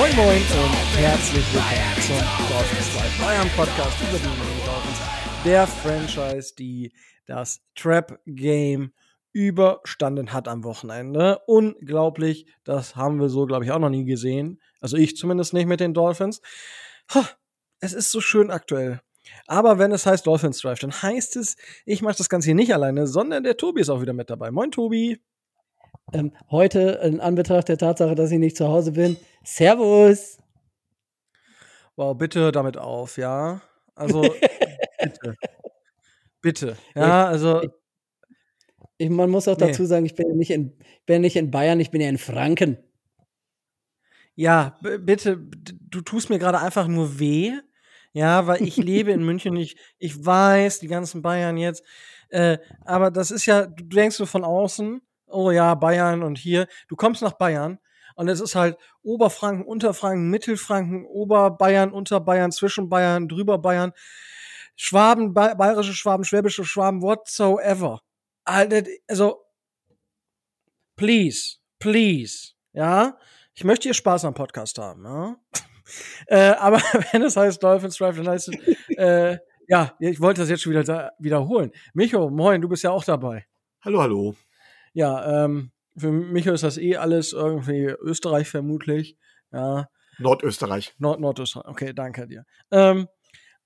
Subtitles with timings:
[0.00, 2.16] Moin Moin und herzlich willkommen zum
[2.48, 4.98] Dolphins Live, eurem Podcast über die Miami Dolphins,
[5.44, 6.94] der Franchise, die
[7.26, 8.94] das Trap Game
[9.34, 11.40] überstanden hat am Wochenende.
[11.46, 14.62] Unglaublich, das haben wir so, glaube ich, auch noch nie gesehen.
[14.80, 16.40] Also ich zumindest nicht mit den Dolphins.
[17.80, 19.02] Es ist so schön aktuell.
[19.46, 22.72] Aber wenn es heißt Dolphins Drive, dann heißt es, ich mache das Ganze hier nicht
[22.72, 24.50] alleine, sondern der Tobi ist auch wieder mit dabei.
[24.50, 25.20] Moin, Tobi.
[26.12, 30.38] Ähm, heute, in Anbetracht der Tatsache, dass ich nicht zu Hause bin, Servus.
[31.96, 33.60] Wow, bitte damit auf, ja.
[33.94, 34.22] Also,
[35.02, 35.36] bitte.
[36.40, 36.76] Bitte.
[36.94, 37.62] Ja, also.
[37.62, 37.70] Ich,
[38.98, 39.66] ich, man muss auch nee.
[39.66, 42.18] dazu sagen, ich bin ja nicht in, bin nicht in Bayern, ich bin ja in
[42.18, 42.78] Franken.
[44.34, 47.52] Ja, bitte, du tust mir gerade einfach nur weh.
[48.12, 49.54] Ja, weil ich lebe in München.
[49.56, 51.84] Ich, ich weiß, die ganzen Bayern jetzt.
[52.30, 56.66] Äh, aber das ist ja, du denkst so von außen, oh ja, Bayern und hier.
[56.88, 57.78] Du kommst nach Bayern
[58.16, 63.92] und es ist halt Oberfranken, Unterfranken, Mittelfranken, Oberbayern, Unterbayern, Zwischenbayern, drüber Bayern,
[64.76, 68.00] Schwaben, bayerische Schwaben, schwäbische Schwaben, whatsoever.
[68.44, 69.44] Also,
[70.96, 73.18] please, please, ja.
[73.54, 75.36] Ich möchte hier Spaß am Podcast haben, ja.
[76.26, 76.78] äh, aber
[77.12, 80.72] wenn es heißt Dolphins Drive, dann heißt es, äh, ja, ich wollte das jetzt schon
[80.72, 81.72] wieder wiederholen.
[81.94, 83.46] Micho, moin, du bist ja auch dabei.
[83.82, 84.34] Hallo, hallo.
[84.92, 89.16] Ja, ähm, für Micho ist das eh alles irgendwie Österreich vermutlich.
[89.52, 89.88] Ja.
[90.18, 90.94] Nordösterreich.
[90.98, 91.68] Nord Nordösterreich.
[91.68, 92.44] Okay, danke dir.
[92.70, 93.08] Ähm,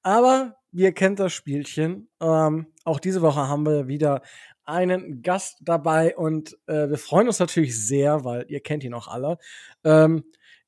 [0.02, 2.08] aber ihr kennt das Spielchen.
[2.20, 4.22] Ähm, auch diese Woche haben wir wieder
[4.64, 9.08] einen Gast dabei und äh, wir freuen uns natürlich sehr, weil ihr kennt ihn auch
[9.08, 9.38] alle.
[9.84, 10.24] Ähm,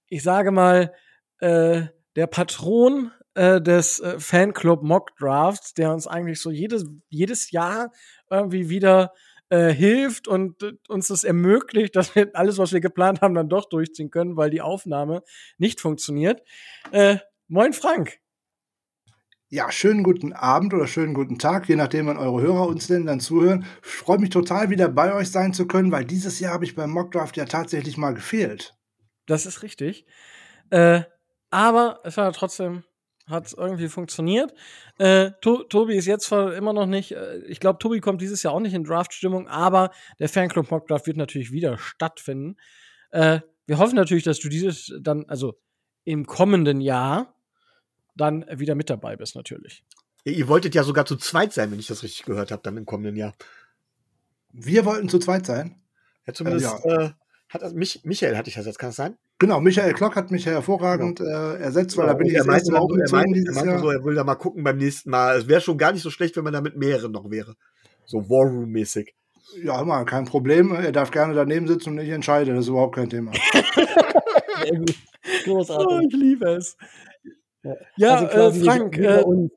[0.08, 0.92] ich sage mal,
[1.38, 1.82] äh,
[2.14, 7.92] der Patron äh, des äh, Fanclub Mock Drafts, der uns eigentlich so jedes, jedes Jahr
[8.30, 9.12] irgendwie wieder
[9.48, 13.48] äh, hilft und äh, uns das ermöglicht, dass wir alles, was wir geplant haben, dann
[13.48, 15.22] doch durchziehen können, weil die Aufnahme
[15.58, 16.42] nicht funktioniert.
[16.92, 17.18] Äh,
[17.48, 18.18] moin Frank.
[19.48, 23.06] Ja, schönen guten Abend oder schönen guten Tag, je nachdem, wann eure Hörer uns denn
[23.06, 23.64] dann zuhören.
[23.84, 26.74] Ich freue mich total, wieder bei euch sein zu können, weil dieses Jahr habe ich
[26.74, 28.74] beim Mockdraft ja tatsächlich mal gefehlt.
[29.26, 30.04] Das ist richtig.
[30.70, 31.02] Äh,
[31.50, 32.82] aber es war trotzdem,
[33.26, 34.54] hat irgendwie funktioniert.
[34.98, 38.54] Äh, to Tobi ist jetzt immer noch nicht, äh, ich glaube, Tobi kommt dieses Jahr
[38.54, 42.56] auch nicht in Draft-Stimmung, aber der Fanclub Mockdraft wird natürlich wieder stattfinden.
[43.10, 45.58] Äh, wir hoffen natürlich, dass du dieses dann, also
[46.04, 47.34] im kommenden Jahr,
[48.14, 49.84] dann wieder mit dabei bist, natürlich.
[50.24, 52.86] Ihr wolltet ja sogar zu zweit sein, wenn ich das richtig gehört habe, dann im
[52.86, 53.34] kommenden Jahr.
[54.52, 55.82] Wir wollten zu zweit sein?
[56.26, 57.02] Ja, zumindest äh, ja.
[57.02, 57.10] Äh,
[57.48, 59.18] hat das, mich, Michael hatte ich das jetzt, kann das sein?
[59.38, 61.52] Genau, Michael Klock hat mich hervorragend genau.
[61.52, 62.14] äh, ersetzt, weil genau.
[62.14, 64.36] da bin ich erste Mal umgezogen er meinte, er meinte so, er will da mal
[64.36, 65.36] gucken beim nächsten Mal.
[65.36, 67.54] Es wäre schon gar nicht so schlecht, wenn man da mit mehreren noch wäre.
[68.06, 69.14] So War Room-mäßig.
[69.62, 70.72] Ja, immer, kein Problem.
[70.72, 72.52] Er darf gerne daneben sitzen und ich entscheide.
[72.52, 73.32] Das ist überhaupt kein Thema.
[75.44, 75.86] Großartig.
[75.86, 76.76] Oh, ich liebe es.
[77.96, 79.50] Ja, also äh, Frank, äh, ne?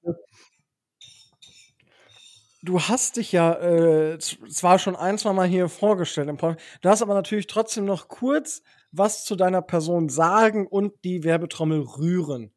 [2.63, 6.89] du hast dich ja äh, zwar schon ein, zwei Mal hier vorgestellt im Podcast, du
[6.89, 8.61] hast aber natürlich trotzdem noch kurz
[8.91, 12.51] was zu deiner Person sagen und die Werbetrommel rühren.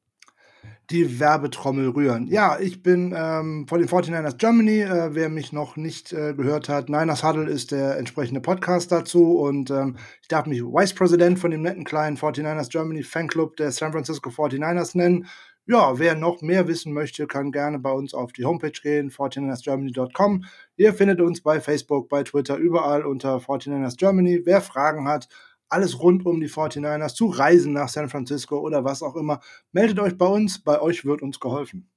[0.90, 2.26] Die Werbetrommel rühren.
[2.26, 4.80] Ja, ich bin ähm, von den 49ers Germany.
[4.80, 9.38] Äh, wer mich noch nicht äh, gehört hat, Niners Huddle ist der entsprechende Podcast dazu
[9.38, 13.72] und ähm, ich darf mich Vice President von dem netten kleinen 49ers Germany Fanclub der
[13.72, 15.26] San Francisco 49ers nennen.
[15.64, 20.44] Ja, wer noch mehr wissen möchte, kann gerne bei uns auf die Homepage gehen, 49ersgermany.com.
[20.76, 24.42] Ihr findet uns bei Facebook, bei Twitter, überall unter 49ers Germany.
[24.44, 25.28] Wer Fragen hat,
[25.72, 29.40] alles rund um die 49ers, zu Reisen nach San Francisco oder was auch immer,
[29.72, 31.88] meldet euch bei uns, bei euch wird uns geholfen.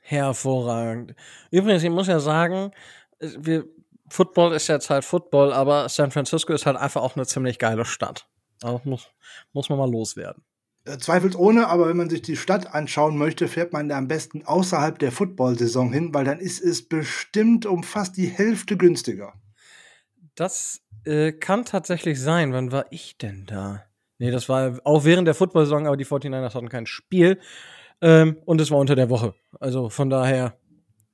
[0.00, 1.14] Hervorragend.
[1.50, 2.72] Übrigens, ich muss ja sagen,
[3.20, 3.66] wir,
[4.08, 7.84] Football ist jetzt halt Football, aber San Francisco ist halt einfach auch eine ziemlich geile
[7.84, 8.26] Stadt.
[8.62, 9.08] Also muss,
[9.52, 10.42] muss man mal loswerden.
[10.84, 14.44] Äh, zweifelsohne, aber wenn man sich die Stadt anschauen möchte, fährt man da am besten
[14.44, 19.34] außerhalb der Football-Saison hin, weil dann ist es bestimmt um fast die Hälfte günstiger.
[20.34, 22.52] Das äh, kann tatsächlich sein.
[22.52, 23.84] Wann war ich denn da?
[24.18, 27.38] Nee, das war auch während der Football-Saison, aber die 49ers hatten kein Spiel.
[28.02, 29.34] Ähm, und es war unter der Woche.
[29.58, 30.58] Also von daher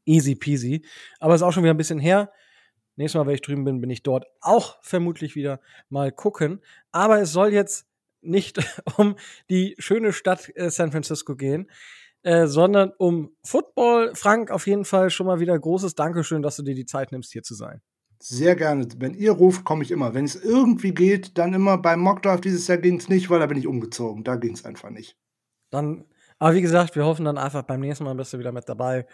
[0.04, 0.84] easy peasy.
[1.20, 2.32] Aber es ist auch schon wieder ein bisschen her.
[2.96, 6.62] Nächstes Mal, wenn ich drüben bin, bin ich dort auch vermutlich wieder mal gucken.
[6.92, 7.86] Aber es soll jetzt
[8.22, 8.58] nicht
[8.96, 9.16] um
[9.50, 11.70] die schöne Stadt äh, San Francisco gehen,
[12.22, 14.14] äh, sondern um Football.
[14.14, 17.32] Frank, auf jeden Fall schon mal wieder großes Dankeschön, dass du dir die Zeit nimmst,
[17.32, 17.82] hier zu sein.
[18.18, 18.88] Sehr gerne.
[18.98, 20.14] Wenn ihr ruft, komme ich immer.
[20.14, 22.44] Wenn es irgendwie geht, dann immer beim Mockdraft.
[22.44, 24.24] Dieses Jahr ging es nicht, weil da bin ich umgezogen.
[24.24, 25.16] Da ging es einfach nicht.
[25.70, 26.04] Dann,
[26.38, 29.06] aber wie gesagt, wir hoffen dann einfach beim nächsten Mal bist du wieder mit dabei.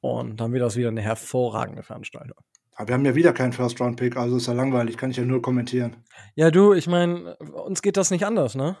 [0.00, 2.38] Und dann wird das wieder eine hervorragende Veranstaltung.
[2.76, 5.40] Aber wir haben ja wieder keinen First-Round-Pick, also ist ja langweilig, kann ich ja nur
[5.40, 5.96] kommentieren.
[6.34, 8.76] Ja, du, ich meine, uns geht das nicht anders, ne?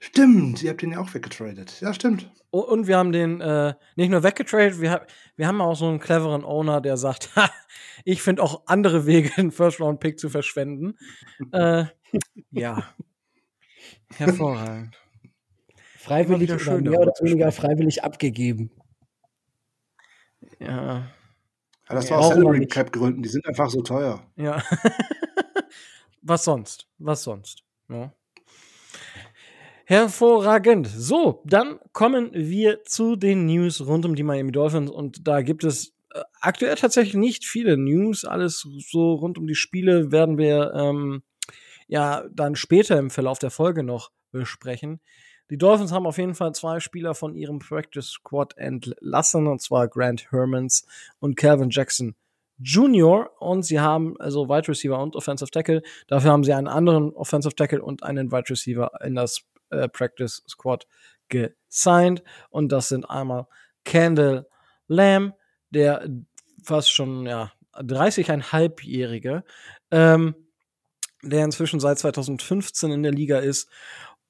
[0.00, 1.80] Stimmt, ihr habt den ja auch weggetradet.
[1.80, 2.30] Ja, stimmt.
[2.50, 5.06] Und wir haben den äh, nicht nur weggetradet, wir,
[5.36, 7.30] wir haben auch so einen cleveren Owner, der sagt,
[8.04, 10.96] ich finde auch andere Wege, einen First-Round-Pick zu verschwenden.
[11.52, 11.84] äh,
[12.50, 12.82] ja.
[14.14, 14.96] Hervorragend.
[15.98, 18.70] Freiwillig oder schön, mehr oder weniger freiwillig abgegeben.
[20.60, 20.68] Ja.
[20.68, 21.10] ja
[21.88, 24.22] das war aus Salary Cap Gründen, die sind einfach so teuer.
[24.36, 24.62] Ja.
[26.22, 26.88] Was sonst?
[26.98, 27.64] Was sonst?
[27.88, 28.12] Ja.
[29.88, 30.88] Hervorragend.
[30.88, 35.62] So, dann kommen wir zu den News rund um die Miami Dolphins und da gibt
[35.62, 38.24] es äh, aktuell tatsächlich nicht viele News.
[38.24, 41.22] Alles so rund um die Spiele werden wir ähm,
[41.86, 45.00] ja dann später im Verlauf der Folge noch besprechen.
[45.50, 49.86] Die Dolphins haben auf jeden Fall zwei Spieler von ihrem Practice Squad entlassen, und zwar
[49.86, 50.84] Grant Hermans
[51.20, 52.16] und Calvin Jackson
[52.58, 53.30] Junior.
[53.38, 55.84] Und sie haben also Wide Receiver und Offensive Tackle.
[56.08, 60.42] Dafür haben sie einen anderen Offensive Tackle und einen Wide Receiver in das äh, Practice
[60.48, 60.86] Squad
[61.28, 62.22] gesigned.
[62.50, 63.46] Und das sind einmal
[63.84, 64.46] Kendall
[64.88, 65.34] Lamb,
[65.70, 66.08] der
[66.62, 69.44] fast schon ja 30,5-Jährige,
[69.90, 70.34] ähm,
[71.22, 73.68] der inzwischen seit 2015 in der Liga ist.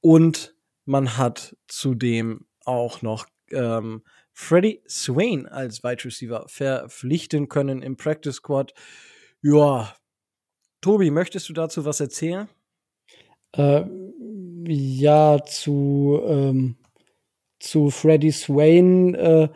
[0.01, 0.55] Und
[0.85, 4.03] man hat zudem auch noch ähm,
[4.33, 8.75] Freddie Swain als Wide Receiver verpflichten können im Practice Squad.
[9.41, 9.95] Ja,
[10.81, 12.49] Tobi, möchtest du dazu was erzählen?
[13.53, 13.85] Äh,
[14.67, 16.77] ja, zu, ähm,
[17.59, 19.15] zu Freddie Swain.
[19.15, 19.49] Äh,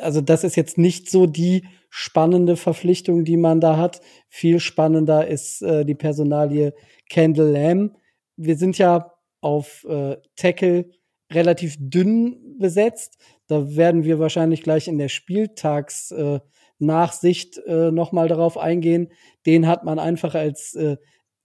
[0.00, 4.00] also, das ist jetzt nicht so die spannende Verpflichtung, die man da hat.
[4.28, 6.74] Viel spannender ist äh, die Personalie
[7.08, 7.96] Kendall Lamb.
[8.36, 10.90] Wir sind ja auf äh, Tackle
[11.30, 13.18] relativ dünn besetzt.
[13.46, 19.12] Da werden wir wahrscheinlich gleich in der Spieltagsnachsicht äh, äh, nochmal darauf eingehen.
[19.44, 20.96] Den hat man einfach als äh,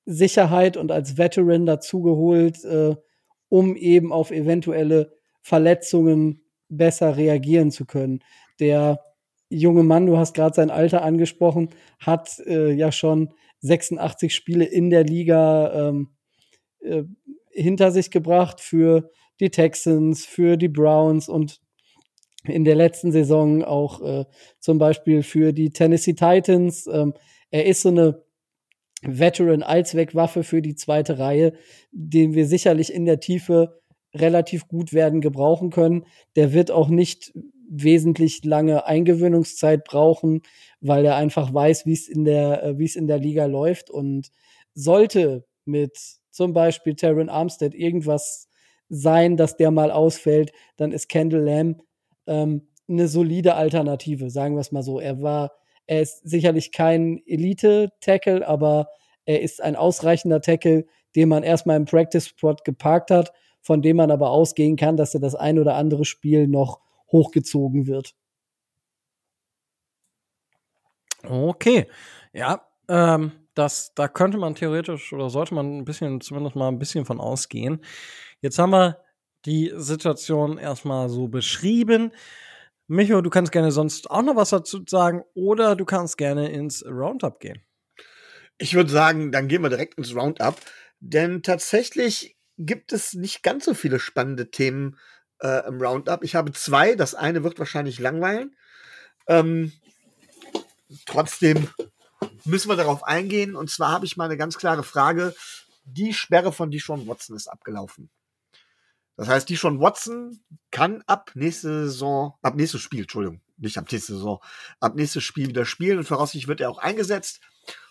[0.07, 2.95] Sicherheit und als Veteran dazugeholt, äh,
[3.49, 5.11] um eben auf eventuelle
[5.41, 8.23] Verletzungen besser reagieren zu können.
[8.59, 9.01] Der
[9.49, 11.69] junge Mann, du hast gerade sein Alter angesprochen,
[11.99, 16.09] hat äh, ja schon 86 Spiele in der Liga ähm,
[16.79, 17.03] äh,
[17.51, 19.11] hinter sich gebracht für
[19.41, 21.59] die Texans, für die Browns und
[22.45, 24.25] in der letzten Saison auch äh,
[24.59, 26.87] zum Beispiel für die Tennessee Titans.
[26.87, 27.13] Ähm,
[27.51, 28.23] er ist so eine
[29.03, 31.53] Veteran-Allzweckwaffe für die zweite Reihe,
[31.91, 33.79] den wir sicherlich in der Tiefe
[34.13, 36.05] relativ gut werden gebrauchen können.
[36.35, 37.33] Der wird auch nicht
[37.69, 40.41] wesentlich lange Eingewöhnungszeit brauchen,
[40.79, 44.29] weil er einfach weiß, wie es in der, äh, es in der Liga läuft und
[44.73, 45.97] sollte mit
[46.31, 48.47] zum Beispiel Terran Armstead irgendwas
[48.89, 51.81] sein, dass der mal ausfällt, dann ist Kendall Lamb
[52.25, 54.99] ähm, eine solide Alternative, sagen wir es mal so.
[54.99, 55.51] Er war
[55.87, 58.89] er ist sicherlich kein Elite-Tackle, aber
[59.25, 60.85] er ist ein ausreichender Tackle,
[61.15, 65.19] den man erstmal im Practice-Spot geparkt hat, von dem man aber ausgehen kann, dass er
[65.19, 66.79] das ein oder andere Spiel noch
[67.11, 68.13] hochgezogen wird.
[71.23, 71.87] Okay,
[72.33, 76.79] ja, ähm, das, da könnte man theoretisch oder sollte man ein bisschen, zumindest mal ein
[76.79, 77.83] bisschen von ausgehen.
[78.41, 78.99] Jetzt haben wir
[79.45, 82.11] die Situation erstmal so beschrieben.
[82.87, 86.85] Micho, du kannst gerne sonst auch noch was dazu sagen oder du kannst gerne ins
[86.85, 87.61] Roundup gehen.
[88.57, 90.59] Ich würde sagen, dann gehen wir direkt ins Roundup,
[90.99, 94.97] denn tatsächlich gibt es nicht ganz so viele spannende Themen
[95.41, 96.23] äh, im Roundup.
[96.23, 98.55] Ich habe zwei, das eine wird wahrscheinlich langweilen.
[99.27, 99.73] Ähm,
[101.05, 101.67] trotzdem
[102.45, 105.35] müssen wir darauf eingehen und zwar habe ich mal eine ganz klare Frage.
[105.83, 108.09] Die Sperre von Deshaun Watson ist abgelaufen.
[109.17, 113.91] Das heißt, die schon Watson kann ab nächste Saison, ab nächstes Spiel, Entschuldigung, nicht ab
[113.91, 114.39] nächste Saison,
[114.79, 117.41] ab nächstes Spiel wieder spielen und voraussichtlich wird er auch eingesetzt.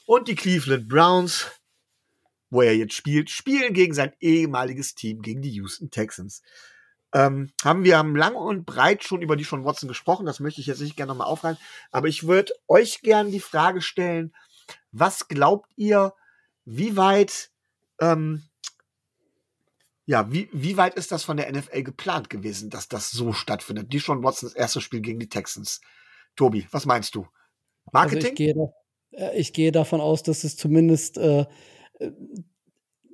[0.07, 1.47] Und die Cleveland Browns,
[2.49, 6.43] wo er jetzt spielt, spielen gegen sein ehemaliges Team, gegen die Houston Texans.
[7.13, 10.61] Ähm, haben wir haben lang und breit schon über die schon Watson gesprochen, das möchte
[10.61, 11.59] ich jetzt nicht gerne nochmal aufreihen,
[11.91, 14.35] aber ich würde euch gerne die Frage stellen,
[14.93, 16.15] was glaubt ihr,
[16.65, 17.51] wie weit
[18.01, 18.43] ähm,
[20.07, 23.93] ja, wie, wie weit ist das von der NFL geplant gewesen, dass das so stattfindet?
[23.93, 25.81] Die schon Watsons erstes Spiel gegen die Texans.
[26.37, 27.27] Tobi, was meinst du?
[27.93, 28.19] Marketing?
[28.19, 28.73] Also ich, gehe
[29.11, 31.47] äh, ich, gehe davon aus, dass es zumindest, äh,
[31.99, 32.13] äh,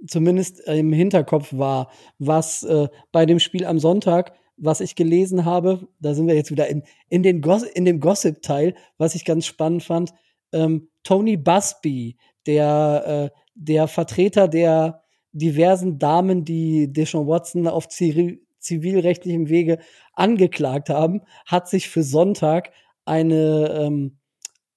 [0.07, 5.89] zumindest im Hinterkopf war, was äh, bei dem Spiel am Sonntag, was ich gelesen habe,
[5.99, 9.47] da sind wir jetzt wieder in, in, den Goss in dem Gossip-Teil, was ich ganz
[9.47, 10.13] spannend fand.
[10.53, 15.02] Ähm, Tony Busby, der, äh, der Vertreter der
[15.33, 19.79] diversen Damen, die Deshaun Watson auf zivilrechtlichem Wege
[20.15, 22.71] angeklagt haben, hat sich für Sonntag
[23.05, 24.19] eine, ähm,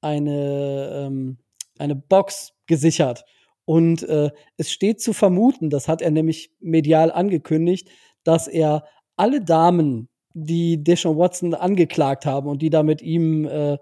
[0.01, 1.37] eine, ähm,
[1.77, 3.25] eine Box gesichert.
[3.65, 7.89] Und äh, es steht zu vermuten, das hat er nämlich medial angekündigt,
[8.23, 8.85] dass er
[9.17, 13.77] alle Damen, die Deshaun Watson angeklagt haben und die da mit ihm äh,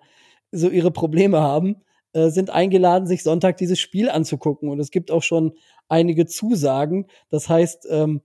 [0.51, 1.83] so ihre Probleme haben,
[2.13, 4.69] äh, sind eingeladen, sich Sonntag dieses Spiel anzugucken.
[4.69, 5.53] Und es gibt auch schon
[5.89, 7.07] einige Zusagen.
[7.29, 8.21] Das heißt, ähm,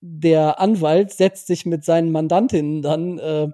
[0.00, 3.48] der Anwalt setzt sich mit seinen Mandantinnen dann äh,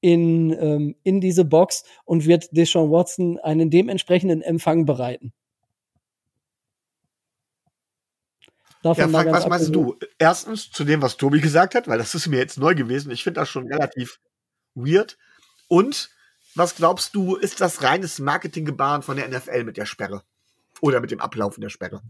[0.00, 5.32] in, ähm, in diese Box und wird Deshaun Watson einen dementsprechenden Empfang bereiten.
[8.82, 9.96] Davon ja, Frank, was meinst du?
[10.18, 13.10] Erstens zu dem, was Tobi gesagt hat, weil das ist mir jetzt neu gewesen.
[13.10, 14.20] Ich finde das schon relativ
[14.74, 15.18] weird.
[15.66, 16.10] Und
[16.56, 20.22] was glaubst du, ist das reines Marketinggebaren von der NFL mit der Sperre?
[20.80, 22.02] Oder mit dem Ablaufen der Sperre?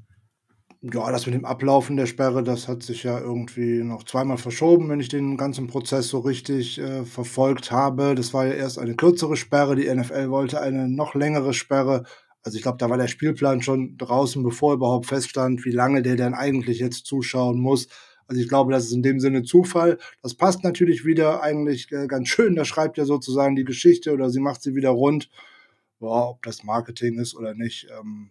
[0.83, 4.89] Ja, das mit dem Ablaufen der Sperre, das hat sich ja irgendwie noch zweimal verschoben,
[4.89, 8.15] wenn ich den ganzen Prozess so richtig äh, verfolgt habe.
[8.15, 12.05] Das war ja erst eine kürzere Sperre, die NFL wollte eine noch längere Sperre.
[12.43, 16.15] Also ich glaube, da war der Spielplan schon draußen, bevor überhaupt feststand, wie lange der
[16.15, 17.89] denn eigentlich jetzt zuschauen muss.
[18.29, 19.99] Also ich glaube, das ist in dem Sinne Zufall.
[20.23, 22.57] Das passt natürlich wieder eigentlich äh, ganz schön.
[22.57, 25.31] Da schreibt ja sozusagen die Geschichte oder sie macht sie wieder rund.
[25.99, 27.87] Boah, ob das Marketing ist oder nicht.
[27.99, 28.31] Ähm,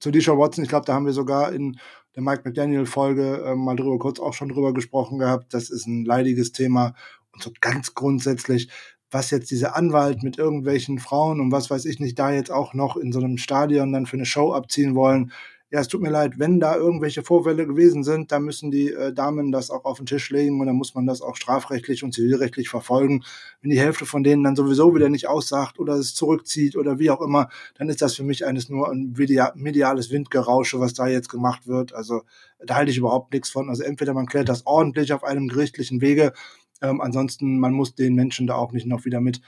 [0.00, 1.78] zu Deshaun Watson, ich glaube, da haben wir sogar in
[2.14, 5.52] der Mike McDaniel-Folge äh, mal drüber kurz auch schon drüber gesprochen gehabt.
[5.52, 6.94] Das ist ein leidiges Thema.
[7.32, 8.70] Und so ganz grundsätzlich,
[9.10, 12.74] was jetzt dieser Anwalt mit irgendwelchen Frauen und was weiß ich nicht, da jetzt auch
[12.74, 15.32] noch in so einem Stadion dann für eine Show abziehen wollen,
[15.74, 19.12] ja, es tut mir leid, wenn da irgendwelche Vorfälle gewesen sind, dann müssen die äh,
[19.12, 22.14] Damen das auch auf den Tisch legen und dann muss man das auch strafrechtlich und
[22.14, 23.24] zivilrechtlich verfolgen.
[23.60, 27.10] Wenn die Hälfte von denen dann sowieso wieder nicht aussagt oder es zurückzieht oder wie
[27.10, 29.16] auch immer, dann ist das für mich eines nur ein
[29.56, 31.92] mediales Windgerausche, was da jetzt gemacht wird.
[31.92, 32.22] Also
[32.64, 33.68] da halte ich überhaupt nichts von.
[33.68, 36.34] Also entweder man klärt das ordentlich auf einem gerichtlichen Wege,
[36.82, 39.40] ähm, ansonsten, man muss den Menschen da auch nicht noch wieder mit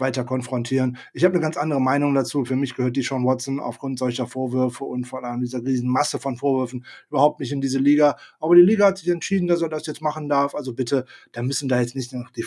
[0.00, 0.98] weiter konfrontieren.
[1.12, 2.44] Ich habe eine ganz andere Meinung dazu.
[2.44, 6.18] Für mich gehört die Sean Watson aufgrund solcher Vorwürfe und vor allem dieser riesen Masse
[6.18, 8.16] von Vorwürfen überhaupt nicht in diese Liga.
[8.40, 10.54] Aber die Liga hat sich entschieden, dass er das jetzt machen darf.
[10.54, 12.44] Also bitte, da müssen da jetzt nicht noch die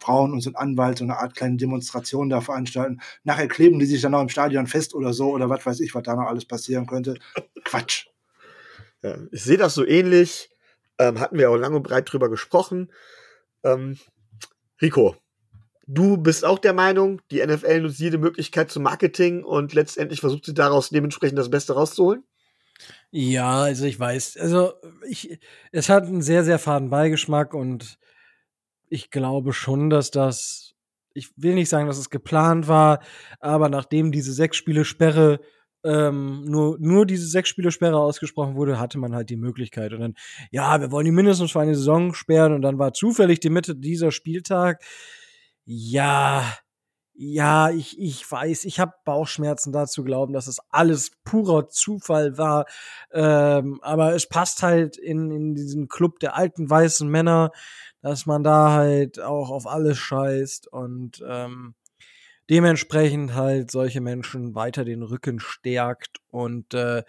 [0.00, 3.00] Frauen und so ein Anwalt so eine Art kleine Demonstration da veranstalten.
[3.24, 5.94] Nachher kleben die sich dann noch im Stadion fest oder so oder was weiß ich,
[5.94, 7.14] was da noch alles passieren könnte.
[7.64, 8.06] Quatsch.
[9.02, 10.50] Ja, ich sehe das so ähnlich.
[10.98, 12.90] Ähm, hatten wir auch lang und breit drüber gesprochen.
[13.62, 13.98] Ähm,
[14.80, 15.16] Rico,
[15.86, 20.44] Du bist auch der Meinung, die NFL nutzt jede Möglichkeit zum Marketing und letztendlich versucht
[20.44, 22.24] sie daraus dementsprechend das Beste rauszuholen?
[23.10, 24.72] Ja, also ich weiß, also
[25.08, 25.38] ich,
[25.72, 27.98] es hat einen sehr, sehr faden Beigeschmack und
[28.88, 30.74] ich glaube schon, dass das,
[31.14, 33.00] ich will nicht sagen, dass es geplant war,
[33.40, 35.40] aber nachdem diese sechs Spiele Sperre
[35.84, 39.92] ähm, nur, nur diese sechs Spiele Sperre ausgesprochen wurde, hatte man halt die Möglichkeit.
[39.92, 40.14] Und dann,
[40.50, 43.76] ja, wir wollen die mindestens für eine Saison sperren und dann war zufällig die Mitte
[43.76, 44.82] dieser Spieltag.
[45.68, 46.44] Ja,
[47.14, 52.66] ja, ich, ich weiß, ich habe Bauchschmerzen dazu glauben, dass es alles purer Zufall war.
[53.12, 57.50] Ähm, aber es passt halt in, in diesen Club der alten weißen Männer,
[58.02, 61.74] dass man da halt auch auf alles scheißt und ähm,
[62.50, 66.18] dementsprechend halt solche Menschen weiter den Rücken stärkt.
[66.28, 67.02] Und äh,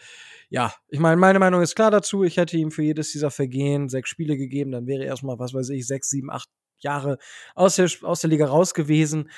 [0.49, 2.23] ja, ich meine, meine Meinung ist klar dazu.
[2.23, 5.69] Ich hätte ihm für jedes dieser Vergehen sechs Spiele gegeben, dann wäre erstmal, was weiß
[5.69, 6.49] ich, sechs, sieben, acht
[6.79, 7.17] Jahre
[7.55, 9.29] aus der, aus der Liga raus gewesen.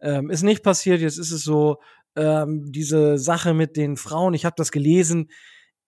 [0.00, 1.00] Ähm, ist nicht passiert.
[1.00, 1.80] Jetzt ist es so,
[2.16, 5.30] ähm, diese Sache mit den Frauen, ich habe das gelesen.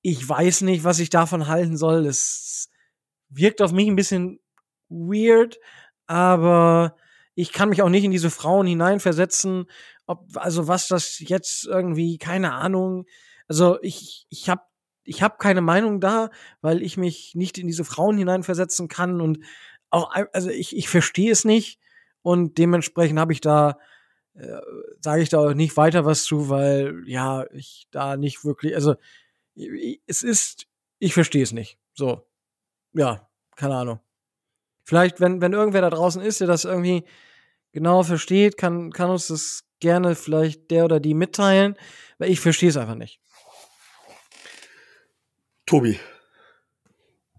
[0.03, 2.07] Ich weiß nicht, was ich davon halten soll.
[2.07, 2.71] Es
[3.29, 4.41] wirkt auf mich ein bisschen
[4.89, 5.59] weird,
[6.07, 6.97] aber
[7.35, 9.67] ich kann mich auch nicht in diese Frauen hineinversetzen.
[10.07, 13.07] Ob, also was das jetzt irgendwie, keine Ahnung.
[13.49, 14.63] Also ich, ich habe
[15.05, 19.39] ich hab keine Meinung da, weil ich mich nicht in diese Frauen hineinversetzen kann und
[19.91, 21.79] auch, also ich, ich verstehe es nicht
[22.23, 23.79] und dementsprechend habe ich da,
[24.35, 24.61] äh,
[25.01, 28.95] sage ich da auch nicht weiter was zu, weil ja, ich da nicht wirklich, also
[30.07, 30.67] es ist,
[30.99, 31.79] ich verstehe es nicht.
[31.95, 32.27] So,
[32.93, 34.01] ja, keine Ahnung.
[34.85, 37.05] Vielleicht, wenn, wenn irgendwer da draußen ist, der das irgendwie
[37.73, 41.77] genau versteht, kann, kann uns das gerne vielleicht der oder die mitteilen,
[42.19, 43.21] weil ich verstehe es einfach nicht.
[45.67, 46.01] Tobi,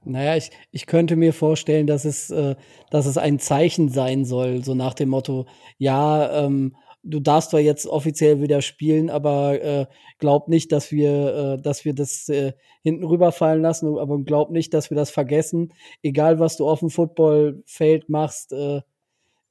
[0.03, 2.55] naja, ich, ich könnte mir vorstellen, dass es, äh,
[2.89, 5.45] dass es ein Zeichen sein soll, so nach dem Motto,
[5.77, 9.85] ja, ähm, du darfst zwar jetzt offiziell wieder spielen, aber äh,
[10.19, 12.53] glaub nicht, dass wir, äh, dass wir das äh,
[12.83, 15.73] hinten rüberfallen lassen, aber glaub nicht, dass wir das vergessen.
[16.03, 18.81] Egal, was du auf dem Footballfeld machst, äh,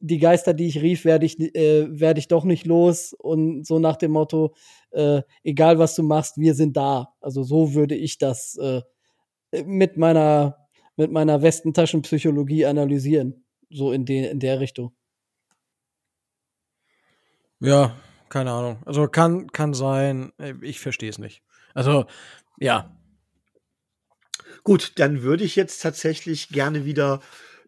[0.00, 3.12] die Geister, die ich rief, werde ich, äh, werde ich doch nicht los.
[3.12, 4.54] Und so nach dem Motto,
[4.92, 7.12] äh, egal was du machst, wir sind da.
[7.20, 8.80] Also so würde ich das äh,
[9.52, 13.44] mit meiner, mit meiner Westentaschenpsychologie analysieren.
[13.70, 14.94] So in, de, in der Richtung.
[17.60, 17.96] Ja,
[18.28, 18.82] keine Ahnung.
[18.86, 20.32] Also kann, kann sein.
[20.62, 21.42] Ich verstehe es nicht.
[21.74, 22.06] Also,
[22.58, 22.96] ja.
[24.64, 27.20] Gut, dann würde ich jetzt tatsächlich gerne wieder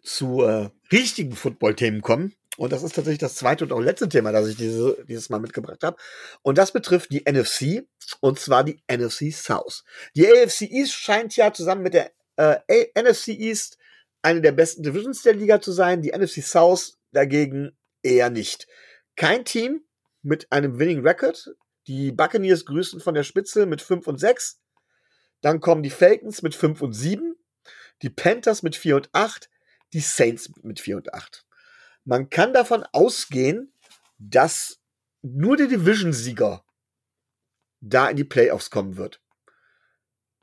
[0.02, 2.34] zu äh, richtigen Football-Themen kommen.
[2.58, 5.40] Und das ist tatsächlich das zweite und auch letzte Thema, das ich diese, dieses Mal
[5.40, 5.96] mitgebracht habe.
[6.42, 7.86] Und das betrifft die NFC,
[8.20, 9.84] und zwar die NFC South.
[10.14, 13.78] Die AFC East scheint ja zusammen mit der äh, NFC East
[14.20, 16.02] eine der besten Divisions der Liga zu sein.
[16.02, 18.66] Die NFC South dagegen eher nicht.
[19.16, 19.82] Kein Team
[20.22, 21.54] mit einem Winning Record.
[21.86, 24.60] Die Buccaneers grüßen von der Spitze mit 5 und 6.
[25.40, 27.34] Dann kommen die Falcons mit 5 und 7.
[28.02, 29.50] Die Panthers mit 4 und 8.
[29.92, 31.44] Die Saints mit 4 und 8.
[32.04, 33.72] Man kann davon ausgehen,
[34.18, 34.80] dass
[35.22, 36.64] nur der Division-Sieger
[37.80, 39.20] da in die Playoffs kommen wird.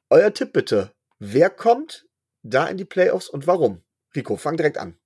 [0.10, 0.94] Euer Tipp bitte.
[1.20, 2.08] Wer kommt
[2.44, 3.84] da in die Playoffs und warum?
[4.16, 4.98] Rico, fang direkt an.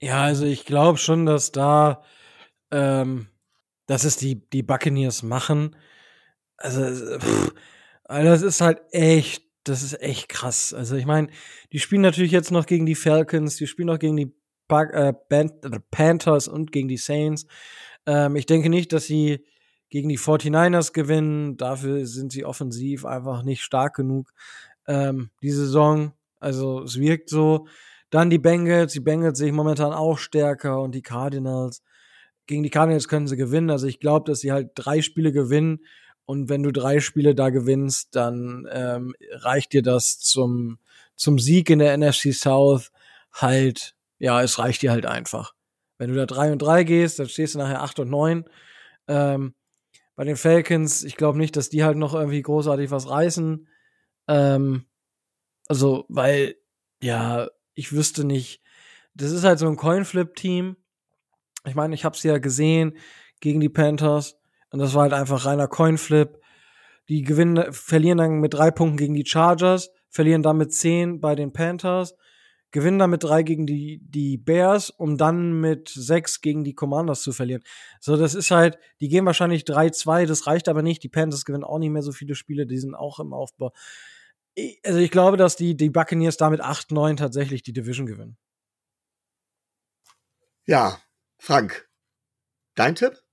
[0.00, 2.04] Ja, also ich glaube schon, dass da,
[2.70, 3.28] ähm,
[3.86, 5.76] dass es die, die Buccaneers machen.
[6.56, 7.54] Also, pff,
[8.04, 10.74] also das ist halt echt, das ist echt krass.
[10.74, 11.28] Also ich meine,
[11.72, 14.34] die spielen natürlich jetzt noch gegen die Falcons, die spielen noch gegen die
[14.68, 17.46] Bug, äh, Band, äh, Panthers und gegen die Saints.
[18.06, 19.44] Ähm, ich denke nicht, dass sie
[19.90, 21.56] gegen die 49ers gewinnen.
[21.56, 24.32] Dafür sind sie offensiv einfach nicht stark genug
[24.86, 26.12] ähm, die Saison.
[26.40, 27.66] Also es wirkt so.
[28.10, 28.92] Dann die Bengals.
[28.92, 31.82] Die Bengals sehe ich momentan auch stärker und die Cardinals.
[32.46, 33.70] Gegen die Cardinals können sie gewinnen.
[33.70, 35.80] Also ich glaube, dass sie halt drei Spiele gewinnen.
[36.26, 40.78] Und wenn du drei Spiele da gewinnst, dann ähm, reicht dir das zum,
[41.16, 42.90] zum Sieg in der NFC South
[43.32, 45.54] halt ja, es reicht dir halt einfach.
[45.98, 48.44] Wenn du da 3 und 3 gehst, dann stehst du nachher 8 und 9.
[49.08, 49.54] Ähm,
[50.16, 53.68] bei den Falcons, ich glaube nicht, dass die halt noch irgendwie großartig was reißen.
[54.28, 54.86] Ähm,
[55.68, 56.56] also, weil,
[57.02, 58.62] ja, ich wüsste nicht.
[59.14, 60.76] Das ist halt so ein Coinflip-Team.
[61.66, 62.96] Ich meine, ich habe es ja gesehen
[63.40, 64.36] gegen die Panthers
[64.70, 66.38] und das war halt einfach reiner Coinflip.
[67.08, 71.34] Die gewinnen, verlieren dann mit drei Punkten gegen die Chargers, verlieren dann mit zehn bei
[71.34, 72.14] den Panthers
[72.74, 77.22] gewinnen dann mit drei gegen die, die Bears, um dann mit sechs gegen die Commanders
[77.22, 77.62] zu verlieren.
[78.00, 81.00] So, das ist halt, die gehen wahrscheinlich 3-2, das reicht aber nicht.
[81.04, 83.72] Die Panthers gewinnen auch nicht mehr so viele Spiele, die sind auch im Aufbau.
[84.84, 88.36] also ich glaube, dass die, die Buccaneers damit 8-9 tatsächlich die Division gewinnen.
[90.66, 90.98] Ja,
[91.38, 91.88] Frank,
[92.74, 93.23] dein Tipp?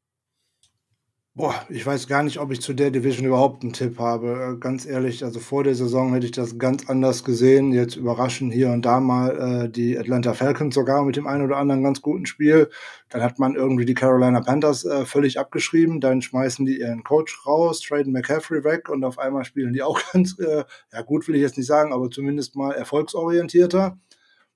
[1.34, 4.56] Boah, ich weiß gar nicht, ob ich zu der Division überhaupt einen Tipp habe.
[4.58, 7.72] Äh, ganz ehrlich, also vor der Saison hätte ich das ganz anders gesehen.
[7.72, 11.56] Jetzt überraschen hier und da mal äh, die Atlanta Falcons sogar mit dem einen oder
[11.56, 12.70] anderen ganz guten Spiel.
[13.08, 16.02] Dann hat man irgendwie die Carolina Panthers äh, völlig abgeschrieben.
[16.02, 20.02] Dann schmeißen die ihren Coach raus, traden McCaffrey weg und auf einmal spielen die auch
[20.12, 23.98] ganz, äh, ja gut will ich jetzt nicht sagen, aber zumindest mal erfolgsorientierter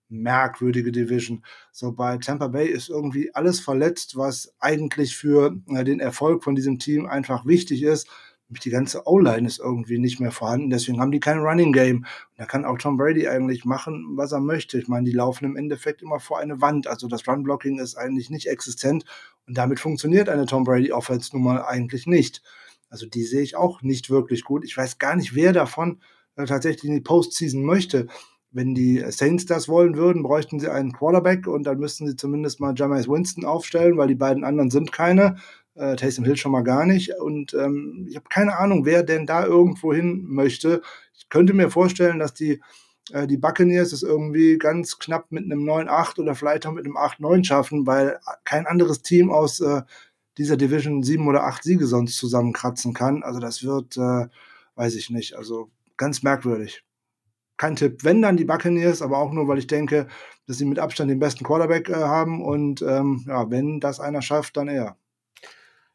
[0.09, 1.43] merkwürdige Division.
[1.71, 6.55] So bei Tampa Bay ist irgendwie alles verletzt, was eigentlich für äh, den Erfolg von
[6.55, 8.07] diesem Team einfach wichtig ist.
[8.47, 11.97] Die ganze O-Line ist irgendwie nicht mehr vorhanden, deswegen haben die kein Running Game.
[11.97, 14.77] Und da kann auch Tom Brady eigentlich machen, was er möchte.
[14.77, 16.85] Ich meine, die laufen im Endeffekt immer vor eine Wand.
[16.85, 19.03] Also das Run-Blocking ist eigentlich nicht existent
[19.47, 22.43] und damit funktioniert eine Tom Brady-Offense nun mal eigentlich nicht.
[22.89, 24.63] Also die sehe ich auch nicht wirklich gut.
[24.63, 26.01] Ich weiß gar nicht, wer davon
[26.35, 28.07] äh, tatsächlich in die Postseason möchte
[28.55, 32.61] wenn die Saints das wollen würden, bräuchten sie einen Quarterback und dann müssten sie zumindest
[32.61, 35.35] mal Jameis Winston aufstellen, weil die beiden anderen sind keine.
[35.75, 37.11] Äh, Taysom Hill schon mal gar nicht.
[37.19, 40.81] Und ähm, ich habe keine Ahnung, wer denn da irgendwo hin möchte.
[41.17, 42.61] Ich könnte mir vorstellen, dass die,
[43.11, 46.95] äh, die Buccaneers es irgendwie ganz knapp mit einem 9-8 oder vielleicht auch mit einem
[46.95, 49.81] 8-9 schaffen, weil kein anderes Team aus äh,
[50.37, 53.21] dieser Division 7 oder 8 Siege sonst zusammenkratzen kann.
[53.21, 54.27] Also das wird, äh,
[54.75, 56.85] weiß ich nicht, also ganz merkwürdig
[57.57, 58.03] kein Tipp.
[58.03, 60.07] Wenn dann die Buccaneers, aber auch nur, weil ich denke,
[60.47, 64.21] dass sie mit Abstand den besten Quarterback äh, haben und ähm, ja, wenn das einer
[64.21, 64.97] schafft, dann er.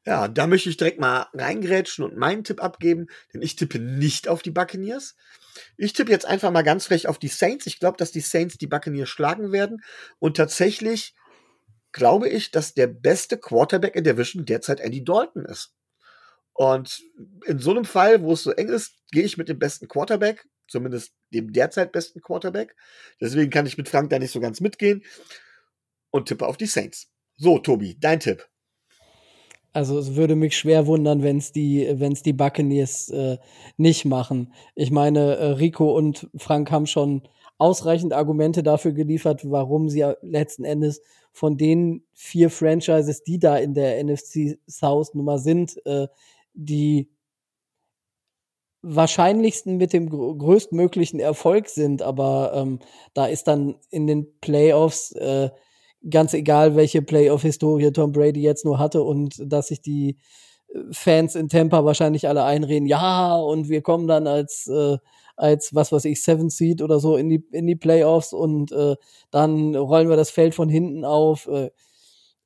[0.07, 4.29] Ja, da möchte ich direkt mal reingrätschen und meinen Tipp abgeben, denn ich tippe nicht
[4.29, 5.14] auf die Buccaneers.
[5.77, 7.66] Ich tippe jetzt einfach mal ganz frech auf die Saints.
[7.66, 9.83] Ich glaube, dass die Saints die Buccaneers schlagen werden
[10.18, 11.14] und tatsächlich
[11.92, 15.75] glaube ich, dass der beste Quarterback in der Division derzeit Andy Dalton ist.
[16.53, 17.03] Und
[17.46, 20.46] in so einem Fall, wo es so eng ist, gehe ich mit dem besten Quarterback
[20.68, 22.77] zumindest dem derzeit besten Quarterback.
[23.21, 25.03] Deswegen kann ich mit Frank da nicht so ganz mitgehen
[26.11, 27.11] und tippe auf die Saints.
[27.37, 28.49] So, Tobi, dein Tipp.
[29.73, 33.38] Also es würde mich schwer wundern, wenn es die, wenn's die Buccaneers äh,
[33.77, 34.53] nicht machen.
[34.75, 37.23] Ich meine, äh, Rico und Frank haben schon
[37.57, 43.75] ausreichend Argumente dafür geliefert, warum sie letzten Endes von den vier Franchises, die da in
[43.75, 46.09] der NFC South Nummer sind, äh,
[46.55, 47.09] die
[48.83, 52.79] wahrscheinlichsten mit dem größtmöglichen Erfolg sind, aber ähm,
[53.14, 55.51] da ist dann in den Playoffs äh,
[56.09, 60.16] ganz egal, welche Playoff-Historie Tom Brady jetzt nur hatte und dass sich die
[60.75, 64.97] äh, Fans in Tampa wahrscheinlich alle einreden, ja, und wir kommen dann als, äh,
[65.37, 68.97] als was weiß ich, Seven Seed oder so in die, in die Playoffs und äh,
[69.31, 71.47] dann rollen wir das Feld von hinten auf.
[71.49, 71.71] Äh,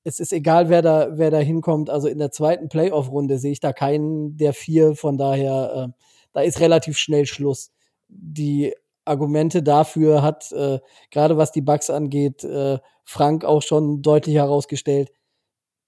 [0.05, 1.89] es ist egal, wer da, wer da hinkommt.
[1.91, 4.95] Also in der zweiten Playoff-Runde sehe ich da keinen der vier.
[4.95, 6.04] Von daher, äh,
[6.35, 7.73] da ist relativ schnell Schluss.
[8.09, 8.75] Die
[9.07, 15.11] Argumente dafür hat, äh, gerade was die Bugs angeht, äh, Frank auch schon deutlich herausgestellt.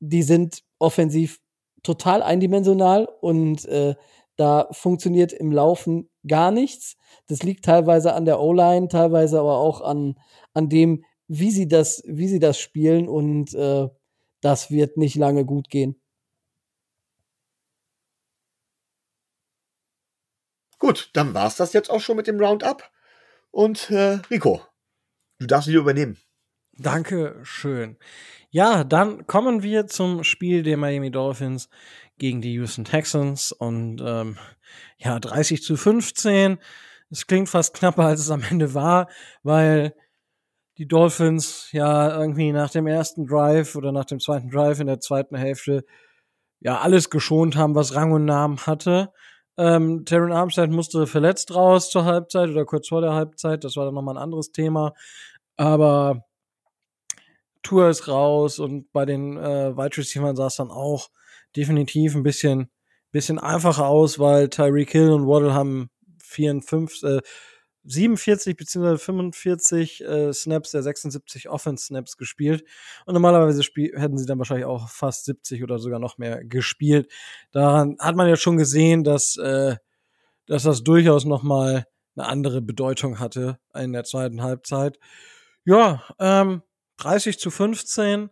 [0.00, 1.40] Die sind offensiv
[1.82, 3.94] total eindimensional und äh,
[4.36, 6.96] da funktioniert im Laufen gar nichts.
[7.26, 10.16] Das liegt teilweise an der O-Line, teilweise aber auch an,
[10.52, 13.88] an dem, wie sie das, wie sie das spielen und äh,
[14.42, 16.00] das wird nicht lange gut gehen.
[20.86, 22.88] Gut, dann war's das jetzt auch schon mit dem Roundup.
[23.50, 24.62] Und äh, Rico,
[25.40, 26.16] du darfst wieder übernehmen.
[26.74, 27.96] Danke schön.
[28.50, 31.70] Ja, dann kommen wir zum Spiel der Miami Dolphins
[32.18, 34.38] gegen die Houston Texans und ähm,
[34.98, 36.58] ja, 30 zu 15.
[37.10, 39.08] Es klingt fast knapper, als es am Ende war,
[39.42, 39.92] weil
[40.78, 45.00] die Dolphins ja irgendwie nach dem ersten Drive oder nach dem zweiten Drive in der
[45.00, 45.84] zweiten Hälfte
[46.60, 49.12] ja alles geschont haben, was Rang und Namen hatte.
[49.58, 53.64] Ähm, Terran Armstead musste verletzt raus zur Halbzeit oder kurz vor der Halbzeit.
[53.64, 54.92] Das war dann nochmal ein anderes Thema.
[55.56, 56.24] Aber
[57.62, 61.08] Tour ist raus und bei den äh, Wide Receivers sah es dann auch
[61.56, 62.70] definitiv ein bisschen,
[63.10, 65.90] bisschen einfacher aus, weil Tyreek Hill und Waddle haben
[66.22, 67.20] 54, äh,
[67.86, 68.98] 47 bzw.
[68.98, 72.64] 45 äh, Snaps der 76 Offense-Snaps gespielt.
[73.04, 73.62] Und normalerweise
[73.94, 77.10] hätten sie dann wahrscheinlich auch fast 70 oder sogar noch mehr gespielt.
[77.52, 79.76] Daran hat man ja schon gesehen, dass, äh,
[80.46, 84.98] dass das durchaus noch mal eine andere Bedeutung hatte in der zweiten Halbzeit.
[85.64, 86.62] Ja, ähm,
[86.98, 88.30] 30 zu 15.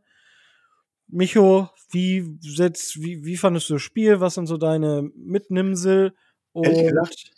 [1.06, 4.20] Micho, wie, setzt, wie, wie fandest du das Spiel?
[4.20, 6.14] Was sind so deine Mitnimmsel?
[6.52, 7.30] Und Ehrlich gesagt.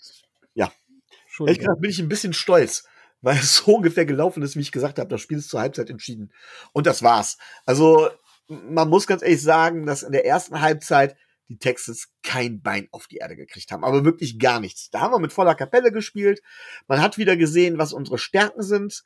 [1.44, 2.84] Ehrlich gesagt bin ich ein bisschen stolz,
[3.20, 5.08] weil es so ungefähr gelaufen ist, wie ich gesagt habe.
[5.08, 6.32] Das Spiel ist zur Halbzeit entschieden.
[6.72, 7.38] Und das war's.
[7.64, 8.08] Also,
[8.48, 11.16] man muss ganz ehrlich sagen, dass in der ersten Halbzeit
[11.48, 14.90] die Texans kein Bein auf die Erde gekriegt haben, aber wirklich gar nichts.
[14.90, 16.42] Da haben wir mit voller Kapelle gespielt.
[16.88, 19.02] Man hat wieder gesehen, was unsere Stärken sind.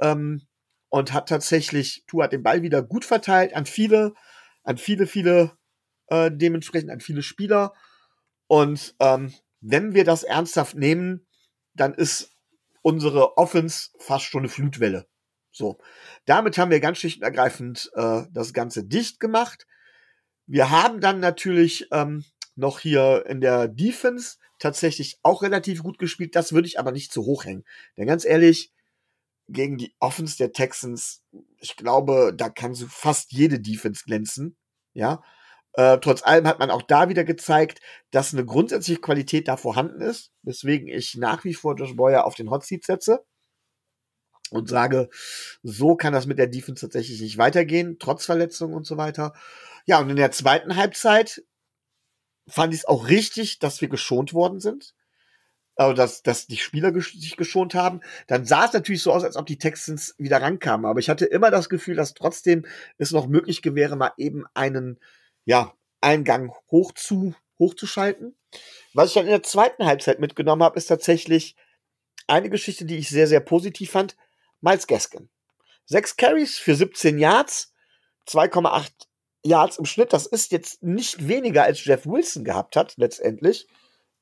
[0.00, 0.46] Ähm,
[0.92, 4.12] und hat tatsächlich, Tu hat den Ball wieder gut verteilt an viele,
[4.62, 5.56] an viele, viele,
[6.08, 7.72] äh, dementsprechend an viele Spieler.
[8.46, 11.26] Und ähm, wenn wir das ernsthaft nehmen,
[11.74, 12.30] dann ist
[12.82, 15.06] unsere Offense fast schon eine Flutwelle.
[15.50, 15.78] So,
[16.24, 19.66] damit haben wir ganz schlicht und ergreifend äh, das Ganze dicht gemacht.
[20.46, 22.24] Wir haben dann natürlich ähm,
[22.56, 26.34] noch hier in der Defense tatsächlich auch relativ gut gespielt.
[26.36, 27.64] Das würde ich aber nicht zu hoch hängen.
[27.96, 28.72] Denn ganz ehrlich,
[29.48, 31.22] gegen die Offense der Texans,
[31.58, 34.56] ich glaube, da kann so fast jede Defense glänzen.
[34.94, 35.22] Ja.
[35.74, 37.80] Äh, trotz allem hat man auch da wieder gezeigt,
[38.10, 42.34] dass eine grundsätzliche Qualität da vorhanden ist, weswegen ich nach wie vor Josh Boyer auf
[42.34, 43.24] den Hot Seat setze
[44.50, 45.08] und sage,
[45.62, 49.32] so kann das mit der Defense tatsächlich nicht weitergehen, trotz Verletzungen und so weiter.
[49.86, 51.42] Ja, und in der zweiten Halbzeit
[52.48, 54.94] fand ich es auch richtig, dass wir geschont worden sind
[55.76, 59.24] also dass, dass die Spieler ges sich geschont haben, dann sah es natürlich so aus,
[59.24, 60.86] als ob die Texans wieder rankamen.
[60.86, 62.66] Aber ich hatte immer das Gefühl, dass trotzdem
[62.98, 64.98] es noch möglich gewähre, mal eben einen,
[65.44, 68.36] ja, Eingang hoch zu, hochzuschalten.
[68.94, 71.56] Was ich dann in der zweiten Halbzeit mitgenommen habe, ist tatsächlich
[72.26, 74.16] eine Geschichte, die ich sehr, sehr positiv fand.
[74.60, 75.28] Miles Gaskin.
[75.86, 77.72] Sechs Carries für 17 Yards,
[78.28, 78.90] 2,8
[79.44, 80.12] Yards im Schnitt.
[80.12, 83.66] Das ist jetzt nicht weniger als Jeff Wilson gehabt hat, letztendlich.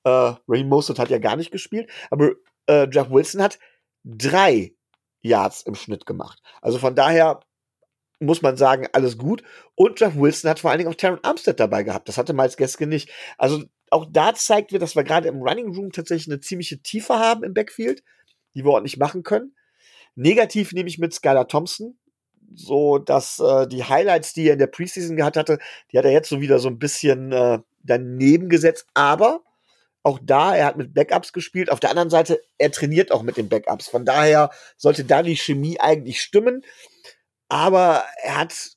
[0.04, 2.32] Äh, Raheem Mostert hat ja gar nicht gespielt, aber
[2.66, 3.58] äh, Jeff Wilson hat
[4.04, 4.74] drei
[5.20, 6.40] Yards im Schnitt gemacht.
[6.62, 7.40] Also von daher
[8.20, 9.42] muss man sagen, alles gut.
[9.74, 12.08] Und Jeff Wilson hat vor allen Dingen auch Terran Armstead dabei gehabt.
[12.08, 13.10] Das hatte Miles Geske nicht.
[13.38, 17.14] Also auch da zeigt wir, dass wir gerade im Running Room tatsächlich eine ziemliche Tiefe
[17.14, 18.02] haben im Backfield,
[18.54, 19.54] die wir ordentlich machen können.
[20.14, 21.98] Negativ nehme ich mit Skylar Thompson,
[22.54, 25.58] so dass äh, die Highlights, die er in der Preseason gehabt hatte,
[25.90, 28.86] die hat er jetzt so wieder so ein bisschen äh, daneben gesetzt.
[28.94, 29.42] Aber
[30.02, 31.70] auch da, er hat mit Backups gespielt.
[31.70, 33.88] Auf der anderen Seite, er trainiert auch mit den Backups.
[33.88, 36.62] Von daher sollte da die Chemie eigentlich stimmen.
[37.50, 38.70] Aber er hat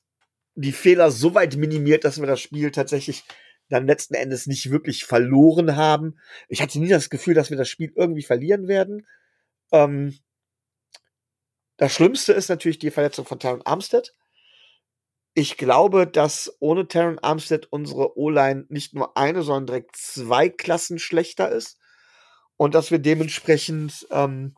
[0.55, 3.23] die Fehler so weit minimiert, dass wir das Spiel tatsächlich
[3.69, 6.19] dann letzten Endes nicht wirklich verloren haben.
[6.49, 9.07] Ich hatte nie das Gefühl, dass wir das Spiel irgendwie verlieren werden.
[9.71, 10.17] Ähm,
[11.77, 14.13] das Schlimmste ist natürlich die Verletzung von Tyron Armstead
[15.35, 20.99] ich glaube, dass ohne Terran Armstead unsere O-Line nicht nur eine, sondern direkt zwei Klassen
[20.99, 21.79] schlechter ist.
[22.55, 24.55] Und dass wir dementsprechend, ähm,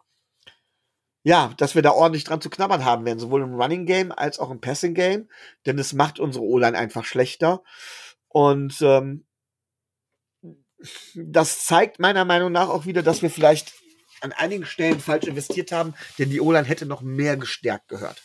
[1.25, 4.37] ja, dass wir da ordentlich dran zu knabbern haben werden, sowohl im Running Game als
[4.37, 5.27] auch im Passing Game.
[5.65, 7.63] Denn es macht unsere O-Line einfach schlechter.
[8.27, 9.25] Und ähm,
[11.15, 13.73] das zeigt meiner Meinung nach auch wieder, dass wir vielleicht
[14.21, 18.21] an einigen Stellen falsch investiert haben, denn die O-Line hätte noch mehr gestärkt gehört.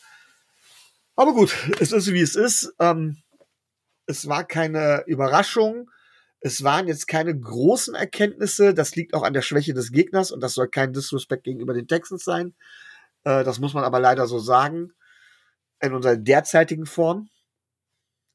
[1.16, 2.74] Aber gut, es ist wie es ist.
[2.78, 3.16] Ähm,
[4.04, 5.90] es war keine Überraschung.
[6.40, 8.74] Es waren jetzt keine großen Erkenntnisse.
[8.74, 11.88] Das liegt auch an der Schwäche des Gegners und das soll kein Disrespect gegenüber den
[11.88, 12.54] Texans sein.
[13.24, 14.92] Äh, das muss man aber leider so sagen.
[15.80, 17.28] In unserer derzeitigen Form.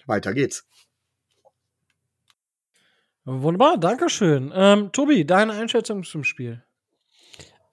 [0.06, 0.68] Weiter geht's.
[3.26, 4.52] Wunderbar, Dankeschön.
[4.56, 6.64] Ähm, Tobi, deine Einschätzung zum Spiel?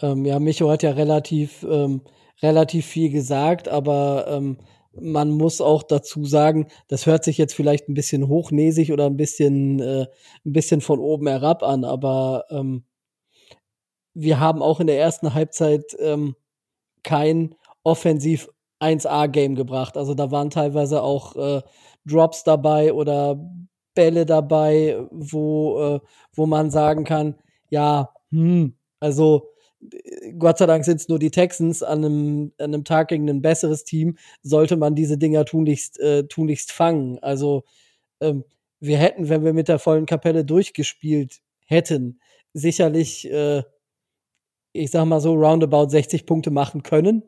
[0.00, 2.00] Ähm, ja, Micho hat ja relativ, ähm,
[2.42, 4.58] relativ viel gesagt, aber ähm,
[4.98, 9.18] man muss auch dazu sagen, das hört sich jetzt vielleicht ein bisschen hochnäsig oder ein
[9.18, 10.06] bisschen, äh,
[10.44, 12.84] ein bisschen von oben herab an, aber ähm,
[14.14, 16.34] wir haben auch in der ersten Halbzeit ähm,
[17.02, 18.48] kein offensiv
[18.80, 19.96] 1A-Game gebracht.
[19.96, 21.62] Also da waren teilweise auch äh,
[22.04, 23.38] Drops dabei oder
[23.94, 26.00] Bälle dabei, wo, äh,
[26.34, 27.36] wo man sagen kann,
[27.68, 29.48] ja, hm, also
[30.38, 33.42] Gott sei Dank sind es nur die Texans an einem, an einem Tag gegen ein
[33.42, 37.18] besseres Team, sollte man diese Dinger tunlichst, äh, tunlichst fangen.
[37.20, 37.64] Also
[38.20, 38.44] ähm,
[38.80, 42.20] wir hätten, wenn wir mit der vollen Kapelle durchgespielt hätten,
[42.52, 43.62] sicherlich, äh,
[44.72, 47.22] ich sag mal so, roundabout 60 Punkte machen können.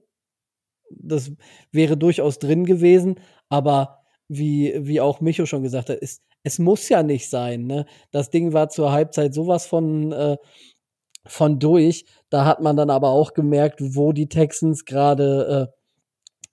[0.90, 1.33] Das
[1.72, 6.88] wäre durchaus drin gewesen, aber wie, wie auch Micho schon gesagt hat, ist, es muss
[6.88, 7.66] ja nicht sein.
[7.66, 7.87] Ne?
[8.11, 10.37] Das Ding war zur Halbzeit sowas von, äh,
[11.26, 12.04] von durch.
[12.30, 15.85] Da hat man dann aber auch gemerkt, wo die Texans gerade äh,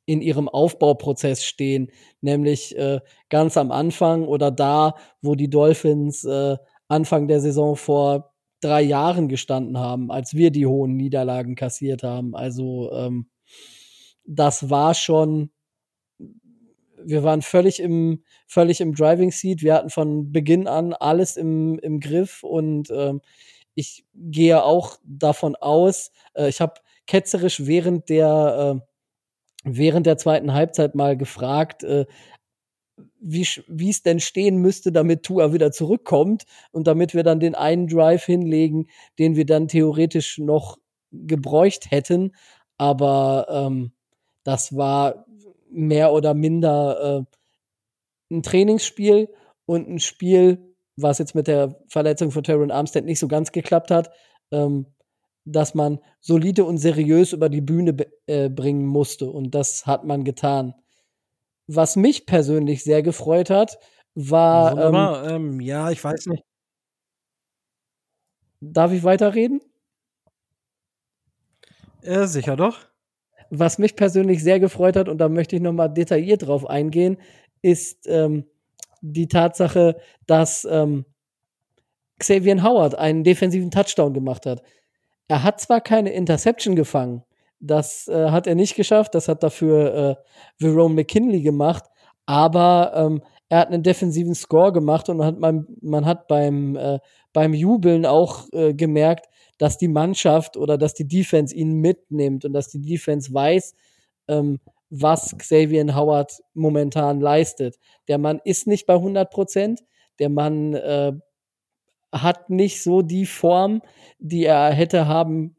[0.05, 2.99] in ihrem Aufbauprozess stehen, nämlich äh,
[3.29, 8.30] ganz am Anfang oder da, wo die Dolphins äh, Anfang der Saison vor
[8.61, 12.35] drei Jahren gestanden haben, als wir die hohen Niederlagen kassiert haben.
[12.35, 13.27] Also ähm,
[14.25, 15.51] das war schon,
[17.03, 19.61] wir waren völlig im, völlig im Driving Seat.
[19.61, 23.21] Wir hatten von Beginn an alles im, im Griff und ähm,
[23.75, 26.75] ich gehe auch davon aus, äh, ich habe
[27.07, 28.87] ketzerisch während der, äh,
[29.63, 32.05] während der zweiten Halbzeit mal gefragt, äh,
[33.21, 37.87] wie es denn stehen müsste, damit Tua wieder zurückkommt und damit wir dann den einen
[37.87, 38.87] Drive hinlegen,
[39.19, 40.77] den wir dann theoretisch noch
[41.11, 42.33] gebräucht hätten.
[42.77, 43.91] Aber ähm,
[44.43, 45.25] das war
[45.69, 47.25] mehr oder minder
[48.31, 49.29] äh, ein Trainingsspiel
[49.65, 53.91] und ein Spiel, was jetzt mit der Verletzung von Terran Armstead nicht so ganz geklappt
[53.91, 54.11] hat,
[54.51, 54.87] ähm,
[55.45, 57.95] dass man solide und seriös über die Bühne
[58.27, 59.29] äh, bringen musste.
[59.29, 60.73] Und das hat man getan.
[61.67, 63.77] Was mich persönlich sehr gefreut hat,
[64.15, 64.71] war.
[64.71, 65.29] Wunderbar.
[65.29, 66.43] Ähm, ähm, ja, ich weiß nicht.
[68.59, 69.61] Darf ich weiterreden?
[72.01, 72.79] Äh, sicher doch.
[73.49, 77.17] Was mich persönlich sehr gefreut hat, und da möchte ich nochmal detailliert drauf eingehen,
[77.61, 78.45] ist, ähm,
[79.01, 81.05] die Tatsache, dass ähm,
[82.19, 84.61] Xavier Howard einen defensiven Touchdown gemacht hat.
[85.27, 87.23] Er hat zwar keine Interception gefangen,
[87.61, 90.15] das äh, hat er nicht geschafft, das hat dafür äh,
[90.63, 91.85] Jerome McKinley gemacht,
[92.25, 96.75] aber ähm, er hat einen defensiven Score gemacht und man hat, man, man hat beim,
[96.75, 96.99] äh,
[97.33, 102.53] beim Jubeln auch äh, gemerkt, dass die Mannschaft oder dass die Defense ihn mitnimmt und
[102.53, 103.75] dass die Defense weiß,
[104.27, 107.77] ähm, was Xavier Howard momentan leistet.
[108.07, 109.81] Der Mann ist nicht bei 100 Prozent.
[110.19, 111.13] Der Mann äh,
[112.11, 113.81] hat nicht so die Form,
[114.19, 115.55] die er hätte haben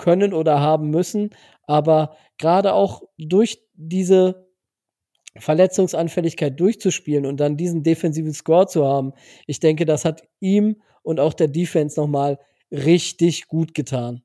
[0.00, 1.30] können oder haben müssen.
[1.66, 4.48] Aber gerade auch durch diese
[5.36, 9.12] Verletzungsanfälligkeit durchzuspielen und dann diesen defensiven Score zu haben,
[9.46, 12.38] ich denke, das hat ihm und auch der Defense nochmal
[12.72, 14.22] richtig gut getan.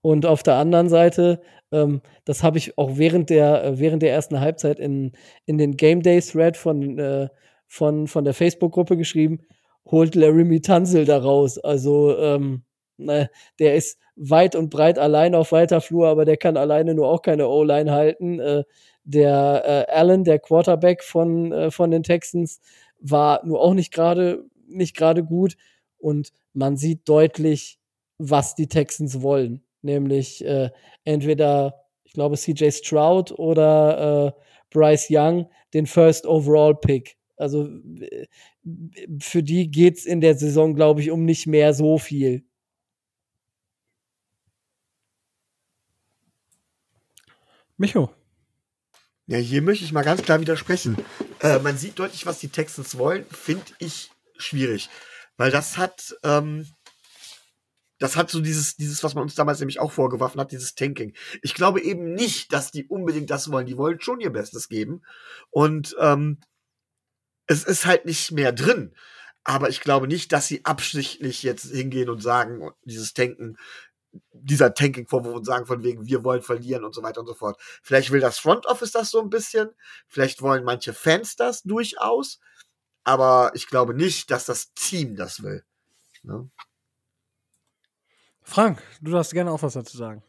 [0.00, 4.12] Und auf der anderen Seite, ähm, das habe ich auch während der, äh, während der
[4.12, 5.12] ersten Halbzeit in,
[5.46, 7.28] in den Game Day Thread von, äh,
[7.66, 9.40] von, von der Facebook-Gruppe geschrieben,
[9.84, 11.58] holt Larry Tanzel da raus.
[11.58, 12.62] Also, ähm,
[12.98, 17.08] ne, der ist weit und breit allein auf weiter Flur, aber der kann alleine nur
[17.08, 18.40] auch keine O-Line halten.
[18.40, 18.64] Äh,
[19.04, 22.60] der äh, Allen, der Quarterback von, äh, von den Texans,
[22.98, 25.56] war nur auch nicht gerade nicht gerade gut.
[25.98, 27.78] Und man sieht deutlich,
[28.18, 30.70] was die Texans wollen nämlich äh,
[31.04, 37.16] entweder, ich glaube, CJ Stroud oder äh, Bryce Young den First Overall Pick.
[37.38, 37.68] Also
[39.20, 42.44] für die geht es in der Saison, glaube ich, um nicht mehr so viel.
[47.76, 48.14] Micho.
[49.26, 50.96] Ja, hier möchte ich mal ganz klar widersprechen.
[51.40, 54.88] Äh, man sieht deutlich, was die Texans wollen, finde ich schwierig.
[55.36, 56.66] Weil das hat, ähm,
[57.98, 61.14] das hat so dieses, dieses, was man uns damals nämlich auch vorgeworfen hat, dieses Tanking.
[61.42, 63.66] Ich glaube eben nicht, dass die unbedingt das wollen.
[63.66, 65.02] Die wollen schon ihr Bestes geben.
[65.50, 66.38] Und ähm,
[67.46, 68.94] es ist halt nicht mehr drin.
[69.44, 73.56] Aber ich glaube nicht, dass sie absichtlich jetzt hingehen und sagen, dieses Tanken,
[74.32, 77.60] dieser Tanking-Vorwurf und sagen von wegen, wir wollen verlieren und so weiter und so fort.
[77.82, 79.70] Vielleicht will das Front Office das so ein bisschen,
[80.08, 82.40] vielleicht wollen manche Fans das durchaus,
[83.04, 85.64] aber ich glaube nicht, dass das Team das will.
[86.22, 86.50] Ne?
[88.42, 90.22] Frank, du darfst gerne auch was dazu sagen.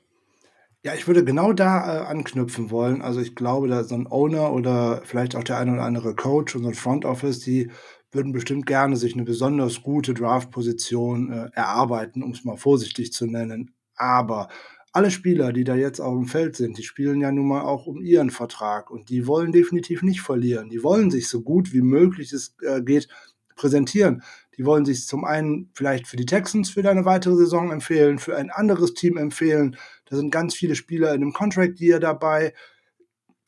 [0.83, 3.01] Ja, ich würde genau da äh, anknüpfen wollen.
[3.01, 6.55] Also ich glaube, da so ein Owner oder vielleicht auch der eine oder andere Coach
[6.55, 7.71] und so ein Front Office, die
[8.11, 13.25] würden bestimmt gerne sich eine besonders gute Draft-Position äh, erarbeiten, um es mal vorsichtig zu
[13.25, 13.75] nennen.
[13.97, 14.47] Aber
[14.93, 17.85] alle Spieler, die da jetzt auf dem Feld sind, die spielen ja nun mal auch
[17.85, 20.69] um ihren Vertrag und die wollen definitiv nicht verlieren.
[20.69, 23.07] Die wollen sich so gut wie möglich es äh, geht
[23.55, 24.23] präsentieren.
[24.57, 28.37] Die wollen sich zum einen vielleicht für die Texans für eine weitere Saison empfehlen, für
[28.37, 29.75] ein anderes Team empfehlen.
[30.05, 32.53] Da sind ganz viele Spieler in einem Contract Year dabei.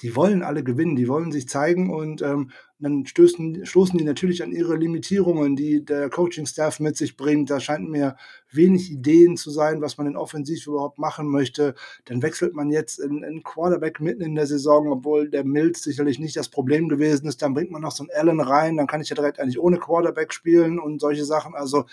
[0.01, 4.41] Die wollen alle gewinnen, die wollen sich zeigen und ähm, dann stößen, stoßen die natürlich
[4.41, 7.49] an ihre Limitierungen, die der Coaching-Staff mit sich bringt.
[7.49, 8.15] Da scheint mir
[8.51, 11.75] wenig Ideen zu sein, was man in Offensiv überhaupt machen möchte.
[12.05, 16.19] Dann wechselt man jetzt in, in Quarterback mitten in der Saison, obwohl der Mills sicherlich
[16.19, 17.41] nicht das Problem gewesen ist.
[17.41, 19.77] Dann bringt man noch so einen Allen rein, dann kann ich ja direkt eigentlich ohne
[19.77, 21.55] Quarterback spielen und solche Sachen.
[21.55, 21.85] Also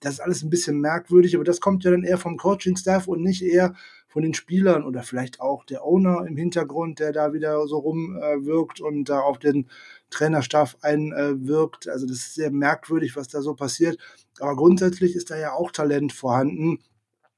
[0.00, 3.22] das ist alles ein bisschen merkwürdig, aber das kommt ja dann eher vom Coaching-Staff und
[3.22, 3.74] nicht eher
[4.14, 8.78] von den Spielern oder vielleicht auch der Owner im Hintergrund, der da wieder so rumwirkt
[8.78, 9.66] äh, und da auf den
[10.10, 11.88] Trainerstab einwirkt.
[11.88, 13.98] also das ist sehr merkwürdig, was da so passiert.
[14.38, 16.78] Aber grundsätzlich ist da ja auch Talent vorhanden.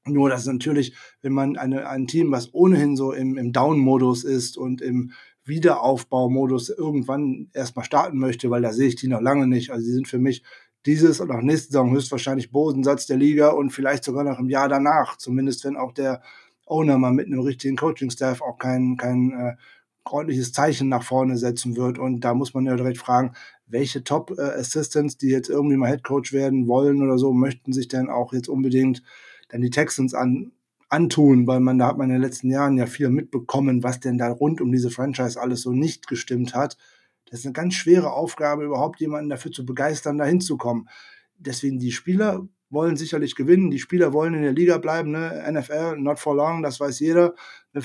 [0.05, 4.55] Nur, dass natürlich, wenn man eine, ein Team, was ohnehin so im, im Down-Modus ist
[4.55, 5.13] und im
[5.45, 9.71] Wiederaufbaumodus irgendwann erstmal starten möchte, weil da sehe ich die noch lange nicht.
[9.71, 10.43] Also sie sind für mich
[10.85, 14.69] dieses und auch nächste Saison höchstwahrscheinlich Bodensatz der Liga und vielleicht sogar noch im Jahr
[14.69, 15.17] danach.
[15.17, 16.21] Zumindest wenn auch der
[16.67, 19.55] Owner mal mit einem richtigen Coaching-Staff auch kein, kein äh,
[20.05, 21.99] ordentliches Zeichen nach vorne setzen wird.
[21.99, 23.33] Und da muss man ja direkt fragen,
[23.65, 28.09] welche Top-Assistants, äh, die jetzt irgendwie mal Headcoach werden wollen oder so, möchten sich denn
[28.09, 29.03] auch jetzt unbedingt
[29.49, 30.51] dann die Texans an,
[30.89, 34.17] antun, weil man da hat man in den letzten Jahren ja viel mitbekommen, was denn
[34.17, 36.77] da rund um diese Franchise alles so nicht gestimmt hat.
[37.29, 40.87] Das ist eine ganz schwere Aufgabe, überhaupt jemanden dafür zu begeistern, da hinzukommen.
[41.37, 45.43] Deswegen die Spieler wollen sicherlich gewinnen, die Spieler wollen in der Liga bleiben, ne?
[45.51, 47.33] NFL, not for long, das weiß jeder.
[47.73, 47.81] Ne?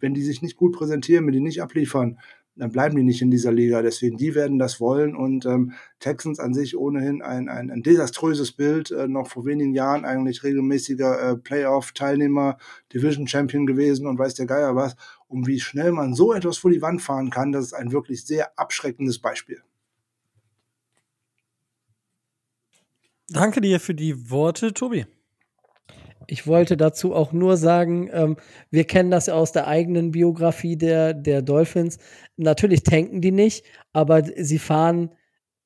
[0.00, 2.18] Wenn die sich nicht gut präsentieren, wenn die nicht abliefern,
[2.56, 3.82] dann bleiben die nicht in dieser Liga.
[3.82, 5.14] Deswegen, die werden das wollen.
[5.14, 9.74] Und ähm, Texans an sich ohnehin ein, ein, ein desaströses Bild, äh, noch vor wenigen
[9.74, 12.56] Jahren eigentlich regelmäßiger äh, Playoff-Teilnehmer,
[12.94, 14.96] Division-Champion gewesen und weiß der Geier was.
[15.28, 18.24] Und wie schnell man so etwas vor die Wand fahren kann, das ist ein wirklich
[18.24, 19.60] sehr abschreckendes Beispiel.
[23.28, 25.06] Danke dir für die Worte, Tobi.
[26.28, 28.36] Ich wollte dazu auch nur sagen, ähm,
[28.70, 31.98] wir kennen das ja aus der eigenen Biografie der, der Dolphins.
[32.36, 35.10] Natürlich tanken die nicht, aber sie fahren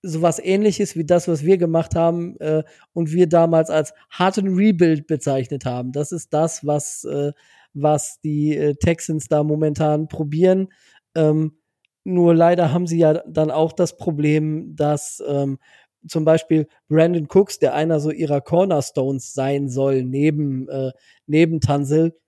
[0.02, 5.06] sowas ähnliches wie das, was wir gemacht haben äh, und wir damals als harten Rebuild
[5.06, 5.92] bezeichnet haben.
[5.92, 7.32] Das ist das, was, äh,
[7.74, 10.68] was die äh, Texans da momentan probieren.
[11.14, 11.58] Ähm,
[12.04, 15.58] nur leider haben sie ja dann auch das Problem, dass ähm,
[16.06, 20.92] zum Beispiel Brandon Cooks, der einer so ihrer Cornerstones sein soll, neben, äh,
[21.26, 22.18] neben Tansel.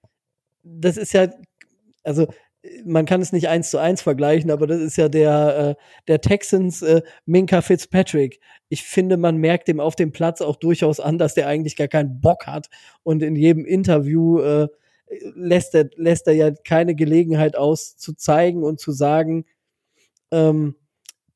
[0.62, 1.28] Das ist ja,
[2.04, 2.26] also
[2.84, 6.20] man kann es nicht eins zu eins vergleichen, aber das ist ja der, äh, der
[6.20, 8.40] Texans äh, Minka Fitzpatrick.
[8.68, 11.88] Ich finde, man merkt dem auf dem Platz auch durchaus an, dass der eigentlich gar
[11.88, 12.68] keinen Bock hat
[13.02, 14.68] und in jedem Interview äh,
[15.34, 19.44] lässt, er, lässt er ja keine Gelegenheit aus zu zeigen und zu sagen,
[20.30, 20.76] ähm,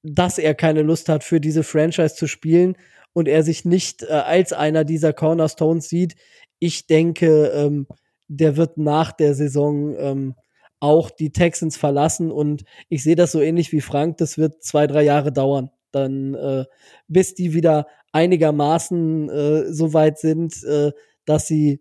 [0.07, 2.77] dass er keine Lust hat, für diese Franchise zu spielen
[3.13, 6.17] und er sich nicht äh, als einer dieser Cornerstones sieht.
[6.59, 7.87] Ich denke, ähm,
[8.29, 10.35] der wird nach der Saison ähm,
[10.81, 14.19] auch die Texans verlassen und ich sehe das so ähnlich wie Frank.
[14.19, 16.65] Das wird zwei, drei Jahre dauern, dann äh,
[17.09, 20.93] bis die wieder einigermaßen äh, so weit sind, äh,
[21.25, 21.81] dass sie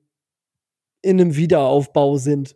[1.02, 2.56] in einem Wiederaufbau sind.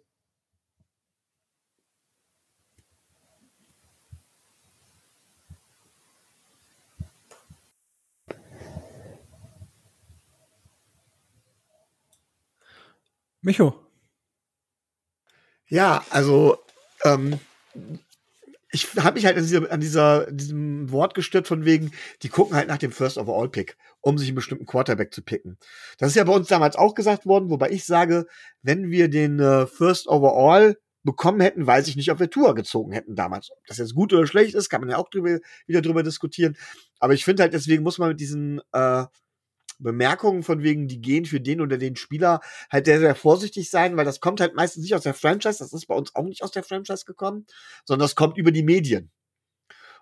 [13.42, 13.76] Micho.
[15.68, 16.58] Ja, also
[17.04, 17.40] ähm,
[18.72, 22.56] ich habe mich halt an, dieser, an dieser, diesem Wort gestört von wegen, die gucken
[22.56, 25.58] halt nach dem First Overall Pick, um sich einen bestimmten Quarterback zu picken.
[25.98, 28.26] Das ist ja bei uns damals auch gesagt worden, wobei ich sage,
[28.62, 32.92] wenn wir den äh, First Overall bekommen hätten, weiß ich nicht, ob wir Tour gezogen
[32.92, 33.50] hätten damals.
[33.52, 36.58] Ob das jetzt gut oder schlecht ist, kann man ja auch drüber, wieder drüber diskutieren.
[37.00, 39.06] Aber ich finde halt, deswegen muss man mit diesen äh,
[39.80, 43.98] Bemerkungen von wegen, die gehen für den oder den Spieler halt sehr, sehr vorsichtig sein,
[43.98, 46.44] weil das kommt halt meistens nicht aus der Franchise, das ist bei uns auch nicht
[46.44, 47.46] aus der Franchise gekommen,
[47.86, 49.12] sondern das kommt über die Medien.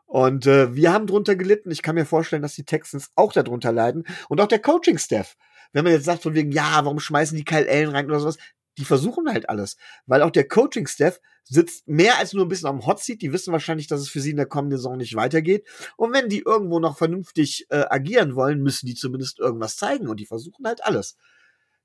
[0.08, 1.70] Und äh, wir haben drunter gelitten.
[1.70, 4.06] Ich kann mir vorstellen, dass die Texans auch darunter leiden.
[4.30, 5.36] Und auch der Coaching-Staff.
[5.74, 8.38] Wenn man jetzt sagt von wegen, ja, warum schmeißen die Kyle Allen rein oder sowas,
[8.78, 9.78] die versuchen halt alles.
[10.06, 13.22] Weil auch der Coaching-Staff sitzt mehr als nur ein bisschen am Hotseat.
[13.22, 15.68] Die wissen wahrscheinlich, dass es für sie in der kommenden Saison nicht weitergeht.
[15.96, 20.08] Und wenn die irgendwo noch vernünftig äh, agieren wollen, müssen die zumindest irgendwas zeigen.
[20.08, 21.18] Und die versuchen halt alles.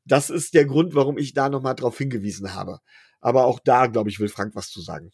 [0.04, 2.80] Das ist der Grund, warum ich da nochmal drauf hingewiesen habe.
[3.20, 5.12] Aber auch da, glaube ich, will Frank was zu sagen.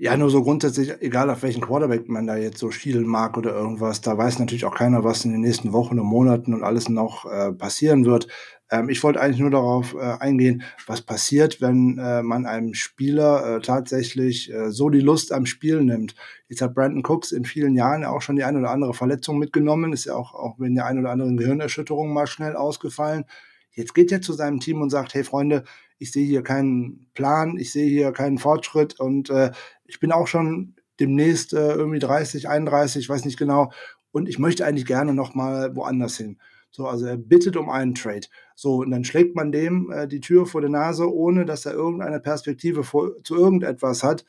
[0.00, 3.50] Ja, nur so grundsätzlich, egal auf welchen Quarterback man da jetzt so schielen mag oder
[3.52, 6.88] irgendwas, da weiß natürlich auch keiner, was in den nächsten Wochen und Monaten und alles
[6.88, 8.28] noch äh, passieren wird.
[8.70, 13.56] Ähm, ich wollte eigentlich nur darauf äh, eingehen, was passiert, wenn äh, man einem Spieler
[13.56, 16.14] äh, tatsächlich äh, so die Lust am Spiel nimmt.
[16.46, 19.40] Jetzt hat Brandon Cooks in vielen Jahren ja auch schon die eine oder andere Verletzung
[19.40, 23.24] mitgenommen, ist ja auch, auch wenn die eine oder andere Gehirnerschütterung mal schnell ausgefallen.
[23.72, 25.64] Jetzt geht er zu seinem Team und sagt, hey Freunde,
[25.98, 29.50] ich sehe hier keinen Plan, ich sehe hier keinen Fortschritt und äh,
[29.84, 33.72] ich bin auch schon demnächst äh, irgendwie 30, 31, ich weiß nicht genau,
[34.10, 36.38] und ich möchte eigentlich gerne noch mal woanders hin.
[36.70, 38.26] So, also er bittet um einen Trade.
[38.54, 41.72] So, und dann schlägt man dem äh, die Tür vor der Nase, ohne dass er
[41.72, 44.24] irgendeine Perspektive vor, zu irgendetwas hat.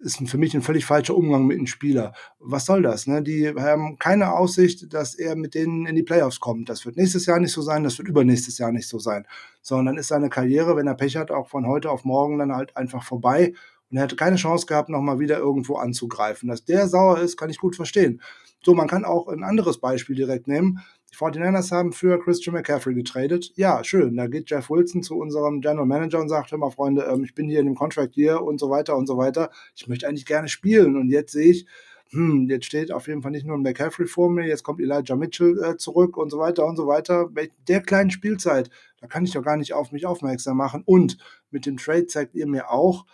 [0.00, 2.12] Ist für mich ein völlig falscher Umgang mit einem Spieler.
[2.38, 3.08] Was soll das?
[3.08, 3.20] Ne?
[3.20, 6.68] Die haben keine Aussicht, dass er mit denen in die Playoffs kommt.
[6.68, 9.26] Das wird nächstes Jahr nicht so sein, das wird übernächstes Jahr nicht so sein.
[9.60, 12.76] Sondern ist seine Karriere, wenn er Pech hat, auch von heute auf morgen dann halt
[12.76, 13.54] einfach vorbei.
[13.90, 16.48] Und er hätte keine Chance gehabt, nochmal wieder irgendwo anzugreifen.
[16.48, 18.22] Dass der sauer ist, kann ich gut verstehen.
[18.64, 20.80] So, man kann auch ein anderes Beispiel direkt nehmen.
[21.18, 23.52] Die 49ers haben für Christian McCaffrey getradet.
[23.56, 24.16] Ja, schön.
[24.16, 27.34] Da geht Jeff Wilson zu unserem General Manager und sagt, hör mal, Freunde, ähm, ich
[27.34, 29.50] bin hier in dem Contract hier und so weiter und so weiter.
[29.74, 30.96] Ich möchte eigentlich gerne spielen.
[30.96, 31.66] Und jetzt sehe ich,
[32.10, 35.16] hm, jetzt steht auf jeden Fall nicht nur ein McCaffrey vor mir, jetzt kommt Elijah
[35.16, 37.28] Mitchell äh, zurück und so weiter und so weiter.
[37.34, 40.84] Mit der kleinen Spielzeit, da kann ich doch gar nicht auf mich aufmerksam machen.
[40.86, 41.18] Und
[41.50, 43.06] mit dem Trade zeigt ihr mir auch,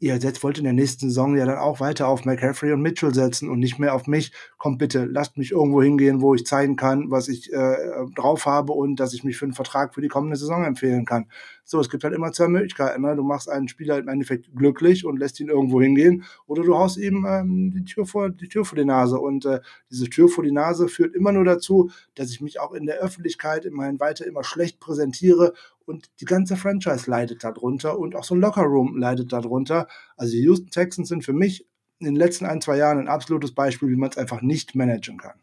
[0.00, 3.14] ihr setzt, wollt in der nächsten Saison ja dann auch weiter auf McCaffrey und Mitchell
[3.14, 4.32] setzen und nicht mehr auf mich.
[4.56, 7.76] Kommt bitte, lasst mich irgendwo hingehen, wo ich zeigen kann, was ich äh,
[8.16, 11.26] drauf habe und dass ich mich für einen Vertrag für die kommende Saison empfehlen kann.
[11.70, 13.02] So, es gibt halt immer zwei Möglichkeiten.
[13.02, 13.14] Ne?
[13.14, 16.96] Du machst einen Spieler im Endeffekt glücklich und lässt ihn irgendwo hingehen oder du haust
[16.96, 19.20] ihm ähm, die, Tür vor, die Tür vor die Nase.
[19.20, 22.72] Und äh, diese Tür vor die Nase führt immer nur dazu, dass ich mich auch
[22.72, 25.52] in der Öffentlichkeit immerhin weiter immer schlecht präsentiere
[25.86, 29.86] und die ganze Franchise leidet darunter und auch so ein Lockerroom leidet darunter.
[30.16, 31.68] Also die Houston Texans sind für mich
[32.00, 35.18] in den letzten ein, zwei Jahren ein absolutes Beispiel, wie man es einfach nicht managen
[35.18, 35.38] kann.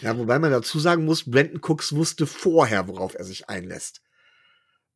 [0.00, 4.00] Ja, wobei man dazu sagen muss, Brandon Cooks wusste vorher, worauf er sich einlässt.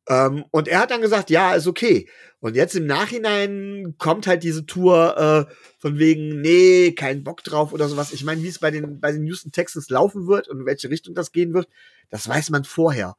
[0.09, 2.09] Ähm, und er hat dann gesagt, ja, ist okay.
[2.39, 7.73] Und jetzt im Nachhinein kommt halt diese Tour äh, von wegen, nee, kein Bock drauf
[7.73, 8.11] oder sowas.
[8.11, 10.89] Ich meine, wie es bei den, bei den Houston Texans laufen wird und in welche
[10.89, 11.67] Richtung das gehen wird,
[12.09, 13.17] das weiß man vorher.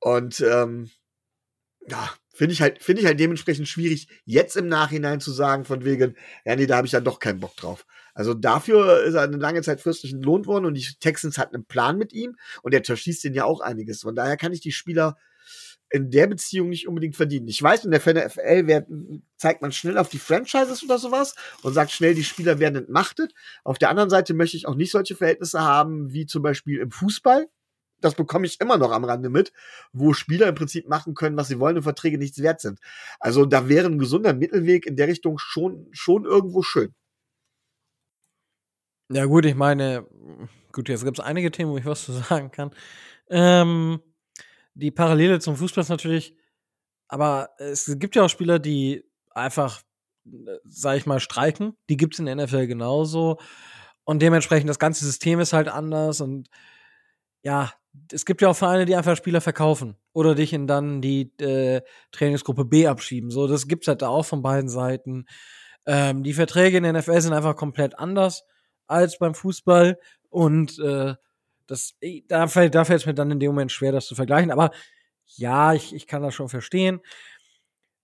[0.00, 0.90] Und ähm,
[1.88, 5.84] ja, finde ich halt, finde ich halt dementsprechend schwierig, jetzt im Nachhinein zu sagen, von
[5.84, 7.86] wegen, ja, nee, da habe ich dann doch keinen Bock drauf.
[8.12, 11.66] Also dafür ist er eine lange Zeit fürstlich entlohnt worden und die Texans hatten einen
[11.66, 14.02] Plan mit ihm und der zerschießt den ja auch einiges.
[14.02, 15.16] Von daher kann ich die Spieler
[15.94, 17.46] in der Beziehung nicht unbedingt verdienen.
[17.46, 18.88] Ich weiß, in der NFL wird,
[19.36, 23.32] zeigt man schnell auf die Franchises oder sowas und sagt schnell, die Spieler werden entmachtet.
[23.62, 26.90] Auf der anderen Seite möchte ich auch nicht solche Verhältnisse haben wie zum Beispiel im
[26.90, 27.46] Fußball.
[28.00, 29.52] Das bekomme ich immer noch am Rande mit,
[29.92, 32.80] wo Spieler im Prinzip machen können, was sie wollen und Verträge nichts wert sind.
[33.20, 36.92] Also da wäre ein gesunder Mittelweg in der Richtung schon, schon irgendwo schön.
[39.12, 40.08] Ja, gut, ich meine,
[40.72, 42.72] gut, jetzt gibt es einige Themen, wo ich was zu sagen kann.
[43.30, 44.00] Ähm,
[44.74, 46.36] die Parallele zum Fußball ist natürlich,
[47.08, 49.82] aber es gibt ja auch Spieler, die einfach,
[50.64, 51.76] sag ich mal, streiken.
[51.88, 53.38] Die gibt es in der NFL genauso.
[54.04, 56.20] Und dementsprechend das ganze System ist halt anders.
[56.20, 56.48] Und
[57.42, 57.72] ja,
[58.12, 61.82] es gibt ja auch Vereine, die einfach Spieler verkaufen oder dich in dann die äh,
[62.12, 63.30] Trainingsgruppe B abschieben.
[63.30, 65.26] So, das gibt's halt da auch von beiden Seiten.
[65.86, 68.44] Ähm, die Verträge in der NFL sind einfach komplett anders
[68.86, 69.98] als beim Fußball
[70.30, 71.14] und äh,
[71.66, 71.94] das,
[72.28, 74.50] da fällt, da fällt es mir dann in dem Moment schwer, das zu vergleichen.
[74.50, 74.70] Aber
[75.36, 77.00] ja, ich, ich kann das schon verstehen.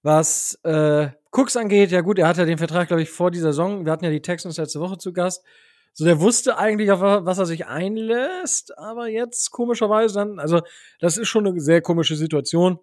[0.03, 3.53] Was äh, Cooks angeht, ja gut, er hat ja den Vertrag, glaube ich, vor dieser
[3.53, 3.85] Saison.
[3.85, 5.45] Wir hatten ja die Texans letzte Woche zu Gast.
[5.93, 10.61] So, der wusste eigentlich, auf was er sich einlässt, aber jetzt komischerweise dann, also
[11.01, 12.79] das ist schon eine sehr komische Situation.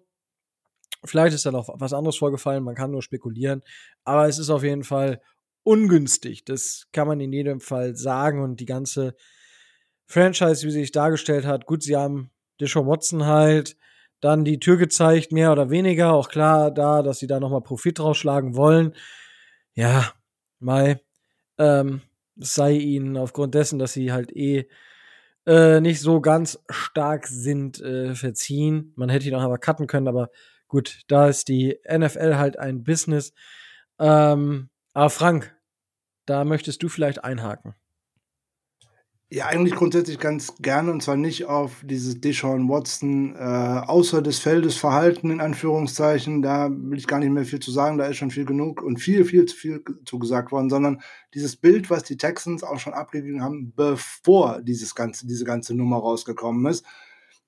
[1.04, 3.62] Vielleicht ist da noch was anderes vorgefallen, man kann nur spekulieren,
[4.04, 5.22] aber es ist auf jeden Fall
[5.62, 6.44] ungünstig.
[6.44, 9.14] Das kann man in jedem Fall sagen und die ganze
[10.08, 11.66] Franchise, wie sie sich dargestellt hat.
[11.66, 12.30] Gut, sie haben
[12.60, 13.76] Deshaun Watson halt
[14.20, 16.12] dann die Tür gezeigt, mehr oder weniger.
[16.14, 18.94] Auch klar da, dass sie da nochmal Profit rausschlagen wollen.
[19.74, 20.12] Ja,
[20.58, 21.00] Mai,
[21.58, 22.00] ähm,
[22.36, 24.68] sei ihnen aufgrund dessen, dass sie halt eh
[25.46, 28.92] äh, nicht so ganz stark sind, äh, verziehen.
[28.96, 30.30] Man hätte ihn auch aber cutten können, aber
[30.68, 33.32] gut, da ist die NFL halt ein Business.
[33.98, 35.54] Ähm, aber Frank,
[36.26, 37.74] da möchtest du vielleicht einhaken.
[39.30, 44.38] Ja, eigentlich grundsätzlich ganz gerne und zwar nicht auf dieses Deshaun Watson äh, außer des
[44.38, 46.40] Feldes Verhalten in Anführungszeichen.
[46.40, 48.96] Da will ich gar nicht mehr viel zu sagen, da ist schon viel genug und
[48.96, 51.02] viel, viel zu viel zu gesagt worden, sondern
[51.34, 55.98] dieses Bild, was die Texans auch schon abgegeben haben, bevor dieses ganze, diese ganze Nummer
[55.98, 56.86] rausgekommen ist.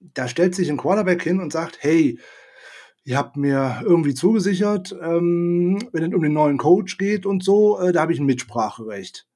[0.01, 2.19] Da stellt sich ein Quarterback hin und sagt, hey,
[3.05, 7.79] ihr habt mir irgendwie zugesichert, ähm, wenn es um den neuen Coach geht und so,
[7.81, 9.27] äh, da habe ich ein Mitspracherecht.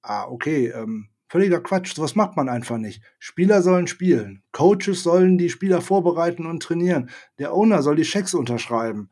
[0.00, 3.04] Ah, okay, ähm, Völliger Quatsch, sowas macht man einfach nicht.
[3.20, 4.42] Spieler sollen spielen.
[4.50, 7.08] Coaches sollen die Spieler vorbereiten und trainieren.
[7.38, 9.10] Der Owner soll die Schecks unterschreiben.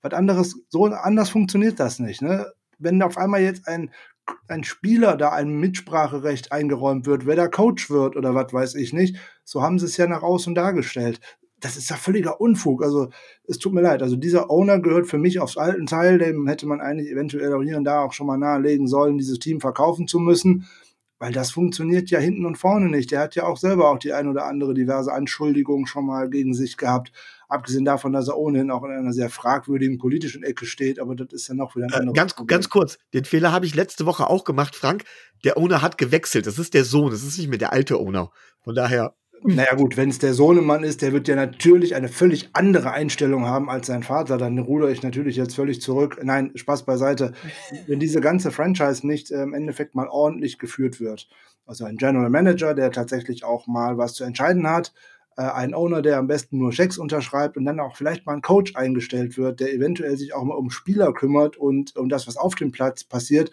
[0.00, 2.22] Was anderes, so anders funktioniert das nicht.
[2.22, 2.50] Ne?
[2.78, 3.90] Wenn auf einmal jetzt ein,
[4.48, 8.94] ein Spieler da ein Mitspracherecht eingeräumt wird, wer der Coach wird oder was weiß ich
[8.94, 11.20] nicht, so haben sie es ja nach außen dargestellt.
[11.58, 12.82] Das ist ja völliger Unfug.
[12.82, 13.10] Also,
[13.46, 14.02] es tut mir leid.
[14.02, 16.16] Also, dieser Owner gehört für mich aufs alten Teil.
[16.16, 19.60] Dem hätte man eigentlich eventuell hier und da auch schon mal nahelegen sollen, dieses Team
[19.60, 20.66] verkaufen zu müssen
[21.20, 23.10] weil das funktioniert ja hinten und vorne nicht.
[23.10, 26.54] Der hat ja auch selber auch die ein oder andere diverse Anschuldigung schon mal gegen
[26.54, 27.12] sich gehabt.
[27.46, 31.28] Abgesehen davon, dass er ohnehin auch in einer sehr fragwürdigen politischen Ecke steht, aber das
[31.32, 34.06] ist ja noch wieder ein äh, anderes ganz, ganz kurz, den Fehler habe ich letzte
[34.06, 35.04] Woche auch gemacht, Frank.
[35.44, 36.46] Der Owner hat gewechselt.
[36.46, 38.30] Das ist der Sohn, das ist nicht mehr der alte Owner.
[38.60, 42.50] Von daher naja gut, wenn es der Sohnemann ist, der wird ja natürlich eine völlig
[42.52, 44.36] andere Einstellung haben als sein Vater.
[44.36, 46.20] Dann ruder ich natürlich jetzt völlig zurück.
[46.22, 47.32] Nein, Spaß beiseite.
[47.86, 51.28] Wenn diese ganze Franchise nicht äh, im Endeffekt mal ordentlich geführt wird.
[51.64, 54.92] Also ein General Manager, der tatsächlich auch mal was zu entscheiden hat.
[55.36, 58.42] Äh, ein Owner, der am besten nur Schecks unterschreibt und dann auch vielleicht mal ein
[58.42, 62.36] Coach eingestellt wird, der eventuell sich auch mal um Spieler kümmert und um das, was
[62.36, 63.52] auf dem Platz passiert,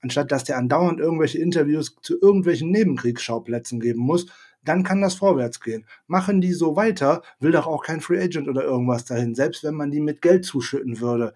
[0.00, 4.28] anstatt dass der andauernd irgendwelche Interviews zu irgendwelchen Nebenkriegsschauplätzen geben muss
[4.68, 5.86] dann kann das vorwärts gehen.
[6.06, 9.74] Machen die so weiter, will doch auch kein Free Agent oder irgendwas dahin, selbst wenn
[9.74, 11.34] man die mit Geld zuschütten würde.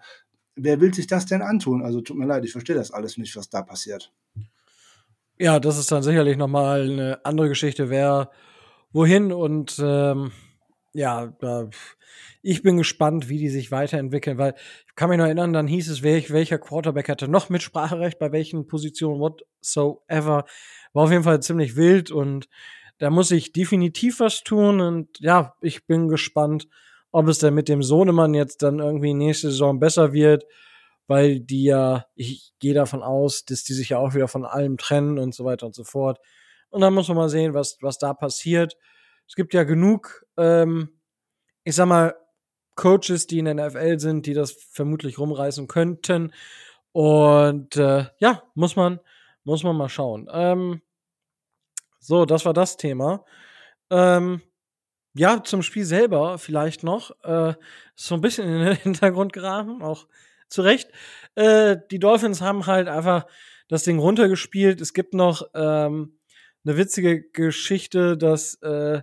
[0.55, 1.83] Wer will sich das denn antun?
[1.83, 4.11] Also tut mir leid, ich verstehe das alles nicht, was da passiert.
[5.39, 8.29] Ja, das ist dann sicherlich nochmal eine andere Geschichte, wer
[8.91, 10.31] wohin und ähm,
[10.93, 11.33] ja,
[12.41, 14.55] ich bin gespannt, wie die sich weiterentwickeln, weil
[14.87, 18.67] ich kann mich noch erinnern, dann hieß es, welcher Quarterback hatte noch Mitspracherecht, bei welchen
[18.67, 20.45] Positionen whatsoever.
[20.93, 22.49] War auf jeden Fall ziemlich wild und
[23.01, 26.67] da muss ich definitiv was tun und ja, ich bin gespannt,
[27.11, 30.45] ob es denn mit dem Sohnemann jetzt dann irgendwie nächste Saison besser wird,
[31.07, 34.77] weil die ja, ich gehe davon aus, dass die sich ja auch wieder von allem
[34.77, 36.19] trennen und so weiter und so fort.
[36.69, 38.77] Und dann muss man mal sehen, was, was da passiert.
[39.27, 40.89] Es gibt ja genug, ähm,
[41.63, 42.15] ich sag mal,
[42.75, 46.33] Coaches, die in der NFL sind, die das vermutlich rumreißen könnten.
[46.91, 48.99] Und äh, ja, muss man,
[49.43, 50.29] muss man mal schauen.
[50.31, 50.83] Ähm,
[52.01, 53.23] so, das war das Thema.
[53.91, 54.41] Ähm,
[55.13, 57.11] ja, zum Spiel selber vielleicht noch.
[57.23, 57.53] Äh,
[57.95, 60.07] so ein bisschen in den Hintergrund geraten, auch
[60.49, 60.89] zu Recht.
[61.35, 63.25] Äh, die Dolphins haben halt einfach
[63.67, 64.81] das Ding runtergespielt.
[64.81, 66.17] Es gibt noch ähm,
[66.65, 69.01] eine witzige Geschichte, dass äh,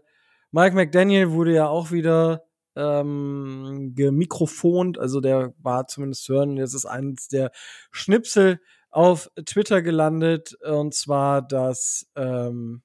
[0.51, 2.45] Mike McDaniel wurde ja auch wieder
[2.77, 6.57] ähm, gemikrofont, also der war zumindest zu hören.
[6.57, 7.51] Jetzt ist eines der
[7.91, 12.83] Schnipsel auf Twitter gelandet, und zwar, dass ähm,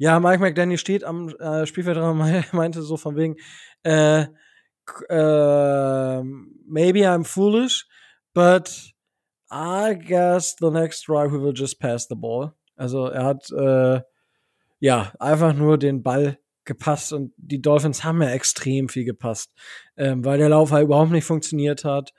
[0.00, 3.36] ja, Mike McDaniel steht am äh, Spielfeldrand und meinte so von wegen,
[3.82, 4.22] äh,
[5.10, 6.22] äh,
[6.64, 7.86] maybe I'm foolish,
[8.32, 8.94] but
[9.52, 12.54] I guess the next drive we will just pass the ball.
[12.76, 14.00] Also er hat äh,
[14.78, 19.52] ja einfach nur den Ball gepasst und die Dolphins haben ja extrem viel gepasst,
[19.98, 22.14] ähm, weil der Lauf halt überhaupt nicht funktioniert hat.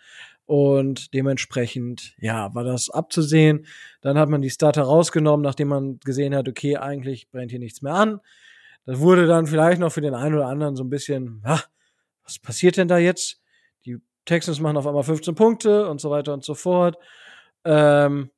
[0.51, 3.65] Und dementsprechend, ja, war das abzusehen.
[4.01, 7.81] Dann hat man die Starter rausgenommen, nachdem man gesehen hat, okay, eigentlich brennt hier nichts
[7.81, 8.19] mehr an.
[8.85, 11.63] Das wurde dann vielleicht noch für den einen oder anderen so ein bisschen, ha,
[12.25, 13.41] was passiert denn da jetzt?
[13.85, 16.97] Die Texans machen auf einmal 15 Punkte und so weiter und so fort.
[17.63, 18.29] Ähm,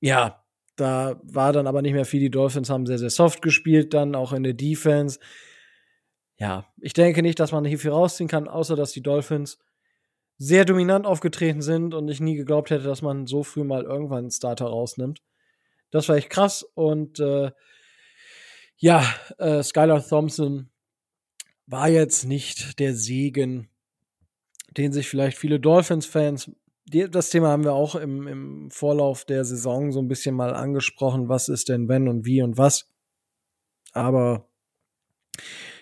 [0.00, 0.42] ja,
[0.74, 2.18] da war dann aber nicht mehr viel.
[2.18, 5.20] Die Dolphins haben sehr, sehr soft gespielt, dann auch in der Defense.
[6.36, 9.60] Ja, ich denke nicht, dass man hier viel rausziehen kann, außer dass die Dolphins
[10.38, 14.24] sehr dominant aufgetreten sind und ich nie geglaubt hätte, dass man so früh mal irgendwann
[14.24, 15.22] einen Starter rausnimmt.
[15.90, 17.52] Das war echt krass und äh,
[18.76, 19.04] ja,
[19.38, 20.70] äh, Skylar Thompson
[21.66, 23.68] war jetzt nicht der Segen,
[24.76, 26.50] den sich vielleicht viele Dolphins-Fans,
[26.86, 31.28] das Thema haben wir auch im, im Vorlauf der Saison so ein bisschen mal angesprochen,
[31.28, 32.90] was ist denn wenn und wie und was.
[33.92, 34.48] Aber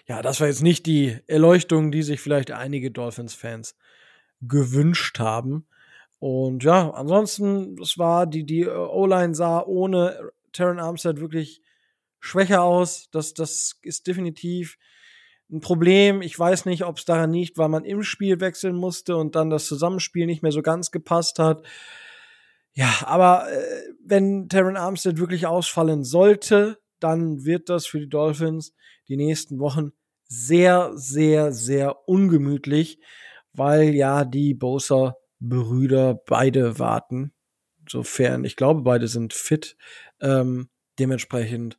[0.07, 3.75] ja, das war jetzt nicht die Erleuchtung, die sich vielleicht einige Dolphins-Fans
[4.43, 5.67] gewünscht haben.
[6.19, 11.63] Und ja, ansonsten, es war, die, die O-Line sah ohne Terran Armstead wirklich
[12.21, 13.09] schwächer aus.
[13.11, 14.79] Das, das ist definitiv
[15.51, 16.23] ein Problem.
[16.23, 19.51] Ich weiß nicht, ob es daran liegt, weil man im Spiel wechseln musste und dann
[19.51, 21.65] das Zusammenspiel nicht mehr so ganz gepasst hat.
[22.73, 28.75] Ja, aber äh, wenn Terran Armstead wirklich ausfallen sollte, dann wird das für die Dolphins
[29.09, 29.93] die nächsten Wochen
[30.25, 32.99] sehr, sehr, sehr ungemütlich,
[33.53, 37.33] weil ja die Bosa Brüder beide warten.
[37.89, 39.77] Sofern, ich glaube, beide sind fit.
[40.21, 41.79] Ähm, dementsprechend,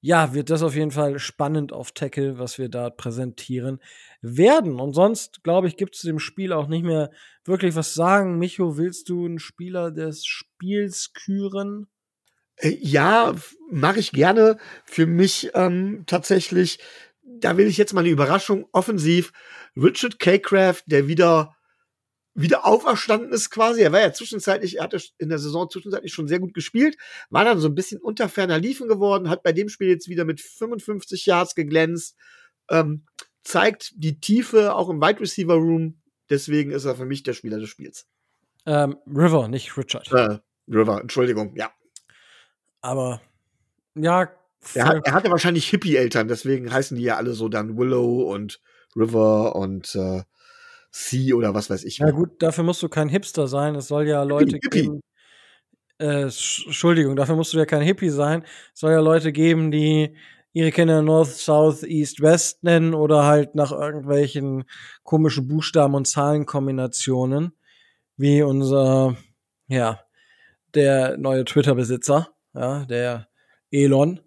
[0.00, 3.80] ja, wird das auf jeden Fall spannend auf Tackle, was wir da präsentieren
[4.20, 4.80] werden.
[4.80, 7.10] Und sonst, glaube ich, gibt es dem Spiel auch nicht mehr
[7.44, 8.38] wirklich was sagen.
[8.38, 11.88] Micho, willst du einen Spieler des Spiels küren?
[12.56, 13.34] Äh, ja,
[13.70, 14.58] mache ich gerne.
[14.84, 16.78] Für mich ähm, tatsächlich,
[17.22, 18.66] da will ich jetzt mal eine Überraschung.
[18.72, 19.32] Offensiv,
[19.76, 20.38] Richard K.
[20.38, 21.56] Craft, der wieder
[22.34, 23.82] wieder auferstanden ist quasi.
[23.82, 26.96] Er war ja zwischenzeitlich, er hatte in der Saison zwischenzeitlich schon sehr gut gespielt,
[27.30, 30.24] war dann so ein bisschen unter ferner Liefen geworden, hat bei dem Spiel jetzt wieder
[30.24, 32.16] mit 55 Yards geglänzt,
[32.70, 33.04] ähm,
[33.42, 36.00] zeigt die Tiefe auch im Wide Receiver Room.
[36.30, 38.06] Deswegen ist er für mich der Spieler des Spiels.
[38.64, 40.10] Ähm, River, nicht Richard.
[40.12, 41.70] Äh, River, Entschuldigung, ja.
[42.80, 43.20] Aber
[43.94, 44.32] ja.
[44.74, 48.60] Er, hat, er hatte wahrscheinlich Hippie-Eltern, deswegen heißen die ja alle so dann Willow und
[48.96, 50.22] River und äh,
[50.92, 51.98] C oder was weiß ich.
[51.98, 53.74] Ja gut, dafür musst du kein Hipster sein.
[53.74, 54.82] Es soll ja Leute Hippie.
[54.82, 55.00] geben.
[55.98, 58.44] Äh, Entschuldigung, dafür musst du ja kein Hippie sein.
[58.74, 60.16] Es soll ja Leute geben, die
[60.52, 64.64] ihre Kinder North, South, East, West nennen oder halt nach irgendwelchen
[65.02, 67.52] komischen Buchstaben und Zahlenkombinationen,
[68.16, 69.16] wie unser,
[69.68, 70.00] ja,
[70.74, 73.28] der neue Twitter-Besitzer, ja, der
[73.70, 74.20] Elon.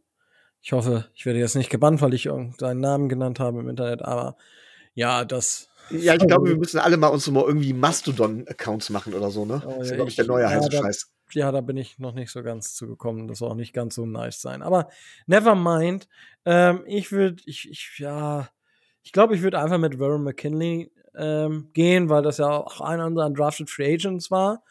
[0.66, 4.01] Ich hoffe, ich werde jetzt nicht gebannt, weil ich irgendeinen Namen genannt habe im Internet,
[4.01, 4.36] aber
[4.95, 9.30] ja, das ja, ich glaube, wir müssen alle mal uns mal irgendwie Mastodon-Accounts machen oder
[9.30, 9.61] so, ne?
[9.63, 11.11] Oh, das ist, glaube ich, der neue ja, heiße da, Scheiß.
[11.34, 13.28] Ja, da bin ich noch nicht so ganz zugekommen.
[13.28, 14.63] Das soll auch nicht ganz so nice sein.
[14.63, 14.89] Aber
[15.28, 16.07] never mind.
[16.45, 18.49] Ähm, ich würde, ich, ich, ja,
[19.03, 23.05] ich glaube, ich würde einfach mit Warren McKinley ähm, gehen, weil das ja auch einer
[23.05, 24.63] unserer Drafted Free Agents war.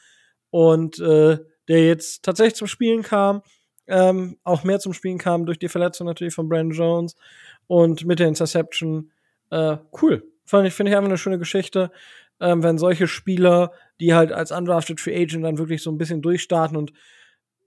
[0.51, 1.39] Und äh,
[1.69, 3.43] der jetzt tatsächlich zum Spielen kam.
[3.87, 7.17] Ähm, auch mehr zum Spielen kam durch die Verletzung natürlich von Brandon Jones
[7.67, 9.11] und mit der Interception.
[9.51, 10.25] Äh, cool.
[10.45, 11.91] Fand ich, finde ich einfach eine schöne Geschichte,
[12.41, 16.23] ähm, wenn solche Spieler, die halt als undrafted Free Agent dann wirklich so ein bisschen
[16.23, 16.93] durchstarten und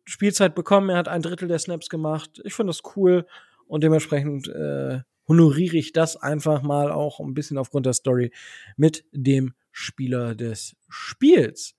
[0.05, 0.89] Spielzeit bekommen.
[0.89, 2.41] Er hat ein Drittel der Snaps gemacht.
[2.43, 3.26] Ich finde das cool
[3.68, 8.32] und dementsprechend äh, honoriere ich das einfach mal auch ein bisschen aufgrund der Story
[8.78, 11.76] mit dem Spieler des Spiels.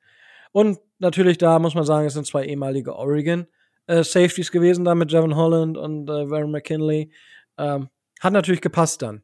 [0.52, 3.46] Und natürlich da muss man sagen, es sind zwei ehemalige Oregon
[3.88, 7.10] äh, Safeties gewesen, da mit Javon Holland und äh, Warren McKinley.
[7.56, 7.88] Ähm,
[8.20, 9.22] hat natürlich gepasst dann.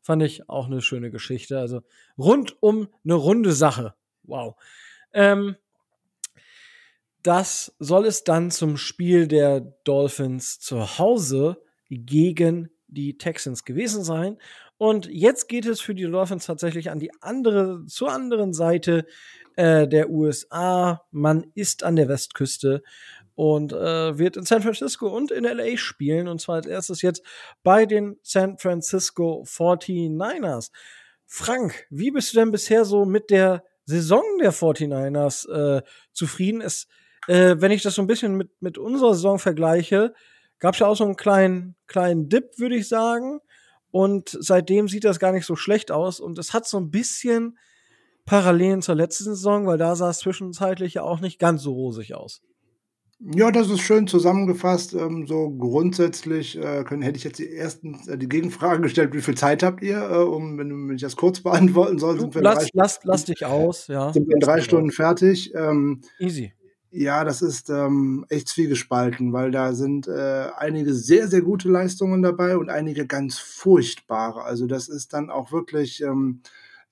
[0.00, 1.58] Fand ich auch eine schöne Geschichte.
[1.58, 1.82] Also
[2.18, 3.94] rundum eine runde Sache.
[4.24, 4.56] Wow.
[5.12, 5.56] Ähm,
[7.22, 14.38] das soll es dann zum Spiel der Dolphins zu Hause gegen die Texans gewesen sein.
[14.78, 19.06] Und jetzt geht es für die Dolphins tatsächlich an die andere, zur anderen Seite
[19.56, 21.02] äh, der USA.
[21.10, 22.82] Man ist an der Westküste
[23.36, 26.26] und äh, wird in San Francisco und in LA spielen.
[26.26, 27.22] Und zwar als erstes jetzt
[27.62, 30.70] bei den San Francisco 49ers.
[31.26, 35.82] Frank, wie bist du denn bisher so mit der Saison der 49ers äh,
[36.12, 36.62] zufrieden?
[36.62, 36.88] Ist,
[37.28, 40.14] äh, wenn ich das so ein bisschen mit, mit unserer Saison vergleiche,
[40.58, 43.40] gab es ja auch so einen kleinen, kleinen Dip, würde ich sagen.
[43.90, 46.20] Und seitdem sieht das gar nicht so schlecht aus.
[46.20, 47.58] Und es hat so ein bisschen
[48.24, 52.14] Parallelen zur letzten Saison, weil da sah es zwischenzeitlich ja auch nicht ganz so rosig
[52.14, 52.40] aus.
[53.18, 54.92] Ja, das ist schön zusammengefasst.
[54.92, 59.22] Ähm, so grundsätzlich äh, können, hätte ich jetzt die ersten, äh, die Gegenfrage gestellt, wie
[59.22, 62.42] viel Zeit habt ihr, äh, um, wenn, wenn ich das kurz beantworten soll, sind wir
[62.42, 64.12] lass, drei lass, lass dich aus, ja.
[64.12, 65.54] Sind wir in drei Stunden fertig.
[65.54, 66.52] Ähm, Easy.
[66.90, 72.22] Ja, das ist ähm, echt zwiegespalten, weil da sind äh, einige sehr, sehr gute Leistungen
[72.22, 74.44] dabei und einige ganz furchtbare.
[74.44, 76.42] Also das ist dann auch wirklich ähm,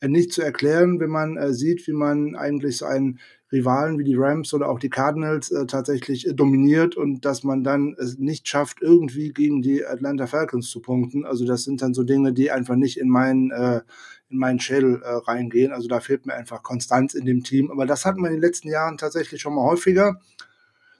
[0.02, 3.18] nicht zu erklären, wenn man äh, sieht, wie man eigentlich so einen
[3.54, 7.64] Rivalen wie die Rams oder auch die Cardinals äh, tatsächlich äh, dominiert und dass man
[7.64, 11.24] dann es nicht schafft, irgendwie gegen die Atlanta Falcons zu punkten.
[11.24, 13.80] Also das sind dann so Dinge, die einfach nicht in meinen, äh,
[14.28, 15.72] in meinen Schädel äh, reingehen.
[15.72, 17.70] Also da fehlt mir einfach Konstanz in dem Team.
[17.70, 20.20] Aber das hat man in den letzten Jahren tatsächlich schon mal häufiger.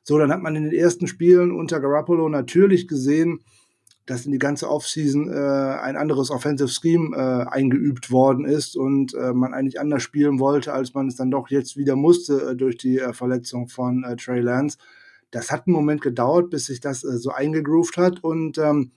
[0.04, 3.40] So, dann hat man in den ersten Spielen unter Garoppolo natürlich gesehen,
[4.06, 9.14] dass in die ganze Offseason äh, ein anderes Offensive Scheme äh, eingeübt worden ist und
[9.14, 12.56] äh, man eigentlich anders spielen wollte, als man es dann doch jetzt wieder musste äh,
[12.56, 14.78] durch die äh, Verletzung von äh, Trey Lance.
[15.30, 18.92] Das hat einen Moment gedauert, bis sich das äh, so eingegroovt hat und ähm,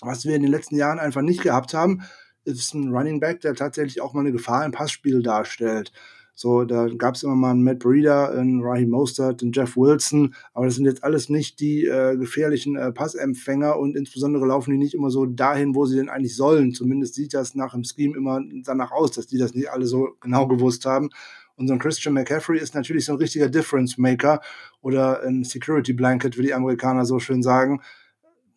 [0.00, 2.02] was wir in den letzten Jahren einfach nicht gehabt haben,
[2.44, 5.92] ist ein Running Back, der tatsächlich auch mal eine Gefahr im Passspiel darstellt.
[6.40, 10.36] So, da gab es immer mal einen Matt Breeder, einen Raheem Mostert, einen Jeff Wilson,
[10.54, 14.78] aber das sind jetzt alles nicht die äh, gefährlichen äh, Passempfänger und insbesondere laufen die
[14.78, 16.72] nicht immer so dahin, wo sie denn eigentlich sollen.
[16.74, 20.10] Zumindest sieht das nach dem Scheme immer danach aus, dass die das nicht alle so
[20.20, 21.10] genau gewusst haben.
[21.56, 24.40] Und so ein Christian McCaffrey ist natürlich so ein richtiger Difference Maker
[24.80, 27.80] oder ein Security Blanket, wie die Amerikaner so schön sagen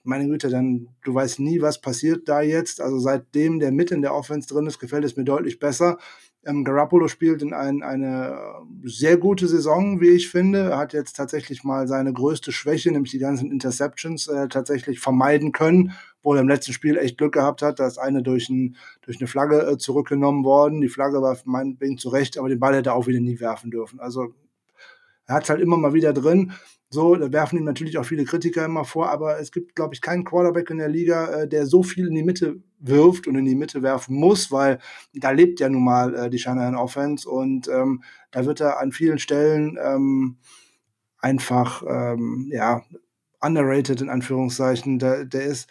[0.03, 2.81] meine Güte, dann du weißt nie, was passiert da jetzt.
[2.81, 5.97] Also seitdem der mit in der Offense drin ist, gefällt es mir deutlich besser.
[6.43, 8.35] Ähm, Garoppolo spielt in ein, eine
[8.83, 10.71] sehr gute Saison, wie ich finde.
[10.71, 15.51] Er hat jetzt tatsächlich mal seine größte Schwäche, nämlich die ganzen Interceptions, äh, tatsächlich vermeiden
[15.51, 17.79] können, wo er im letzten Spiel echt Glück gehabt hat.
[17.79, 20.81] Da ist eine durch, ein, durch eine Flagge äh, zurückgenommen worden.
[20.81, 23.99] Die Flagge war meinetwegen zurecht, aber den Ball hätte er auch wieder nie werfen dürfen.
[23.99, 24.33] Also
[25.27, 26.53] er hat es halt immer mal wieder drin.
[26.93, 30.01] So, da werfen ihm natürlich auch viele Kritiker immer vor, aber es gibt, glaube ich,
[30.01, 33.45] keinen Quarterback in der Liga, äh, der so viel in die Mitte wirft und in
[33.45, 34.79] die Mitte werfen muss, weil
[35.13, 38.91] da lebt ja nun mal äh, die Shanahan Offense und ähm, da wird er an
[38.91, 40.35] vielen Stellen ähm,
[41.19, 42.83] einfach, ähm, ja,
[43.39, 44.99] underrated in Anführungszeichen.
[44.99, 45.69] Der, der ist,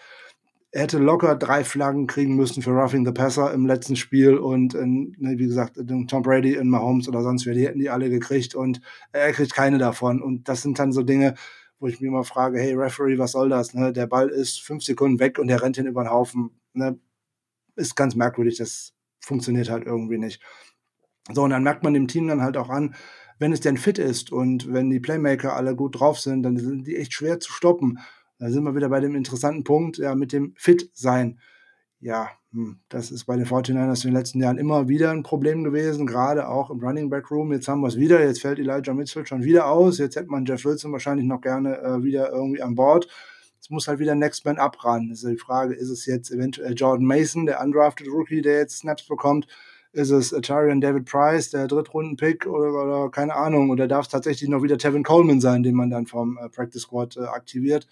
[0.73, 5.16] hätte locker drei Flaggen kriegen müssen für Roughing the Passer im letzten Spiel und in,
[5.18, 8.55] ne, wie gesagt, Tom Brady in Mahomes oder sonst wer, die hätten die alle gekriegt
[8.55, 8.81] und
[9.12, 10.23] er kriegt keine davon.
[10.23, 11.35] Und das sind dann so Dinge,
[11.81, 13.75] wo ich mir immer frage, hey Referee, was soll das?
[13.75, 13.93] Ne?
[13.93, 16.51] Der Ball ist fünf Sekunden weg und der rennt hin über den Haufen.
[16.73, 16.99] Ne?
[17.75, 20.41] Ist ganz merkwürdig, das funktioniert halt irgendwie nicht.
[21.33, 22.95] So, und dann merkt man dem Team dann halt auch an,
[23.39, 26.87] wenn es denn fit ist und wenn die Playmaker alle gut drauf sind, dann sind
[26.87, 27.99] die echt schwer zu stoppen.
[28.41, 31.38] Da sind wir wieder bei dem interessanten Punkt, ja, mit dem Fit-Sein.
[32.01, 35.62] Ja, hm, das ist bei den 49ers in den letzten Jahren immer wieder ein Problem
[35.62, 37.53] gewesen, gerade auch im Running Back Room.
[37.53, 39.99] Jetzt haben wir es wieder, jetzt fällt Elijah Mitchell schon wieder aus.
[39.99, 43.09] Jetzt hätte man Jeff Wilson wahrscheinlich noch gerne äh, wieder irgendwie an Bord.
[43.61, 44.57] Es muss halt wieder Next Man.
[44.57, 48.78] Das ist die Frage, ist es jetzt eventuell Jordan Mason, der undrafted Rookie, der jetzt
[48.78, 49.47] Snaps bekommt?
[49.93, 53.68] Ist es Tyrion David Price, der Drittrunden-Pick oder, oder, keine Ahnung?
[53.68, 56.82] Oder darf es tatsächlich noch wieder Tevin Coleman sein, den man dann vom äh, Practice
[56.82, 57.86] Squad äh, aktiviert?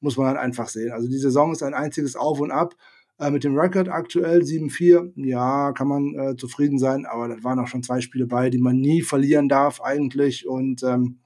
[0.00, 0.92] Muss man halt einfach sehen.
[0.92, 2.74] Also die Saison ist ein einziges Auf und Ab.
[3.18, 7.58] Äh, mit dem Rekord aktuell 7-4, ja, kann man äh, zufrieden sein, aber das waren
[7.58, 10.48] auch schon zwei Spiele bei, die man nie verlieren darf eigentlich.
[10.48, 11.18] Und ähm,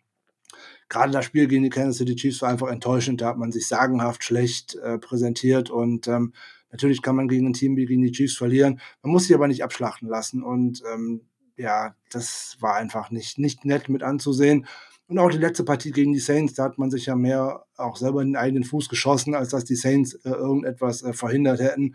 [0.89, 3.21] gerade das Spiel gegen die Kansas City Chiefs war einfach enttäuschend.
[3.21, 6.33] Da hat man sich sagenhaft schlecht äh, präsentiert und ähm,
[6.73, 8.81] natürlich kann man gegen ein Team wie gegen die Chiefs verlieren.
[9.03, 11.23] Man muss sich aber nicht abschlachten lassen und ähm,
[11.57, 14.67] ja, das war einfach nicht, nicht nett mit anzusehen.
[15.07, 17.97] Und auch die letzte Partie gegen die Saints, da hat man sich ja mehr auch
[17.97, 21.95] selber in den eigenen Fuß geschossen, als dass die Saints äh, irgendetwas äh, verhindert hätten.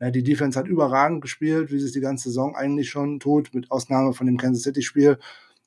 [0.00, 3.54] Ja, die Defense hat überragend gespielt, wie sie es die ganze Saison eigentlich schon tut,
[3.54, 5.18] mit Ausnahme von dem Kansas City-Spiel.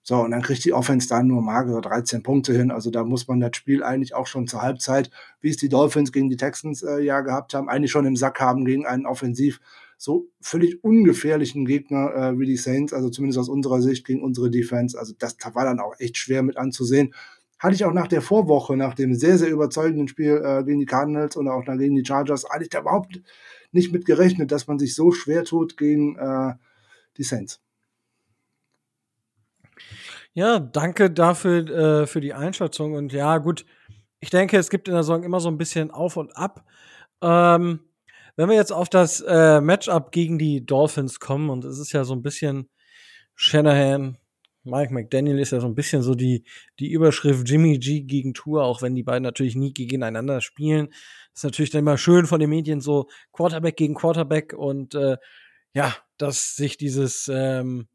[0.04, 2.72] So, und dann kriegt die Offense dann nur magere 13 Punkte hin.
[2.72, 5.12] Also da muss man das Spiel eigentlich auch schon zur Halbzeit,
[5.42, 8.40] wie es die Dolphins gegen die Texans äh, ja gehabt haben, eigentlich schon im Sack
[8.42, 9.60] haben gegen einen offensiv
[10.02, 14.50] so völlig ungefährlichen Gegner äh, wie die Saints, also zumindest aus unserer Sicht gegen unsere
[14.50, 14.98] Defense.
[14.98, 17.14] Also das war dann auch echt schwer mit anzusehen.
[17.60, 20.88] Hatte ich auch nach der Vorwoche, nach dem sehr, sehr überzeugenden Spiel äh, gegen die
[20.88, 23.22] Cardinals und auch dann gegen die Chargers, hatte ich da überhaupt
[23.72, 26.56] nicht mit gerechnet, dass man sich so schwer tut gegen äh,
[27.18, 27.62] die Saints.
[30.34, 32.94] Ja, danke dafür äh, für die Einschätzung.
[32.94, 33.68] Und ja, gut,
[34.20, 36.66] ich denke, es gibt in der Saison immer so ein bisschen auf und ab.
[37.22, 37.82] Ähm,
[38.42, 42.04] wenn wir jetzt auf das äh, Matchup gegen die Dolphins kommen, und es ist ja
[42.04, 42.72] so ein bisschen
[43.36, 44.18] Shanahan,
[44.64, 46.44] Mike McDaniel ist ja so ein bisschen so die,
[46.80, 50.90] die Überschrift Jimmy G gegen Tour, auch wenn die beiden natürlich nie gegeneinander spielen.
[51.36, 55.18] ist natürlich dann immer schön von den Medien so Quarterback gegen Quarterback und äh,
[55.76, 57.90] ja, dass sich dieses ähm,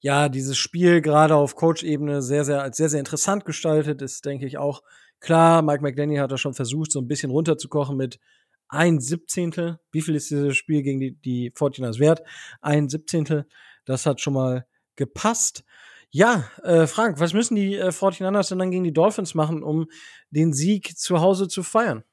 [0.00, 4.44] ja, dieses Spiel gerade auf Coach-Ebene sehr, sehr, als sehr, sehr interessant gestaltet, ist, denke
[4.44, 4.82] ich, auch
[5.20, 5.62] klar.
[5.62, 8.20] Mike McDaniel hat da schon versucht, so ein bisschen runterzukochen mit
[8.68, 9.78] ein Siebzehntel.
[9.92, 12.22] Wie viel ist dieses Spiel gegen die, die 49ers wert?
[12.60, 13.46] Ein Siebzehntel.
[13.84, 15.64] Das hat schon mal gepasst.
[16.10, 19.86] Ja, äh, Frank, was müssen die äh, 49ers denn dann gegen die Dolphins machen, um
[20.30, 22.04] den Sieg zu Hause zu feiern?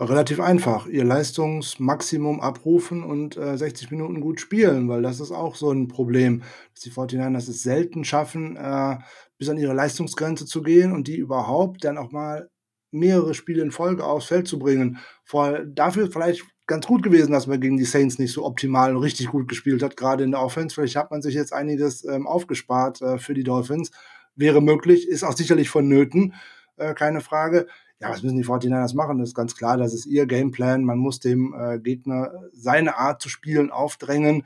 [0.00, 0.86] Relativ einfach.
[0.86, 5.88] Ihr Leistungsmaximum abrufen und äh, 60 Minuten gut spielen, weil das ist auch so ein
[5.88, 6.42] Problem,
[6.72, 8.98] dass die 49ers es selten schaffen, äh,
[9.38, 12.48] bis an ihre Leistungsgrenze zu gehen und die überhaupt dann auch mal
[12.90, 14.98] mehrere Spiele in Folge aufs Feld zu bringen.
[15.24, 19.02] Vor, dafür vielleicht ganz gut gewesen, dass man gegen die Saints nicht so optimal und
[19.02, 20.74] richtig gut gespielt hat, gerade in der Offense.
[20.74, 23.90] Vielleicht hat man sich jetzt einiges ähm, aufgespart äh, für die Dolphins.
[24.36, 26.34] Wäre möglich, ist auch sicherlich vonnöten,
[26.76, 27.66] äh, keine Frage.
[28.00, 29.18] Ja, was müssen die 49ers machen?
[29.18, 30.84] Das ist ganz klar, das ist ihr Gameplan.
[30.84, 34.44] Man muss dem äh, Gegner seine Art zu spielen aufdrängen.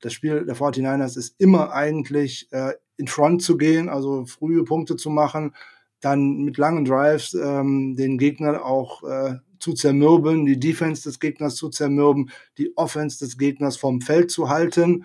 [0.00, 4.96] Das Spiel der 49ers ist immer eigentlich äh, in Front zu gehen, also frühe Punkte
[4.96, 5.54] zu machen,
[6.00, 11.56] dann mit langen Drives ähm, den Gegner auch äh, zu zermürben, die Defense des Gegners
[11.56, 15.04] zu zermürben, die Offense des Gegners vom Feld zu halten.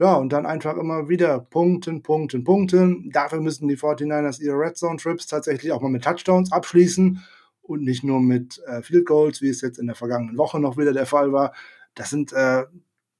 [0.00, 3.10] Ja, und dann einfach immer wieder punkten, punkten, punkten.
[3.12, 7.22] Dafür müssen die 49ers ihre Red Zone Trips tatsächlich auch mal mit Touchdowns abschließen
[7.62, 10.76] und nicht nur mit äh, Field Goals, wie es jetzt in der vergangenen Woche noch
[10.76, 11.54] wieder der Fall war.
[11.94, 12.64] Das sind äh,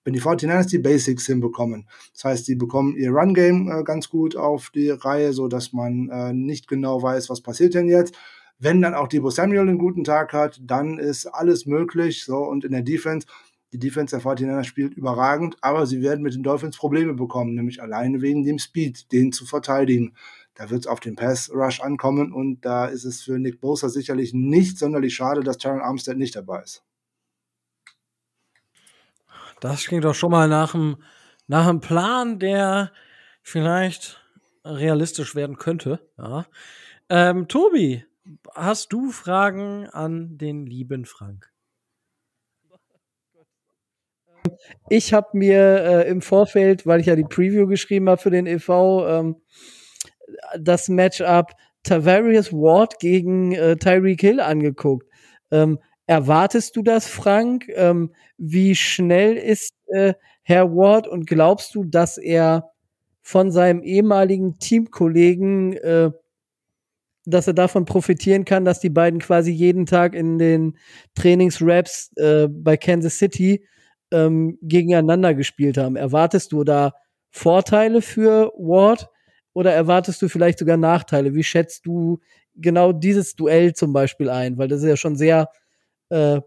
[0.04, 4.36] wenn die 49ers die Basics hinbekommen, das heißt, die bekommen ihr Run-Game äh, ganz gut
[4.36, 8.14] auf die Reihe, so dass man äh, nicht genau weiß, was passiert denn jetzt.
[8.58, 12.24] Wenn dann auch Debo Samuel einen guten Tag hat, dann ist alles möglich.
[12.24, 13.26] So, und in der Defense,
[13.72, 17.82] die Defense der 49ers spielt überragend, aber sie werden mit den Dolphins Probleme bekommen, nämlich
[17.82, 20.14] alleine wegen dem Speed, den zu verteidigen.
[20.54, 24.32] Da wird es auf den Pass-Rush ankommen und da ist es für Nick Bosa sicherlich
[24.32, 26.84] nicht sonderlich schade, dass Terran Armstead nicht dabei ist.
[29.64, 30.98] Das klingt doch schon mal nach einem,
[31.46, 32.92] nach einem Plan, der
[33.40, 34.22] vielleicht
[34.62, 36.06] realistisch werden könnte.
[36.18, 36.44] Ja.
[37.08, 38.04] Ähm, Tobi,
[38.54, 41.50] hast du Fragen an den lieben Frank?
[44.90, 48.46] Ich habe mir äh, im Vorfeld, weil ich ja die Preview geschrieben habe für den
[48.46, 48.68] EV,
[49.08, 49.36] ähm,
[50.58, 51.52] das Matchup
[51.84, 55.08] Tavarius Ward gegen äh, Tyreek Hill angeguckt.
[55.50, 57.68] Ähm, erwartest du das, Frank?
[57.74, 62.70] Ähm, wie schnell ist äh, Herr Ward und glaubst du, dass er
[63.22, 66.10] von seinem ehemaligen Teamkollegen, äh,
[67.24, 70.76] dass er davon profitieren kann, dass die beiden quasi jeden Tag in den
[71.14, 73.66] Trainingsraps äh, bei Kansas City
[74.10, 75.96] ähm, gegeneinander gespielt haben?
[75.96, 76.92] Erwartest du da
[77.30, 79.08] Vorteile für Ward?
[79.54, 81.34] oder erwartest du vielleicht sogar Nachteile?
[81.34, 82.20] Wie schätzt du
[82.56, 84.58] genau dieses Duell zum Beispiel ein?
[84.58, 85.48] Weil das ist ja schon sehr
[86.10, 86.40] äh,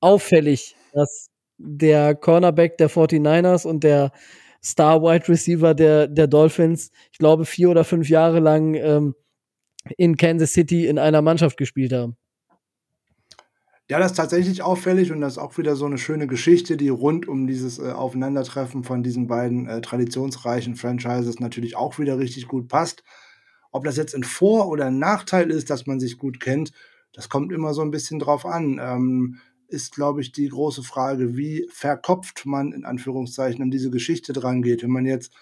[0.00, 4.12] auffällig, dass der Cornerback der 49ers und der
[4.62, 9.14] Star Wide Receiver der, der Dolphins, ich glaube, vier oder fünf Jahre lang ähm,
[9.96, 12.16] in Kansas City in einer Mannschaft gespielt haben.
[13.88, 16.88] Ja, das ist tatsächlich auffällig und das ist auch wieder so eine schöne Geschichte, die
[16.88, 22.48] rund um dieses äh, Aufeinandertreffen von diesen beiden äh, traditionsreichen Franchises natürlich auch wieder richtig
[22.48, 23.04] gut passt.
[23.70, 26.72] Ob das jetzt ein Vor- oder ein Nachteil ist, dass man sich gut kennt,
[27.16, 28.78] das kommt immer so ein bisschen drauf an.
[28.80, 29.38] Ähm,
[29.68, 34.62] ist, glaube ich, die große Frage, wie verkopft man in Anführungszeichen an diese Geschichte dran
[34.62, 34.82] geht.
[34.82, 35.32] Wenn man jetzt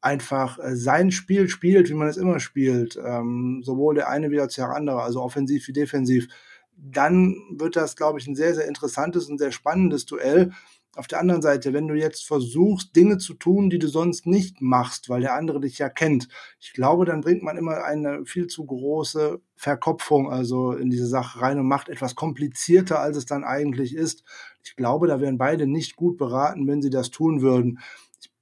[0.00, 4.40] einfach äh, sein Spiel spielt, wie man es immer spielt, ähm, sowohl der eine wie
[4.40, 6.28] auch der andere, also offensiv wie defensiv,
[6.76, 10.52] dann wird das, glaube ich, ein sehr, sehr interessantes und sehr spannendes Duell.
[10.96, 14.60] Auf der anderen Seite, wenn du jetzt versuchst, Dinge zu tun, die du sonst nicht
[14.60, 16.28] machst, weil der andere dich ja kennt,
[16.58, 21.40] ich glaube, dann bringt man immer eine viel zu große Verkopfung also in diese Sache
[21.40, 24.24] rein und macht etwas komplizierter, als es dann eigentlich ist.
[24.64, 27.78] Ich glaube, da wären beide nicht gut beraten, wenn sie das tun würden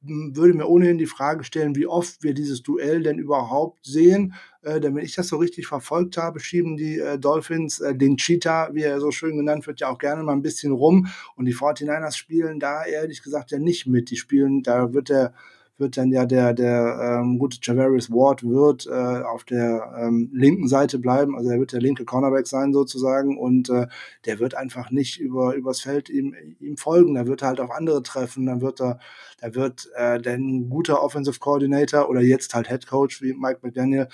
[0.07, 4.35] würde mir ohnehin die Frage stellen, wie oft wir dieses Duell denn überhaupt sehen.
[4.63, 8.17] Äh, denn wenn ich das so richtig verfolgt habe, schieben die äh, Dolphins äh, den
[8.17, 11.09] Cheetah, wie er so schön genannt wird, ja auch gerne mal ein bisschen rum.
[11.37, 14.11] Und die 49ers spielen da ehrlich gesagt ja nicht mit.
[14.11, 15.35] Die spielen, da wird der
[15.79, 20.69] wird dann ja der, der ähm, gute Javarius Ward wird äh, auf der ähm, linken
[20.69, 23.87] Seite bleiben, also er wird der linke Cornerback sein sozusagen und äh,
[24.25, 27.71] der wird einfach nicht über übers Feld ihm, ihm folgen, da wird er halt auf
[27.71, 28.99] andere treffen, dann wird er,
[29.41, 34.09] da wird äh, ein guter Offensive Coordinator oder jetzt halt Head Coach wie Mike McDaniel,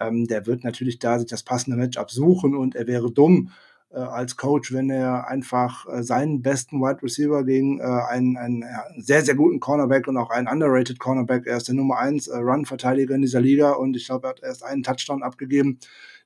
[0.00, 3.50] ähm, der wird natürlich da sich das passende Matchup suchen und er wäre dumm,
[3.90, 8.64] äh, als Coach, wenn er einfach äh, seinen besten Wide Receiver gegen äh, einen, einen
[8.96, 12.36] sehr, sehr guten Cornerback und auch einen underrated Cornerback, er ist der Nummer 1 äh,
[12.36, 15.78] Run-Verteidiger in dieser Liga und ich glaube, er hat erst einen Touchdown abgegeben.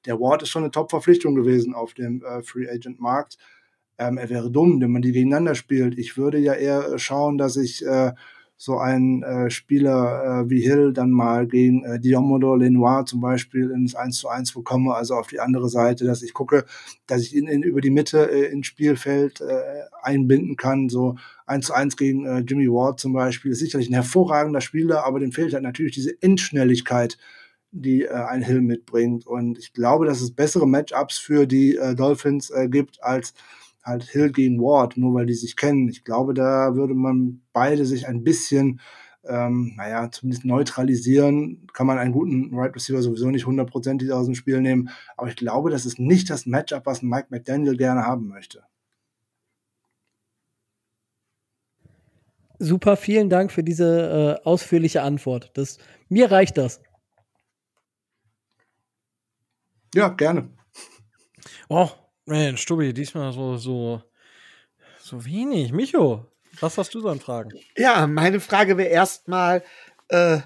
[0.07, 3.37] Der Ward ist schon eine Top-Verpflichtung gewesen auf dem Free Agent-Markt.
[3.99, 5.99] Ähm, er wäre dumm, wenn man die gegeneinander spielt.
[5.99, 7.85] Ich würde ja eher schauen, dass ich
[8.63, 13.71] so einen äh, Spieler äh, wie Hill dann mal gegen äh, Diomodor Lenoir zum Beispiel
[13.71, 16.67] ins 1 zu 1 bekomme, also auf die andere Seite, dass ich gucke,
[17.07, 19.63] dass ich ihn in, über die Mitte äh, ins Spielfeld äh,
[20.03, 23.95] einbinden kann, so 1 zu 1 gegen äh, Jimmy Ward zum Beispiel, ist sicherlich ein
[23.95, 27.17] hervorragender Spieler, aber dem fehlt halt natürlich diese Endschnelligkeit,
[27.71, 29.27] die äh, ein Hill mitbringt.
[29.27, 33.33] Und ich glaube, dass es bessere Matchups für die äh, Dolphins äh, gibt als
[33.83, 35.89] halt Hill gegen Ward, nur weil die sich kennen.
[35.89, 38.81] Ich glaube, da würde man beide sich ein bisschen,
[39.25, 41.67] ähm, naja, zumindest neutralisieren.
[41.73, 44.91] Kann man einen guten Right Receiver sowieso nicht hundertprozentig aus dem Spiel nehmen.
[45.17, 48.63] Aber ich glaube, das ist nicht das Matchup, was Mike McDaniel gerne haben möchte.
[52.63, 55.51] Super, vielen Dank für diese äh, ausführliche Antwort.
[55.55, 55.79] Das,
[56.11, 56.83] mir reicht das.
[59.95, 60.51] Ja, gerne.
[61.69, 61.89] Oh,
[62.27, 64.03] Mensch, Tobi, diesmal so, so,
[64.99, 65.73] so wenig.
[65.73, 66.27] Micho,
[66.61, 67.51] was hast du so an Fragen?
[67.77, 69.63] Ja, meine Frage wäre erstmal,
[70.09, 70.41] äh,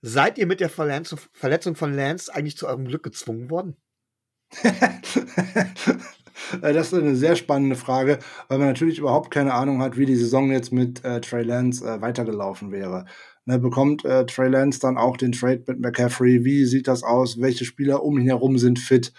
[0.00, 3.76] seid ihr mit der Verletzung, Verletzung von Lance eigentlich zu eurem Glück gezwungen worden?
[6.60, 10.16] das ist eine sehr spannende Frage, weil man natürlich überhaupt keine Ahnung hat, wie die
[10.16, 13.06] Saison jetzt mit äh, Trey Lance äh, weitergelaufen wäre.
[13.44, 16.44] Ne, bekommt äh, Trey Lance dann auch den Trade mit McCaffrey?
[16.44, 17.40] Wie sieht das aus?
[17.40, 19.12] Welche Spieler um ihn herum sind fit?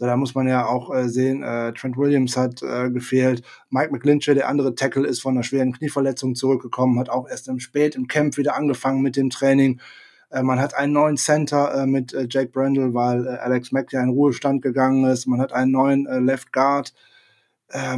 [0.00, 3.42] So, da muss man ja auch äh, sehen, äh, Trent Williams hat äh, gefehlt.
[3.68, 7.60] Mike McGlinchey, der andere Tackle, ist von einer schweren Knieverletzung zurückgekommen, hat auch erst im
[7.60, 9.78] Spät im Camp wieder angefangen mit dem Training.
[10.30, 14.02] Äh, man hat einen neuen Center äh, mit äh, Jake Brandle, weil Alex Mack ja
[14.02, 15.26] in Ruhestand gegangen ist.
[15.26, 16.94] Man hat einen neuen Left Guard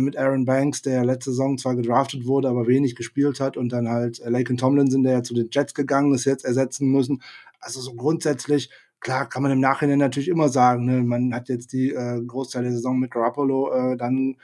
[0.01, 3.89] mit Aaron Banks, der letzte Saison zwar gedraftet wurde, aber wenig gespielt hat und dann
[3.89, 7.23] halt Laken Tomlinson, der ja zu den Jets gegangen ist, jetzt ersetzen müssen.
[7.61, 8.71] Also so grundsätzlich,
[9.03, 12.63] klar kann man im Nachhinein natürlich immer sagen, ne, man hat jetzt die äh, Großteil
[12.63, 14.37] der Saison mit Garoppolo äh, dann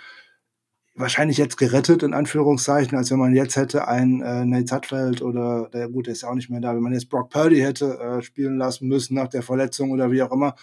[0.95, 5.71] wahrscheinlich jetzt gerettet, in Anführungszeichen, als wenn man jetzt hätte einen äh, Nate Sutfeld oder,
[5.73, 7.99] der gut, der ist ja auch nicht mehr da, wenn man jetzt Brock Purdy hätte
[7.99, 10.57] äh, spielen lassen müssen nach der Verletzung oder wie auch immer,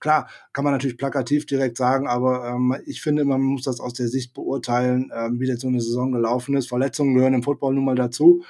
[0.00, 3.92] Klar, kann man natürlich plakativ direkt sagen, aber ähm, ich finde, man muss das aus
[3.92, 6.70] der Sicht beurteilen, ähm, wie jetzt so eine Saison gelaufen ist.
[6.70, 8.42] Verletzungen gehören im Football nun mal dazu.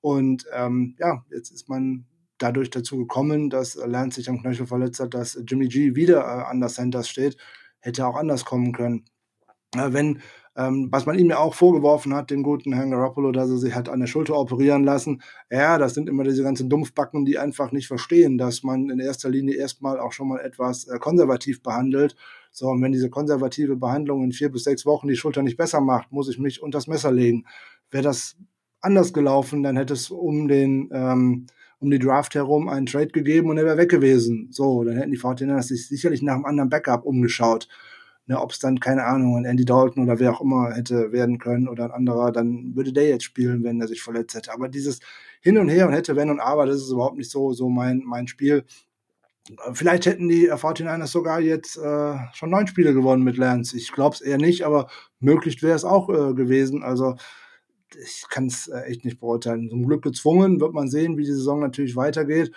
[0.00, 2.06] Und ähm, ja, jetzt ist man
[2.38, 6.50] dadurch dazu gekommen, dass Lance sich am Knöchel verletzt hat, dass Jimmy G wieder äh,
[6.50, 7.36] an der Centers steht.
[7.80, 9.04] Hätte auch anders kommen können.
[9.74, 10.20] Äh, wenn
[10.56, 13.74] ähm, was man ihm ja auch vorgeworfen hat, dem guten Herrn Garoppolo, dass er sich
[13.74, 15.22] hat an der Schulter operieren lassen.
[15.50, 19.28] Ja, das sind immer diese ganzen Dumpfbacken, die einfach nicht verstehen, dass man in erster
[19.28, 22.16] Linie erstmal auch schon mal etwas äh, konservativ behandelt.
[22.52, 25.82] So, und wenn diese konservative Behandlung in vier bis sechs Wochen die Schulter nicht besser
[25.82, 27.44] macht, muss ich mich unters Messer legen.
[27.90, 28.36] Wäre das
[28.80, 31.46] anders gelaufen, dann hätte es um den ähm,
[31.78, 34.48] um die Draft herum einen Trade gegeben und er wäre weg gewesen.
[34.50, 37.68] So, dann hätten die 49 sich sicherlich nach einem anderen Backup umgeschaut.
[38.28, 41.38] Ne, Ob es dann, keine Ahnung, ein Andy Dalton oder wer auch immer hätte werden
[41.38, 44.52] können oder ein anderer, dann würde der jetzt spielen, wenn er sich verletzt hätte.
[44.52, 44.98] Aber dieses
[45.40, 48.02] Hin und Her und hätte, wenn und aber, das ist überhaupt nicht so, so mein,
[48.04, 48.64] mein Spiel.
[49.74, 53.76] Vielleicht hätten die 49ers sogar jetzt äh, schon neun Spiele gewonnen mit Lance.
[53.76, 54.88] Ich glaube es eher nicht, aber
[55.20, 56.82] möglich wäre es auch äh, gewesen.
[56.82, 57.14] Also
[58.02, 59.68] ich kann es äh, echt nicht beurteilen.
[59.70, 62.52] Zum Glück gezwungen, wird man sehen, wie die Saison natürlich weitergeht.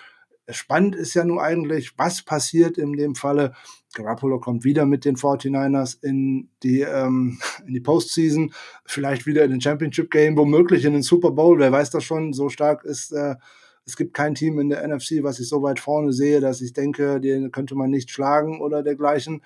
[0.50, 3.54] Spannend ist ja nun eigentlich, was passiert in dem Falle.
[3.94, 8.54] Garoppolo kommt wieder mit den 49ers in die, ähm, in die Postseason,
[8.86, 12.34] vielleicht wieder in den Championship Game, womöglich in den Super Bowl, wer weiß das schon,
[12.34, 13.36] so stark ist, äh,
[13.86, 16.74] es gibt kein Team in der NFC, was ich so weit vorne sehe, dass ich
[16.74, 19.44] denke, den könnte man nicht schlagen oder dergleichen.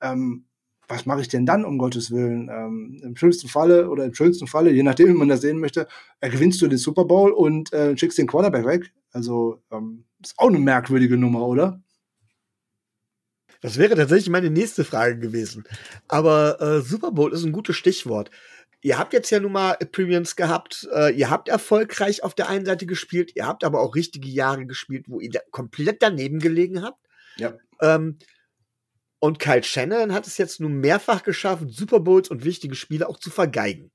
[0.00, 0.46] Ähm,
[0.88, 2.48] was mache ich denn dann, um Gottes Willen?
[2.48, 5.86] Ähm, Im schlimmsten Falle oder im schönsten Falle, je nachdem, wie man das sehen möchte,
[6.20, 8.92] gewinnst du den Super Bowl und äh, schickst den Quarterback weg.
[9.12, 11.80] Also ähm, ist auch eine merkwürdige Nummer, oder?
[13.60, 15.64] Das wäre tatsächlich meine nächste Frage gewesen.
[16.08, 18.30] Aber äh, Super Bowl ist ein gutes Stichwort.
[18.82, 20.86] Ihr habt jetzt ja nun mal Premiums gehabt.
[20.92, 23.32] Äh, ihr habt erfolgreich auf der einen Seite gespielt.
[23.34, 26.98] Ihr habt aber auch richtige Jahre gespielt, wo ihr da komplett daneben gelegen habt.
[27.38, 27.54] Ja.
[27.80, 28.18] Ähm,
[29.24, 33.18] und Kyle Shannon hat es jetzt nun mehrfach geschafft, Super Bowls und wichtige Spiele auch
[33.18, 33.90] zu vergeigen.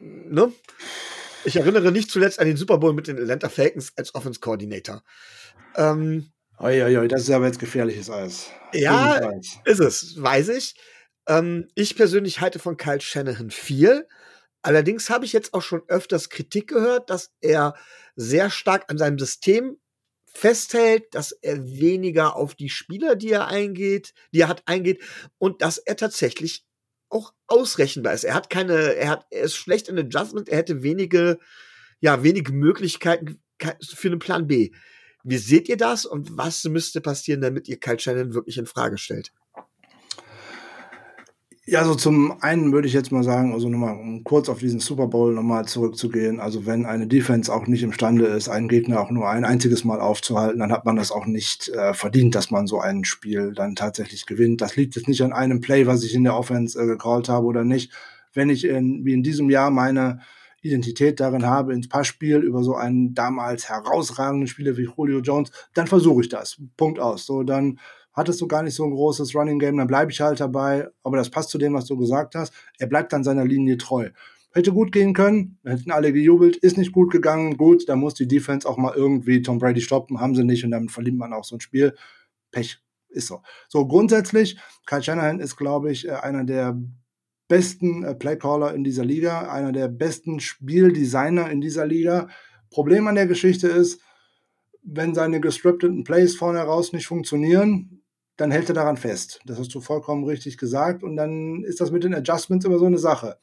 [0.00, 0.52] Ne?
[1.46, 5.02] Ich erinnere nicht zuletzt an den Super Bowl mit den Atlanta Falcons als Offense Coordinator.
[5.76, 8.50] Ähm, oi, oi, oi, das ist aber jetzt gefährliches Eis.
[8.74, 9.30] Ja,
[9.64, 10.74] ist es, weiß ich.
[11.26, 14.06] Ähm, ich persönlich halte von Kyle Shanahan viel.
[14.60, 17.74] Allerdings habe ich jetzt auch schon öfters Kritik gehört, dass er
[18.14, 19.78] sehr stark an seinem System
[20.36, 25.02] festhält, dass er weniger auf die Spieler, die er eingeht, die er hat, eingeht
[25.38, 26.64] und dass er tatsächlich
[27.08, 28.24] auch ausrechenbar ist.
[28.24, 31.38] Er hat keine, er hat, er ist schlecht in Adjustment, er hätte wenige,
[32.00, 33.40] ja, wenige Möglichkeiten
[33.82, 34.70] für einen Plan B.
[35.24, 38.98] Wie seht ihr das und was müsste passieren, damit ihr Kyle Shannon wirklich in Frage
[38.98, 39.32] stellt?
[41.68, 44.78] Ja, also zum einen würde ich jetzt mal sagen, also nochmal, um kurz auf diesen
[44.78, 46.38] Super Bowl nochmal zurückzugehen.
[46.38, 50.00] Also wenn eine Defense auch nicht imstande ist, einen Gegner auch nur ein einziges Mal
[50.00, 53.74] aufzuhalten, dann hat man das auch nicht äh, verdient, dass man so ein Spiel dann
[53.74, 54.60] tatsächlich gewinnt.
[54.60, 57.46] Das liegt jetzt nicht an einem Play, was ich in der Offense äh, gecallt habe
[57.46, 57.90] oder nicht.
[58.32, 60.20] Wenn ich in, wie in diesem Jahr meine
[60.62, 65.88] Identität darin habe, ins Passspiel über so einen damals herausragenden Spieler wie Julio Jones, dann
[65.88, 66.58] versuche ich das.
[66.76, 67.26] Punkt aus.
[67.26, 67.80] So, dann
[68.16, 70.88] hattest du gar nicht so ein großes Running Game, dann bleibe ich halt dabei.
[71.02, 72.52] Aber das passt zu dem, was du gesagt hast.
[72.78, 74.08] Er bleibt dann seiner Linie treu.
[74.52, 77.58] Hätte gut gehen können, hätten alle gejubelt, ist nicht gut gegangen.
[77.58, 80.70] Gut, da muss die Defense auch mal irgendwie Tom Brady stoppen, haben sie nicht und
[80.70, 81.94] dann verliert man auch so ein Spiel.
[82.52, 82.78] Pech,
[83.10, 83.42] ist so.
[83.68, 86.80] So, grundsätzlich, Kyle Shanahan ist, glaube ich, äh, einer der
[87.48, 92.28] besten äh, Playcaller in dieser Liga, einer der besten Spieldesigner in dieser Liga.
[92.70, 94.00] Problem an der Geschichte ist,
[94.82, 98.02] wenn seine gescripteten Plays vorne raus nicht funktionieren,
[98.36, 99.40] dann hält er daran fest.
[99.46, 101.02] Das hast du vollkommen richtig gesagt.
[101.02, 103.38] Und dann ist das mit den Adjustments immer so eine Sache.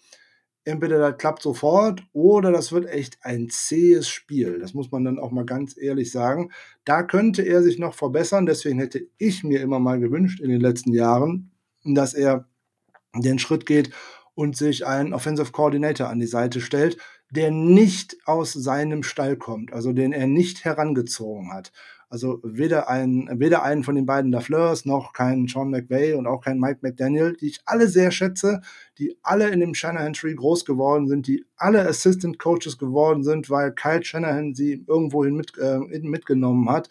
[0.66, 4.60] Entweder das klappt sofort oder das wird echt ein zähes Spiel.
[4.60, 6.52] Das muss man dann auch mal ganz ehrlich sagen.
[6.86, 8.46] Da könnte er sich noch verbessern.
[8.46, 11.52] Deswegen hätte ich mir immer mal gewünscht in den letzten Jahren,
[11.84, 12.48] dass er
[13.16, 13.92] den Schritt geht
[14.36, 16.98] und sich einen Offensive Coordinator an die Seite stellt,
[17.30, 21.72] der nicht aus seinem Stall kommt, also den er nicht herangezogen hat.
[22.14, 26.42] Also weder, ein, weder einen von den beiden Lafleurs, noch keinen Sean McVay und auch
[26.42, 28.62] keinen Mike McDaniel, die ich alle sehr schätze,
[29.00, 33.50] die alle in dem Shanahan Tree groß geworden sind, die alle Assistant Coaches geworden sind,
[33.50, 36.88] weil Kyle Shanahan sie irgendwohin mit, äh, mitgenommen hat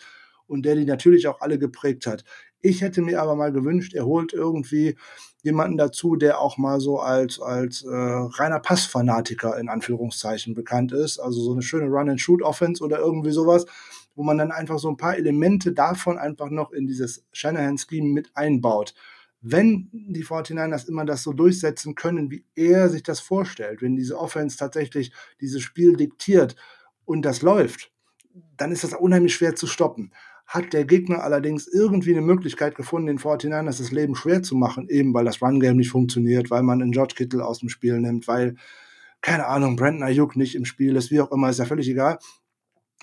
[0.48, 2.24] und der die natürlich auch alle geprägt hat.
[2.60, 4.96] Ich hätte mir aber mal gewünscht, er holt irgendwie
[5.44, 11.20] jemanden dazu, der auch mal so als, als äh, reiner Passfanatiker in Anführungszeichen bekannt ist.
[11.20, 13.66] Also so eine schöne Run-and-Shoot-Offense oder irgendwie sowas,
[14.14, 18.30] wo man dann einfach so ein paar Elemente davon einfach noch in dieses Shanahan-Scheme mit
[18.34, 18.94] einbaut.
[19.40, 24.18] Wenn die 49ers immer das so durchsetzen können, wie er sich das vorstellt, wenn diese
[24.18, 26.54] Offense tatsächlich dieses Spiel diktiert
[27.04, 27.90] und das läuft,
[28.56, 30.12] dann ist das unheimlich schwer zu stoppen
[30.52, 34.88] hat der Gegner allerdings irgendwie eine Möglichkeit gefunden, den 49ers das Leben schwer zu machen,
[34.88, 38.28] eben weil das Run-Game nicht funktioniert, weil man einen George Kittle aus dem Spiel nimmt,
[38.28, 38.56] weil,
[39.22, 42.18] keine Ahnung, Brandon Ayuk nicht im Spiel ist, wie auch immer, ist ja völlig egal.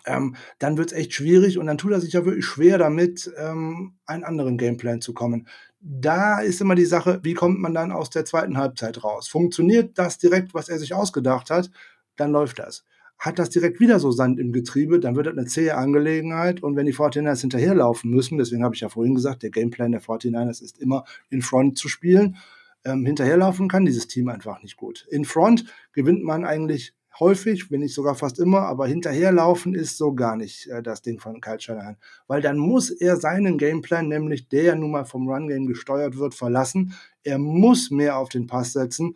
[0.06, 3.32] Ähm, dann wird es echt schwierig und dann tut er sich ja wirklich schwer damit,
[3.38, 5.48] ähm, einen anderen Gameplan zu kommen.
[5.80, 9.28] Da ist immer die Sache, wie kommt man dann aus der zweiten Halbzeit raus?
[9.28, 11.70] Funktioniert das direkt, was er sich ausgedacht hat?
[12.16, 12.84] Dann läuft das
[13.20, 16.64] hat das direkt wieder so Sand im Getriebe, dann wird das eine zähe Angelegenheit.
[16.64, 20.02] Und wenn die 49ers hinterherlaufen müssen, deswegen habe ich ja vorhin gesagt, der Gameplan der
[20.02, 22.38] 49ers ist immer in Front zu spielen,
[22.86, 25.06] ähm, hinterherlaufen kann dieses Team einfach nicht gut.
[25.10, 30.14] In Front gewinnt man eigentlich häufig, wenn nicht sogar fast immer, aber hinterherlaufen ist so
[30.14, 31.98] gar nicht äh, das Ding von Kyle Shanahan.
[32.28, 36.34] Weil dann muss er seinen Gameplan, nämlich der ja nun mal vom Run-Game gesteuert wird,
[36.34, 36.94] verlassen.
[37.24, 39.16] Er muss mehr auf den Pass setzen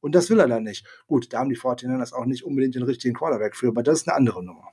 [0.00, 0.86] und das will er dann nicht.
[1.06, 4.08] Gut, da haben die 49ers auch nicht unbedingt den richtigen Quarterback für, aber das ist
[4.08, 4.68] eine andere Nummer.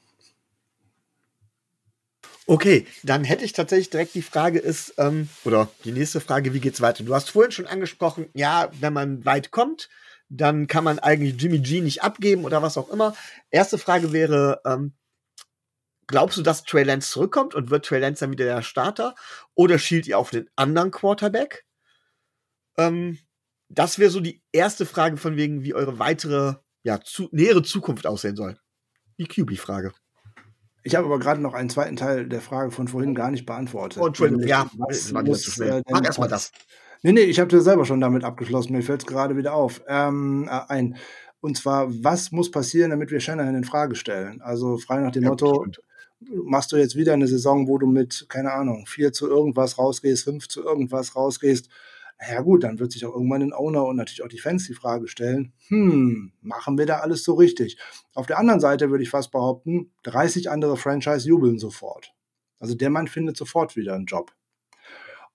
[2.48, 6.60] Okay, dann hätte ich tatsächlich direkt die Frage ist, ähm, oder die nächste Frage, wie
[6.60, 7.04] geht's weiter?
[7.04, 9.88] Du hast vorhin schon angesprochen, ja, wenn man weit kommt,
[10.30, 13.16] dann kann man eigentlich Jimmy G nicht abgeben oder was auch immer.
[13.50, 14.94] Erste Frage wäre, ähm,
[16.08, 19.16] glaubst du, dass Trey Lance zurückkommt und wird Trey Lance dann wieder der Starter?
[19.56, 21.66] Oder schielt ihr auf den anderen Quarterback?
[22.78, 23.18] Ähm,
[23.70, 28.06] das wäre so die erste Frage von wegen, wie eure weitere, ja, zu, nähere Zukunft
[28.08, 28.60] aussehen soll.
[29.18, 29.94] Die QB-Frage.
[30.84, 34.02] Ich habe aber gerade noch einen zweiten Teil der Frage von vorhin gar nicht beantwortet.
[34.02, 35.80] Oh, Entschuldigung, ja, was war muss, zu schnell.
[35.80, 36.52] Äh, Mach erstmal das.
[37.02, 38.74] Nee, nee, ich habe das selber schon damit abgeschlossen.
[38.74, 39.82] Mir fällt es gerade wieder auf.
[39.88, 40.98] Ähm, äh, ein.
[41.42, 44.42] Und zwar, was muss passieren, damit wir Shanahan in Frage stellen?
[44.42, 45.66] Also frei nach dem ja, Motto,
[46.20, 50.26] machst du jetzt wieder eine Saison, wo du mit, keine Ahnung, vier zu irgendwas rausgehst,
[50.26, 51.70] fünf zu irgendwas rausgehst
[52.28, 54.74] ja gut, dann wird sich auch irgendwann ein Owner und natürlich auch die Fans die
[54.74, 57.78] Frage stellen, hm, machen wir da alles so richtig?
[58.14, 62.14] Auf der anderen Seite würde ich fast behaupten, 30 andere Franchise jubeln sofort.
[62.60, 64.34] Also der Mann findet sofort wieder einen Job.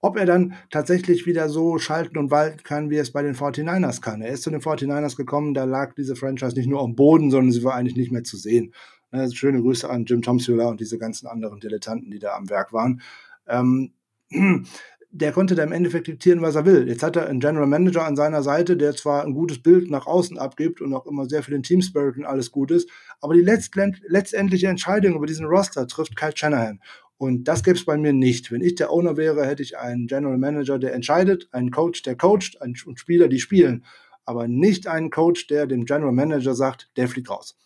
[0.04, 4.02] Ob er dann tatsächlich wieder so schalten und walten kann, wie es bei den 49ers
[4.02, 4.20] kann.
[4.20, 7.52] Er ist zu den 49ers gekommen, da lag diese Franchise nicht nur am Boden, sondern
[7.52, 8.74] sie war eigentlich nicht mehr zu sehen.
[9.10, 12.74] Also schöne Grüße an Jim Tomsula und diese ganzen anderen Dilettanten, die da am Werk
[12.74, 13.00] waren.
[13.48, 13.92] Ähm,
[15.10, 16.86] der konnte da im Endeffekt diktieren, was er will.
[16.86, 20.06] Jetzt hat er einen General Manager an seiner Seite, der zwar ein gutes Bild nach
[20.06, 22.90] außen abgibt und auch immer sehr für den Team Spirit und alles gut ist,
[23.22, 26.80] aber die letztendliche Entscheidung über diesen Roster trifft Kyle Shanahan.
[27.16, 28.50] Und das gäbe es bei mir nicht.
[28.50, 32.16] Wenn ich der Owner wäre, hätte ich einen General Manager, der entscheidet, einen Coach, der
[32.16, 33.84] coacht, einen Spieler, die spielen,
[34.24, 37.56] aber nicht einen Coach, der dem General Manager sagt, der fliegt raus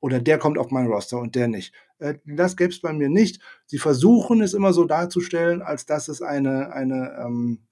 [0.00, 1.74] oder der kommt auf mein Roster und der nicht.
[1.98, 3.40] Äh, das gäbe es bei mir nicht.
[3.66, 7.66] Sie versuchen es immer so darzustellen, als dass es eine, eine, ähm,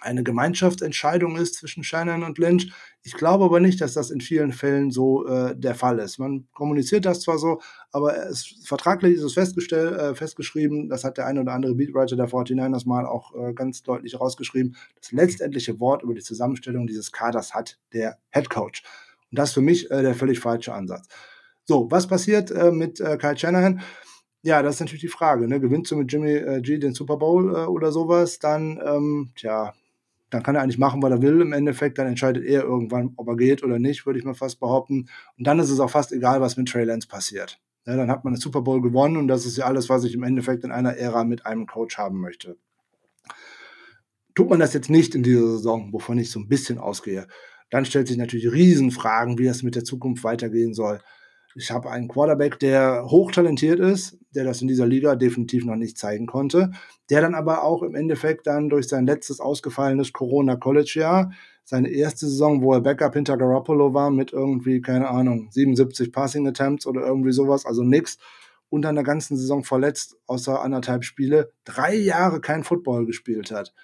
[0.00, 2.72] eine Gemeinschaftsentscheidung ist zwischen Shannon und Lynch.
[3.02, 6.18] Ich glaube aber nicht, dass das in vielen Fällen so äh, der Fall ist.
[6.18, 7.60] Man kommuniziert das zwar so,
[7.92, 12.16] aber es, vertraglich ist es festgestellt, äh, festgeschrieben, das hat der eine oder andere Beatwriter
[12.16, 17.12] der 49ers mal auch äh, ganz deutlich rausgeschrieben, das letztendliche Wort über die Zusammenstellung dieses
[17.12, 18.82] Kaders hat der Head Coach.
[19.30, 21.08] Und das ist für mich äh, der völlig falsche Ansatz.
[21.64, 23.80] So, was passiert äh, mit äh, Kyle Shanahan?
[24.42, 25.46] Ja, das ist natürlich die Frage.
[25.46, 25.60] Ne?
[25.60, 29.74] Gewinnst du mit Jimmy G den Super Bowl oder sowas, dann, ähm, tja,
[30.30, 31.40] dann kann er eigentlich machen, was er will.
[31.40, 34.60] Im Endeffekt, dann entscheidet er irgendwann, ob er geht oder nicht, würde ich mal fast
[34.60, 35.08] behaupten.
[35.36, 37.60] Und dann ist es auch fast egal, was mit Trey Lance passiert.
[37.86, 40.14] Ja, dann hat man den Super Bowl gewonnen und das ist ja alles, was ich
[40.14, 42.56] im Endeffekt in einer Ära mit einem Coach haben möchte.
[44.34, 47.26] Tut man das jetzt nicht in dieser Saison, wovon ich so ein bisschen ausgehe,
[47.70, 51.00] dann stellt sich natürlich Riesenfragen, wie es mit der Zukunft weitergehen soll.
[51.56, 55.98] Ich habe einen Quarterback, der hochtalentiert ist, der das in dieser Liga definitiv noch nicht
[55.98, 56.70] zeigen konnte,
[57.10, 61.32] der dann aber auch im Endeffekt dann durch sein letztes ausgefallenes Corona-College-Jahr,
[61.64, 66.46] seine erste Saison, wo er Backup hinter Garoppolo war, mit irgendwie, keine Ahnung, 77 Passing
[66.46, 68.18] Attempts oder irgendwie sowas, also nix,
[68.68, 73.74] unter einer ganzen Saison verletzt, außer anderthalb Spiele, drei Jahre kein Football gespielt hat.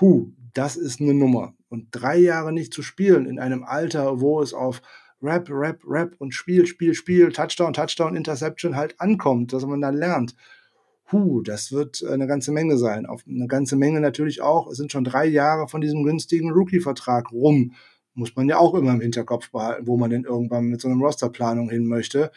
[0.00, 1.54] Huh, das ist eine Nummer.
[1.68, 4.80] Und drei Jahre nicht zu spielen in einem Alter, wo es auf
[5.22, 9.96] Rap, Rap, Rap und Spiel, Spiel, Spiel, Touchdown, Touchdown, Interception halt ankommt, dass man dann
[9.96, 10.34] lernt.
[11.12, 13.06] Huh, das wird eine ganze Menge sein.
[13.06, 14.68] Auf eine ganze Menge natürlich auch.
[14.68, 17.72] Es sind schon drei Jahre von diesem günstigen Rookie-Vertrag rum.
[18.14, 21.00] Muss man ja auch immer im Hinterkopf behalten, wo man denn irgendwann mit so einer
[21.00, 22.32] Rosterplanung hin möchte.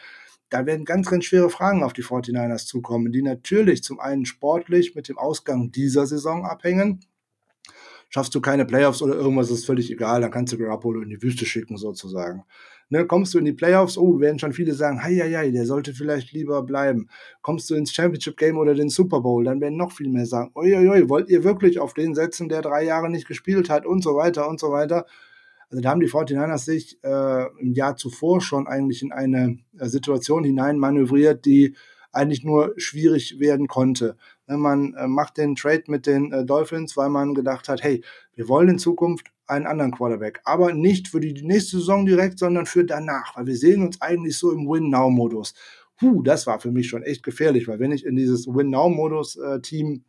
[0.50, 4.94] Da werden ganz, ganz schwere Fragen auf die 49ers zukommen, die natürlich zum einen sportlich
[4.94, 7.00] mit dem Ausgang dieser Saison abhängen.
[8.12, 11.22] Schaffst du keine Playoffs oder irgendwas, ist völlig egal, dann kannst du Garoppolo in die
[11.22, 12.44] Wüste schicken sozusagen.
[12.88, 15.64] Ne, kommst du in die Playoffs, oh, werden schon viele sagen, hei, hei, hei, der
[15.64, 17.08] sollte vielleicht lieber bleiben.
[17.40, 20.50] Kommst du ins Championship Game oder den Super Bowl, dann werden noch viel mehr sagen,
[20.56, 23.86] oi, oi, oi, wollt ihr wirklich auf den setzen, der drei Jahre nicht gespielt hat
[23.86, 25.06] und so weiter und so weiter.
[25.70, 29.86] Also da haben die 49ers sich äh, im Jahr zuvor schon eigentlich in eine äh,
[29.86, 31.76] Situation hinein manövriert, die
[32.10, 34.16] eigentlich nur schwierig werden konnte.
[34.56, 38.02] Man äh, macht den Trade mit den äh, Dolphins, weil man gedacht hat, hey,
[38.34, 40.40] wir wollen in Zukunft einen anderen Quarterback.
[40.44, 44.38] Aber nicht für die nächste Saison direkt, sondern für danach, weil wir sehen uns eigentlich
[44.38, 45.54] so im Win-Now-Modus.
[45.98, 50.00] Puh, das war für mich schon echt gefährlich, weil wenn ich in dieses Win-Now-Modus-Team äh,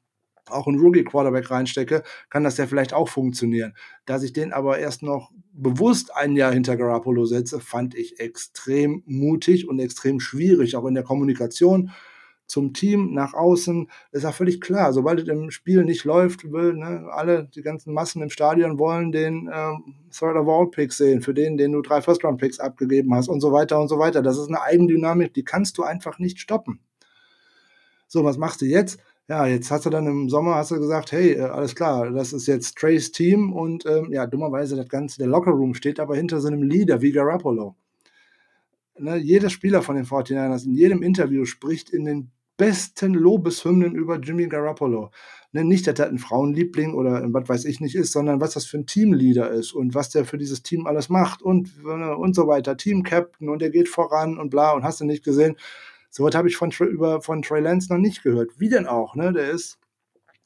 [0.49, 3.73] auch einen Rookie-Quarterback reinstecke, kann das ja vielleicht auch funktionieren.
[4.05, 9.03] Dass ich den aber erst noch bewusst ein Jahr hinter Garoppolo setze, fand ich extrem
[9.05, 11.91] mutig und extrem schwierig, auch in der Kommunikation
[12.51, 14.91] zum Team nach außen ist ja völlig klar.
[14.91, 19.13] Sobald es im Spiel nicht läuft, will ne, alle, die ganzen Massen im Stadion wollen
[19.13, 22.59] den ähm, Third of All Picks sehen, für den, den du drei First Round Picks
[22.59, 24.21] abgegeben hast und so weiter und so weiter.
[24.21, 26.81] Das ist eine Eigendynamik, die kannst du einfach nicht stoppen.
[28.07, 28.99] So, was machst du jetzt?
[29.29, 32.33] Ja, jetzt hast du dann im Sommer hast du gesagt, hey, äh, alles klar, das
[32.33, 36.41] ist jetzt Trace Team und ähm, ja, dummerweise das Ganze, der Lockerroom steht aber hinter
[36.41, 37.77] so einem Leader wie Garoppolo.
[38.99, 42.31] Ne, jeder Spieler von den 49ers in jedem Interview spricht in den
[42.61, 45.09] besten Lobeshymnen über Jimmy Garoppolo.
[45.51, 48.65] Ne, nicht, dass er ein Frauenliebling oder was weiß ich nicht ist, sondern was das
[48.65, 52.35] für ein Teamleader ist und was der für dieses Team alles macht und, ne, und
[52.35, 52.77] so weiter.
[52.77, 55.55] Team-Captain und er geht voran und bla und hast du nicht gesehen.
[56.11, 58.51] So was habe ich von, über, von Trey Lance noch nicht gehört.
[58.59, 59.33] Wie denn auch, ne?
[59.33, 59.79] Der ist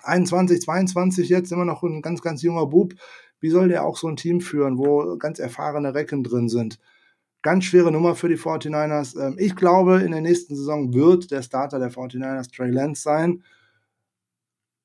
[0.03, 2.93] 21, 22 jetzt, immer noch ein ganz, ganz junger Bub.
[3.41, 6.79] Wie soll der auch so ein Team führen, wo ganz erfahrene Recken drin sind?
[7.45, 9.23] Ganz schwere Nummer für die 49ers.
[9.23, 13.43] Ähm, ich glaube, in der nächsten Saison wird der Starter der 49ers Trey Lance sein.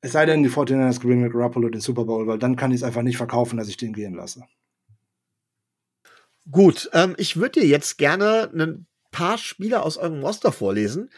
[0.02, 2.76] Es sei denn, die 49ers gewinnen mit Garoppolo den Super Bowl, weil dann kann ich
[2.76, 4.44] es einfach nicht verkaufen, dass ich den gehen lasse.
[6.50, 11.08] Gut, ähm, ich würde dir jetzt gerne ein paar Spieler aus eurem Roster vorlesen.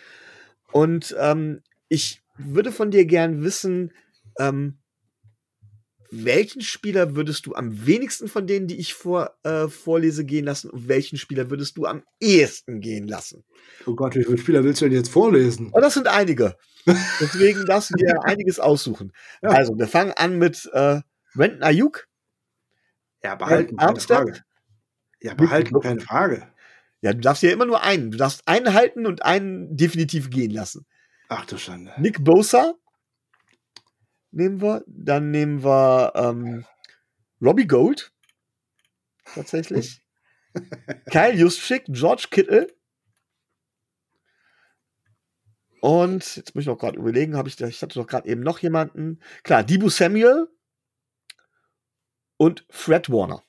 [0.71, 3.91] Und ähm, ich würde von dir gern wissen,
[4.39, 4.79] ähm,
[6.13, 10.69] welchen Spieler würdest du am wenigsten von denen, die ich vor, äh, vorlese, gehen lassen
[10.69, 13.45] und welchen Spieler würdest du am ehesten gehen lassen?
[13.87, 15.71] Oh Gott, wie viele Spieler willst du denn jetzt vorlesen?
[15.73, 16.55] Oh, das sind einige.
[16.87, 19.13] Deswegen du dir einiges aussuchen.
[19.41, 19.51] Ja.
[19.51, 21.01] Also, wir fangen an mit äh,
[21.35, 22.07] Brandon Ayuk.
[23.23, 24.45] Ja, behalten, keine Frage.
[25.23, 26.47] Ja, behalten, keine Frage.
[27.01, 28.11] Ja, du darfst ja immer nur einen.
[28.11, 30.85] Du darfst einen halten und einen definitiv gehen lassen.
[31.29, 31.93] Ach du Schande.
[31.99, 32.75] Nick Bosa
[34.33, 34.85] nehmen wir.
[34.87, 36.65] Dann nehmen wir ähm,
[37.41, 38.13] Robbie Gold.
[39.35, 40.03] Tatsächlich.
[41.11, 42.75] Kyle Juszczyk, George Kittle.
[45.81, 48.61] Und jetzt muss ich noch gerade überlegen, habe ich, ich hatte doch gerade eben noch
[48.61, 49.21] jemanden.
[49.43, 50.49] Klar, Dibu Samuel
[52.37, 53.43] und Fred Warner.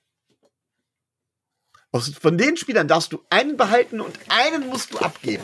[1.92, 5.44] Aus, von den Spielern darfst du einen behalten und einen musst du abgeben.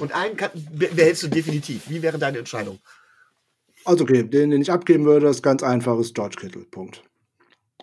[0.00, 1.88] Und einen kann, behältst du definitiv.
[1.88, 2.80] Wie wäre deine Entscheidung?
[3.84, 6.64] Also okay, den, den ich abgeben würde, ist ganz einfach, ist George Kittle.
[6.70, 7.02] Punkt.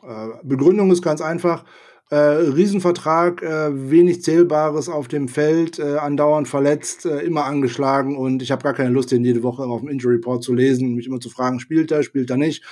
[0.03, 1.63] Äh, Begründung ist ganz einfach.
[2.09, 8.41] Äh, Riesenvertrag, äh, wenig Zählbares auf dem Feld, äh, andauernd verletzt, äh, immer angeschlagen und
[8.41, 11.07] ich habe gar keine Lust, den jede Woche auf dem Injury Report zu lesen, mich
[11.07, 12.65] immer zu fragen, spielt er, spielt er nicht.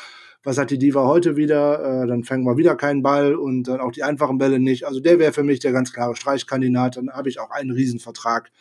[0.44, 2.04] Was hat die Diva heute wieder?
[2.04, 4.86] Äh, dann fangen wir wieder keinen Ball und dann auch die einfachen Bälle nicht.
[4.86, 6.98] Also der wäre für mich der ganz klare Streichkandidat.
[6.98, 8.52] Dann habe ich auch einen Riesenvertrag,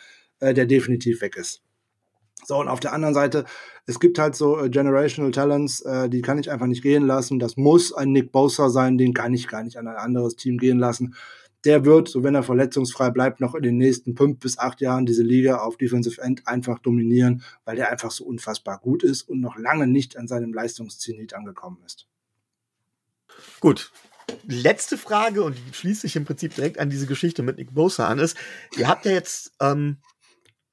[0.41, 1.63] der definitiv weg ist.
[2.49, 3.45] So, und auf der anderen Seite,
[3.85, 7.39] es gibt halt so äh, Generational Talents, äh, die kann ich einfach nicht gehen lassen.
[7.39, 10.57] Das muss ein Nick Bosa sein, den kann ich gar nicht an ein anderes Team
[10.57, 11.15] gehen lassen.
[11.67, 15.05] Der wird, so wenn er verletzungsfrei bleibt, noch in den nächsten fünf bis acht Jahren
[15.05, 19.43] diese Liga auf Defensive End einfach dominieren, weil der einfach so unfassbar gut ist und
[19.43, 22.07] noch lange nicht an seinem Leistungszenit angekommen ist.
[23.61, 23.93] Gut,
[24.47, 28.09] letzte Frage und die schließt sich im Prinzip direkt an diese Geschichte mit Nick Bosa
[28.09, 28.39] an ist.
[28.79, 29.99] Ihr habt ja jetzt ähm,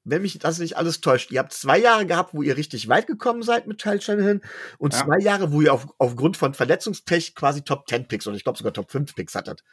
[0.06, 3.08] wenn mich das nicht alles täuscht, ihr habt zwei Jahre gehabt, wo ihr richtig weit
[3.08, 4.40] gekommen seid mit Kyle Shanahan
[4.78, 5.04] und ja.
[5.04, 8.56] zwei Jahre, wo ihr auf, aufgrund von Verletzungspech quasi Top 10 Picks oder ich glaube
[8.56, 9.64] sogar Top 5 Picks hattet.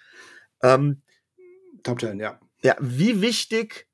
[0.64, 1.04] Ähm,
[1.84, 2.40] Top 10, ja.
[2.64, 3.88] Ja, wie wichtig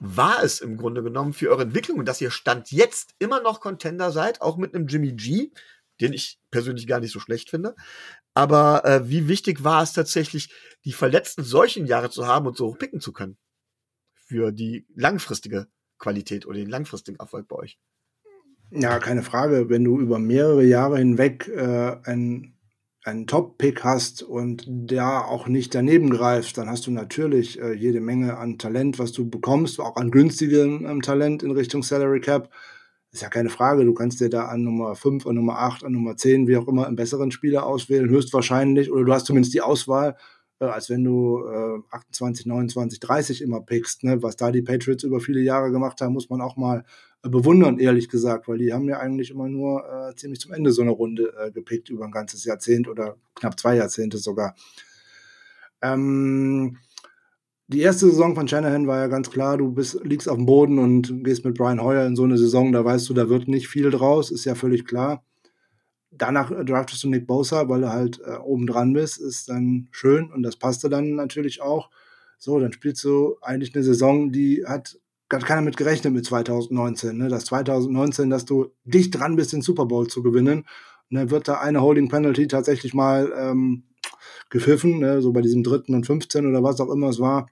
[0.00, 3.60] war es im Grunde genommen für eure Entwicklung und dass ihr Stand jetzt immer noch
[3.60, 5.52] Contender seid, auch mit einem Jimmy G,
[6.00, 7.76] den ich persönlich gar nicht so schlecht finde.
[8.34, 10.50] Aber äh, wie wichtig war es tatsächlich,
[10.84, 13.38] die verletzten solchen Jahre zu haben und so hoch picken zu können?
[14.14, 17.78] Für die langfristige Qualität oder den langfristigen Erfolg bei euch?
[18.70, 19.68] Ja, keine Frage.
[19.68, 22.56] Wenn du über mehrere Jahre hinweg äh, ein
[23.06, 28.00] einen Top-Pick hast und da auch nicht daneben greifst, dann hast du natürlich äh, jede
[28.00, 32.50] Menge an Talent, was du bekommst, auch an günstigem ähm, Talent in Richtung Salary Cap.
[33.12, 35.92] Ist ja keine Frage, du kannst dir da an Nummer 5, an Nummer 8, an
[35.92, 39.62] Nummer 10, wie auch immer, einen besseren Spieler auswählen, höchstwahrscheinlich, oder du hast zumindest die
[39.62, 40.16] Auswahl,
[40.60, 44.04] äh, als wenn du äh, 28, 29, 30 immer pickst.
[44.04, 44.22] Ne?
[44.22, 46.84] Was da die Patriots über viele Jahre gemacht haben, muss man auch mal
[47.22, 50.72] äh, bewundern, ehrlich gesagt, weil die haben ja eigentlich immer nur äh, ziemlich zum Ende
[50.72, 54.54] so eine Runde äh, gepickt über ein ganzes Jahrzehnt oder knapp zwei Jahrzehnte sogar.
[55.82, 56.78] Ähm,
[57.68, 60.78] die erste Saison von Shanahan war ja ganz klar, du bist, liegst auf dem Boden
[60.78, 63.68] und gehst mit Brian Hoyer in so eine Saison, da weißt du, da wird nicht
[63.68, 65.24] viel draus, ist ja völlig klar.
[66.18, 70.32] Danach draftest du Nick Bosa, weil du halt äh, oben dran bist, ist dann schön
[70.32, 71.90] und das passte dann natürlich auch.
[72.38, 74.98] So, dann spielst du eigentlich eine Saison, die hat
[75.32, 77.16] hat keiner mit gerechnet mit 2019.
[77.16, 77.28] Ne?
[77.28, 80.64] Das 2019, dass du dicht dran bist, den Super Bowl zu gewinnen.
[81.10, 83.84] Und dann wird da eine Holding Penalty tatsächlich mal ähm,
[84.50, 85.20] gepfiffen, ne?
[85.22, 87.48] so bei diesem dritten und 15 oder was auch immer es war.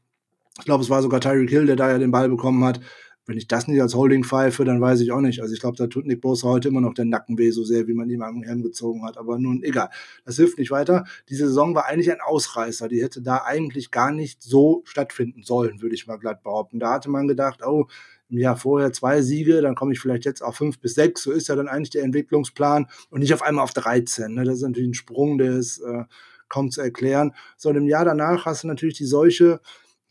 [0.59, 2.81] Ich glaube, es war sogar Tyreek Hill, der da ja den Ball bekommen hat.
[3.27, 5.41] Wenn ich das nicht als Holding pfeife, dann weiß ich auch nicht.
[5.41, 7.87] Also ich glaube, da tut Nick Bosa heute immer noch den Nacken weh, so sehr,
[7.87, 9.17] wie man ihm am Helm gezogen hat.
[9.17, 9.89] Aber nun, egal.
[10.27, 11.05] Das hilft nicht weiter.
[11.31, 12.89] Diese Saison war eigentlich ein Ausreißer.
[12.89, 16.79] Die hätte da eigentlich gar nicht so stattfinden sollen, würde ich mal glatt behaupten.
[16.79, 17.87] Da hatte man gedacht, oh,
[18.29, 21.23] im Jahr vorher zwei Siege, dann komme ich vielleicht jetzt auf fünf bis sechs.
[21.23, 24.35] So ist ja dann eigentlich der Entwicklungsplan und nicht auf einmal auf 13.
[24.35, 24.45] Ne?
[24.45, 26.05] Das ist natürlich ein Sprung, der ist äh,
[26.49, 27.33] kaum zu erklären.
[27.57, 29.61] So, und im Jahr danach hast du natürlich die Seuche,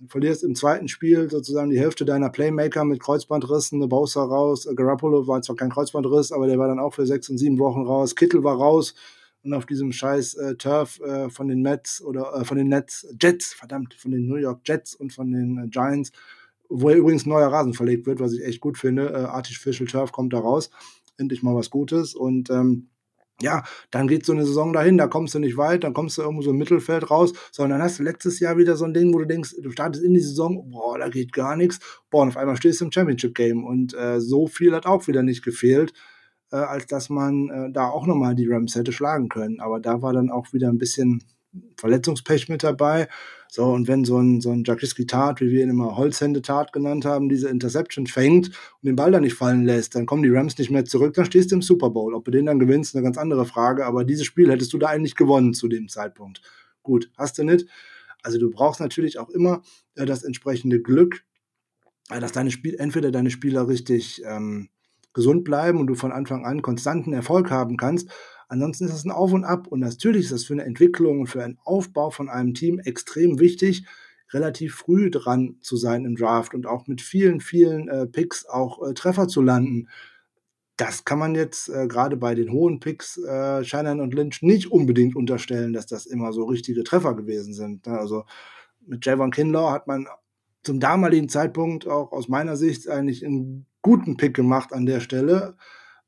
[0.08, 4.76] verlierst im zweiten Spiel sozusagen die Hälfte deiner Playmaker mit Kreuzbandrissen, eine Bowser raus, äh,
[4.76, 7.82] Garoppolo war zwar kein Kreuzbandriss, aber der war dann auch für sechs und sieben Wochen
[7.82, 8.94] raus, Kittel war raus
[9.44, 13.08] und auf diesem scheiß äh, Turf äh, von den Mets oder äh, von den Nets,
[13.22, 16.12] Jets, verdammt, von den New York Jets und von den äh, Giants,
[16.70, 20.12] wo ja übrigens neuer Rasen verlegt wird, was ich echt gut finde, äh, Artificial Turf
[20.12, 20.70] kommt da raus,
[21.18, 22.90] endlich mal was Gutes und ähm,
[23.42, 26.22] ja, dann geht so eine Saison dahin, da kommst du nicht weit, dann kommst du
[26.22, 29.14] irgendwo so im Mittelfeld raus, sondern dann hast du letztes Jahr wieder so ein Ding,
[29.14, 31.80] wo du denkst, du startest in die Saison, boah, da geht gar nichts,
[32.10, 35.24] boah, und auf einmal stehst du im Championship-Game und äh, so viel hat auch wieder
[35.24, 35.94] nicht gefehlt,
[36.52, 40.02] äh, als dass man äh, da auch nochmal die Rams hätte schlagen können, aber da
[40.02, 41.24] war dann auch wieder ein bisschen
[41.78, 43.08] Verletzungspech mit dabei
[43.56, 47.06] so, und wenn so ein, so ein Jakiski Tat, wie wir ihn immer Holzhände-Tat genannt
[47.06, 50.58] haben, diese Interception fängt und den Ball dann nicht fallen lässt, dann kommen die Rams
[50.58, 52.16] nicht mehr zurück, dann stehst du im Super Bowl.
[52.16, 54.88] Ob du den dann gewinnst, eine ganz andere Frage, aber dieses Spiel hättest du da
[54.88, 56.42] eigentlich gewonnen zu dem Zeitpunkt.
[56.82, 57.68] Gut, hast du nicht.
[58.24, 59.62] Also du brauchst natürlich auch immer
[59.94, 61.24] äh, das entsprechende Glück,
[62.10, 64.70] äh, dass deine Spiel, entweder deine Spieler richtig ähm,
[65.14, 68.10] gesund bleiben und du von Anfang an konstanten Erfolg haben kannst,
[68.54, 71.26] Ansonsten ist das ein Auf und Ab und natürlich ist das für eine Entwicklung und
[71.26, 73.84] für einen Aufbau von einem Team extrem wichtig,
[74.30, 78.88] relativ früh dran zu sein im Draft und auch mit vielen, vielen äh, Picks auch
[78.88, 79.90] äh, Treffer zu landen.
[80.78, 84.72] Das kann man jetzt äh, gerade bei den hohen Picks äh, Shannon und Lynch nicht
[84.72, 87.88] unbedingt unterstellen, dass das immer so richtige Treffer gewesen sind.
[87.88, 87.98] Ne?
[87.98, 88.26] Also
[88.86, 90.06] mit Javon Kinlaw hat man
[90.62, 95.58] zum damaligen Zeitpunkt auch aus meiner Sicht eigentlich einen guten Pick gemacht an der Stelle.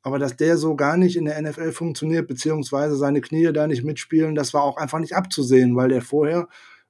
[0.05, 3.83] Aber dass der so gar nicht in der NFL funktioniert, beziehungsweise seine Knie da nicht
[3.83, 6.47] mitspielen, das war auch einfach nicht abzusehen, weil der vorher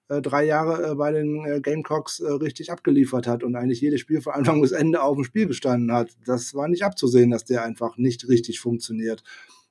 [0.09, 4.01] äh, drei Jahre äh, bei den äh, Gamecocks äh, richtig abgeliefert hat und eigentlich jedes
[4.01, 6.09] Spiel von Anfang bis Ende auf dem Spiel gestanden hat.
[6.25, 9.23] Das war nicht abzusehen, dass der einfach nicht richtig funktioniert.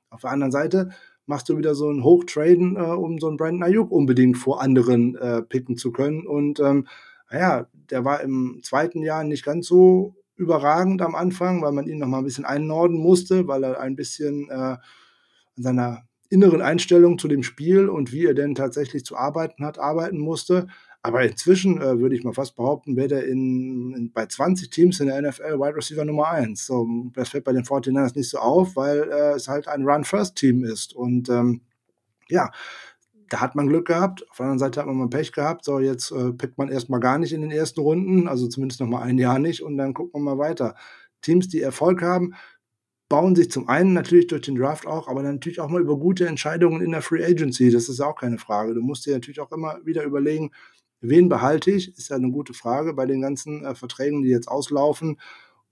[0.09, 0.89] Auf der anderen Seite
[1.27, 5.17] machst du wieder so ein Hochtraden, äh, um so einen Brandon Ayuk unbedingt vor anderen
[5.17, 6.27] äh, picken zu können.
[6.27, 6.87] Und ähm,
[7.31, 11.99] naja, der war im zweiten Jahr nicht ganz so überragend am Anfang, weil man ihn
[11.99, 14.79] noch mal ein bisschen einnorden musste, weil er ein bisschen äh, an
[15.57, 20.19] seiner inneren Einstellung zu dem Spiel und wie er denn tatsächlich zu arbeiten hat, arbeiten
[20.19, 20.67] musste.
[21.03, 25.01] Aber inzwischen äh, würde ich mal fast behaupten, wäre der in, in, bei 20 Teams
[25.01, 26.65] in der NFL Wide Receiver Nummer 1.
[26.65, 30.65] So, das fällt bei den 49ers nicht so auf, weil äh, es halt ein Run-First-Team
[30.65, 30.95] ist.
[30.95, 31.61] Und ähm,
[32.29, 32.51] ja,
[33.35, 34.25] da hat man Glück gehabt.
[34.31, 35.65] Auf der anderen Seite hat man mal Pech gehabt.
[35.65, 38.87] So, jetzt äh, pickt man erstmal gar nicht in den ersten Runden, also zumindest noch
[38.87, 40.77] mal ein Jahr nicht und dann guckt man mal weiter.
[41.21, 42.35] Teams, die Erfolg haben,
[43.09, 46.29] bauen sich zum einen natürlich durch den Draft auch, aber natürlich auch mal über gute
[46.29, 47.73] Entscheidungen in der Free Agency.
[47.73, 48.73] Das ist auch keine Frage.
[48.73, 50.53] Du musst dir natürlich auch immer wieder überlegen,
[51.01, 51.89] wen behalte ich?
[51.99, 55.19] Ist ja eine gute Frage bei den ganzen äh, Verträgen, die jetzt auslaufen.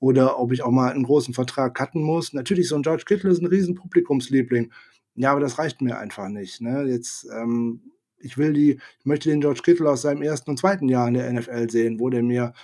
[0.00, 2.32] Oder ob ich auch mal einen großen Vertrag cutten muss.
[2.32, 4.72] Natürlich, so ein George Kittle ist ein riesen Publikumsliebling.
[5.14, 6.60] Ja, aber das reicht mir einfach nicht.
[6.60, 6.84] Ne?
[6.84, 10.88] Jetzt, ähm, ich will die, ich möchte den George Kittle aus seinem ersten und zweiten
[10.88, 12.54] Jahr in der NFL sehen, wo der mir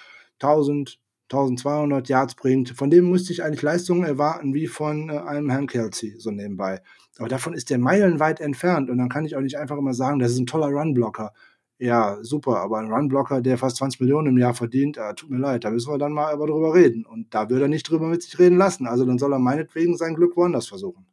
[0.41, 0.99] 1000,
[1.31, 2.71] 1200 Yards bringt.
[2.71, 6.81] Von dem müsste ich eigentlich Leistungen erwarten wie von äh, einem Herrn Kelsey, so nebenbei.
[7.19, 10.21] Aber davon ist der meilenweit entfernt und dann kann ich auch nicht einfach immer sagen,
[10.21, 11.33] das ist ein toller Runblocker.
[11.79, 15.39] ja, super, aber ein Runblocker, der fast 20 Millionen im Jahr verdient, äh, tut mir
[15.39, 17.05] leid, da müssen wir dann mal aber drüber reden.
[17.07, 18.87] Und da würde er nicht drüber mit sich reden lassen.
[18.87, 21.07] Also dann soll er meinetwegen sein Glück woanders versuchen.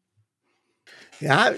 [1.19, 1.53] Ja,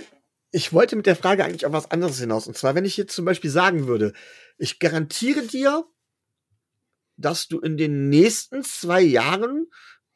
[0.52, 2.48] ich wollte mit der Frage eigentlich auf was anderes hinaus.
[2.48, 4.14] Und zwar, wenn ich jetzt zum Beispiel sagen würde,
[4.58, 5.86] ich garantiere dir,
[7.18, 9.68] dass du in den nächsten zwei Jahren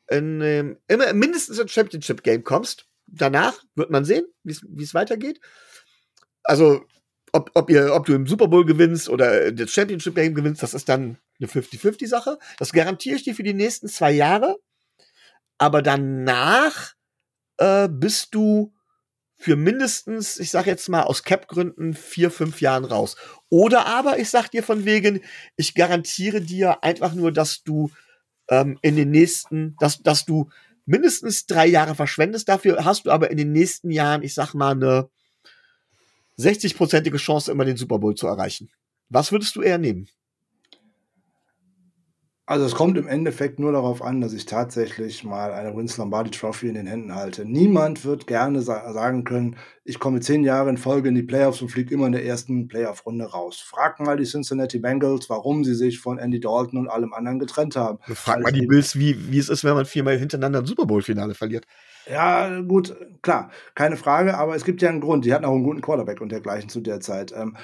[0.10, 2.88] in, ähm, immer mindestens ein Championship Game kommst.
[3.08, 5.40] Danach wird man sehen, wie es weitergeht.
[6.44, 6.86] Also,
[7.34, 10.74] ob, ob, ihr, ob du im Super Bowl gewinnst oder das Championship Game gewinnst, das
[10.74, 12.38] ist dann eine 50-50-Sache.
[12.58, 14.58] Das garantiere ich dir für die nächsten zwei Jahre.
[15.58, 16.94] Aber danach
[17.58, 18.74] äh, bist du
[19.42, 23.16] für mindestens, ich sag jetzt mal aus Cap-Gründen, vier, fünf Jahren raus.
[23.50, 25.22] Oder aber ich sag dir von wegen,
[25.58, 27.90] ich garantiere dir einfach nur, dass du
[28.50, 30.52] ähm, in den nächsten, dass, dass du
[30.86, 32.50] mindestens drei Jahre verschwendest.
[32.50, 35.10] Dafür hast du aber in den nächsten Jahren, ich sag mal, eine
[36.38, 38.70] 60-prozentige Chance, immer den Super Bowl zu erreichen.
[39.10, 40.08] Was würdest du eher nehmen?
[42.52, 46.32] Also es kommt im Endeffekt nur darauf an, dass ich tatsächlich mal eine Vince Lombardi
[46.32, 47.46] Trophy in den Händen halte.
[47.46, 49.56] Niemand wird gerne sa sagen können,
[49.86, 52.68] ich komme zehn Jahre in Folge in die Playoffs und fliege immer in der ersten
[52.68, 53.64] Playoff-Runde raus.
[53.66, 57.78] Frag mal die Cincinnati Bengals, warum sie sich von Andy Dalton und allem anderen getrennt
[57.78, 58.00] haben.
[58.14, 61.36] Frag mal die Bills, wie, wie es ist, wenn man viermal hintereinander ein Super Bowl-Finale
[61.36, 61.66] verliert.
[62.10, 65.24] Ja, gut, klar, keine Frage, aber es gibt ja einen Grund.
[65.24, 67.32] Die hatten auch einen guten Quarterback und dergleichen zu der Zeit.
[67.34, 67.56] Ähm,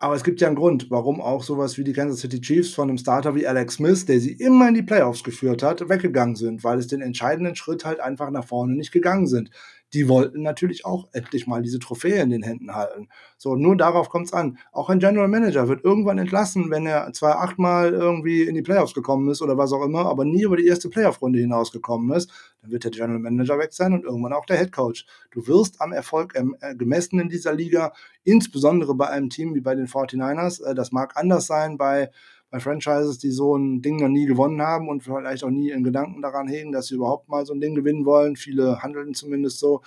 [0.00, 2.88] aber es gibt ja einen Grund, warum auch sowas wie die Kansas City Chiefs von
[2.88, 6.62] einem Starter wie Alex Smith, der sie immer in die Playoffs geführt hat, weggegangen sind,
[6.62, 9.50] weil es den entscheidenden Schritt halt einfach nach vorne nicht gegangen sind
[9.94, 13.08] die wollten natürlich auch endlich mal diese Trophäe in den Händen halten.
[13.38, 14.58] So, nur darauf kommt es an.
[14.72, 18.94] Auch ein General Manager wird irgendwann entlassen, wenn er zwar achtmal irgendwie in die Playoffs
[18.94, 22.30] gekommen ist oder was auch immer, aber nie über die erste Playoff-Runde hinausgekommen ist.
[22.60, 25.06] Dann wird der General Manager weg sein und irgendwann auch der Head Coach.
[25.30, 27.92] Du wirst am Erfolg äh, gemessen in dieser Liga,
[28.24, 30.64] insbesondere bei einem Team wie bei den 49ers.
[30.64, 32.10] Äh, das mag anders sein bei
[32.50, 35.84] bei Franchises, die so ein Ding noch nie gewonnen haben und vielleicht auch nie in
[35.84, 38.36] Gedanken daran hegen, dass sie überhaupt mal so ein Ding gewinnen wollen.
[38.36, 39.82] Viele handeln zumindest so.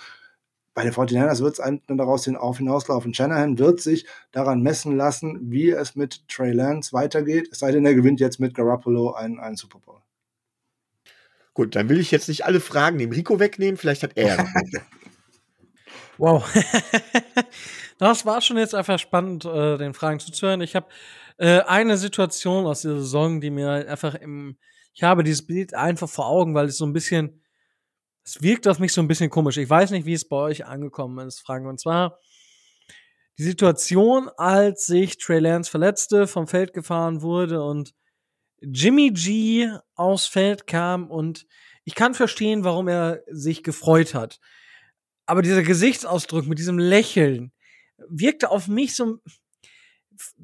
[0.74, 3.12] Bei den 49ers wird es dann daraus auf hinauslaufen.
[3.12, 7.84] Shanahan wird sich daran messen lassen, wie es mit Trey Lance weitergeht, es sei denn,
[7.84, 10.00] er gewinnt jetzt mit Garoppolo einen, einen Super Bowl.
[11.52, 14.46] Gut, dann will ich jetzt nicht alle Fragen dem Rico wegnehmen, vielleicht hat er.
[16.16, 16.42] wow.
[17.98, 20.62] das war schon jetzt einfach spannend, äh, den Fragen zuzuhören.
[20.62, 20.86] Ich habe
[21.38, 24.58] äh, eine Situation aus dieser Saison, die mir einfach im,
[24.94, 27.42] ich habe dieses Bild einfach vor Augen, weil es so ein bisschen,
[28.24, 29.56] es wirkt auf mich so ein bisschen komisch.
[29.56, 31.66] Ich weiß nicht, wie es bei euch angekommen ist, Frank.
[31.66, 32.18] Und zwar
[33.38, 37.94] die Situation, als sich Trey Lance verletzte, vom Feld gefahren wurde und
[38.60, 41.46] Jimmy G aufs Feld kam und
[41.84, 44.38] ich kann verstehen, warum er sich gefreut hat.
[45.26, 47.52] Aber dieser Gesichtsausdruck mit diesem Lächeln
[48.08, 49.18] wirkte auf mich so,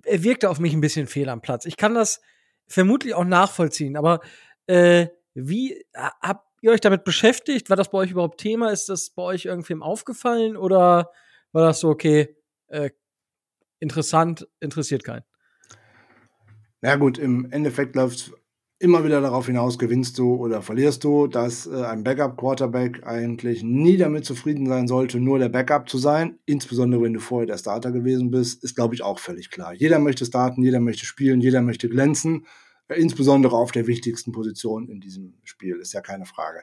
[0.05, 1.65] er wirkte auf mich ein bisschen fehl am Platz.
[1.65, 2.21] Ich kann das
[2.67, 4.21] vermutlich auch nachvollziehen, aber
[4.67, 7.71] äh, wie habt ihr euch damit beschäftigt?
[7.71, 8.71] War das bei euch überhaupt Thema?
[8.71, 11.13] Ist das bei euch irgendwem aufgefallen oder
[11.53, 12.37] war das so, okay,
[12.69, 12.91] äh,
[13.79, 15.25] interessant, interessiert keinen?
[16.81, 18.33] Na gut, im Endeffekt läuft es
[18.81, 23.97] immer wieder darauf hinaus, gewinnst du oder verlierst du, dass äh, ein Backup-Quarterback eigentlich nie
[23.97, 26.39] damit zufrieden sein sollte, nur der Backup zu sein.
[26.47, 29.73] Insbesondere wenn du vorher der Starter gewesen bist, ist, glaube ich, auch völlig klar.
[29.75, 32.47] Jeder möchte starten, jeder möchte spielen, jeder möchte glänzen.
[32.87, 36.63] Äh, insbesondere auf der wichtigsten Position in diesem Spiel, ist ja keine Frage.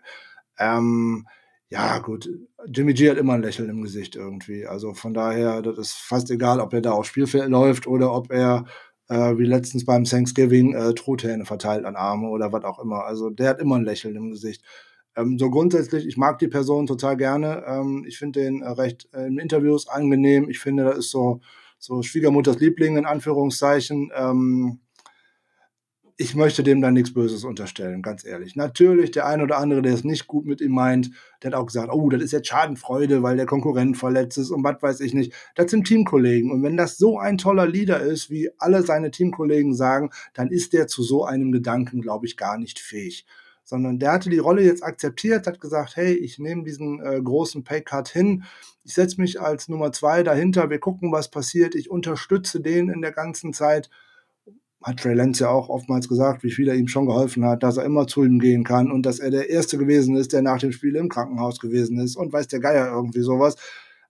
[0.57, 1.27] Ähm,
[1.67, 2.29] ja, gut,
[2.67, 4.65] Jimmy G hat immer ein Lächeln im Gesicht irgendwie.
[4.65, 8.31] Also von daher, das ist fast egal, ob er da aufs Spielfeld läuft oder ob
[8.31, 8.65] er
[9.07, 13.05] äh, wie letztens beim Thanksgiving äh, Truthähne verteilt an Arme oder was auch immer.
[13.05, 14.63] Also der hat immer ein Lächeln im Gesicht.
[15.15, 17.63] Ähm, so grundsätzlich, ich mag die Person total gerne.
[17.67, 20.49] Ähm, ich finde den äh, recht äh, in Interviews angenehm.
[20.49, 21.41] Ich finde, das ist so,
[21.79, 24.11] so Schwiegermutters Liebling in Anführungszeichen.
[24.15, 24.79] Ähm,
[26.17, 28.55] ich möchte dem dann nichts Böses unterstellen, ganz ehrlich.
[28.55, 31.11] Natürlich, der eine oder andere, der es nicht gut mit ihm meint,
[31.43, 34.63] der hat auch gesagt, oh, das ist jetzt Schadenfreude, weil der Konkurrent verletzt ist und
[34.63, 35.33] was weiß ich nicht.
[35.55, 36.51] Das sind Teamkollegen.
[36.51, 40.71] Und wenn das so ein toller Leader ist, wie alle seine Teamkollegen sagen, dann ist
[40.71, 43.25] der zu so einem Gedanken, glaube ich, gar nicht fähig.
[43.65, 47.63] Sondern der hatte die Rolle jetzt akzeptiert, hat gesagt, hey, ich nehme diesen äh, großen
[47.65, 48.43] Paycut hin,
[48.85, 53.01] ich setze mich als Nummer zwei dahinter, wir gucken, was passiert, ich unterstütze den in
[53.01, 53.89] der ganzen Zeit
[54.85, 57.77] hat Trey Lance ja auch oftmals gesagt, wie viel er ihm schon geholfen hat, dass
[57.77, 60.59] er immer zu ihm gehen kann und dass er der Erste gewesen ist, der nach
[60.59, 63.55] dem Spiel im Krankenhaus gewesen ist und weiß der Geier irgendwie sowas.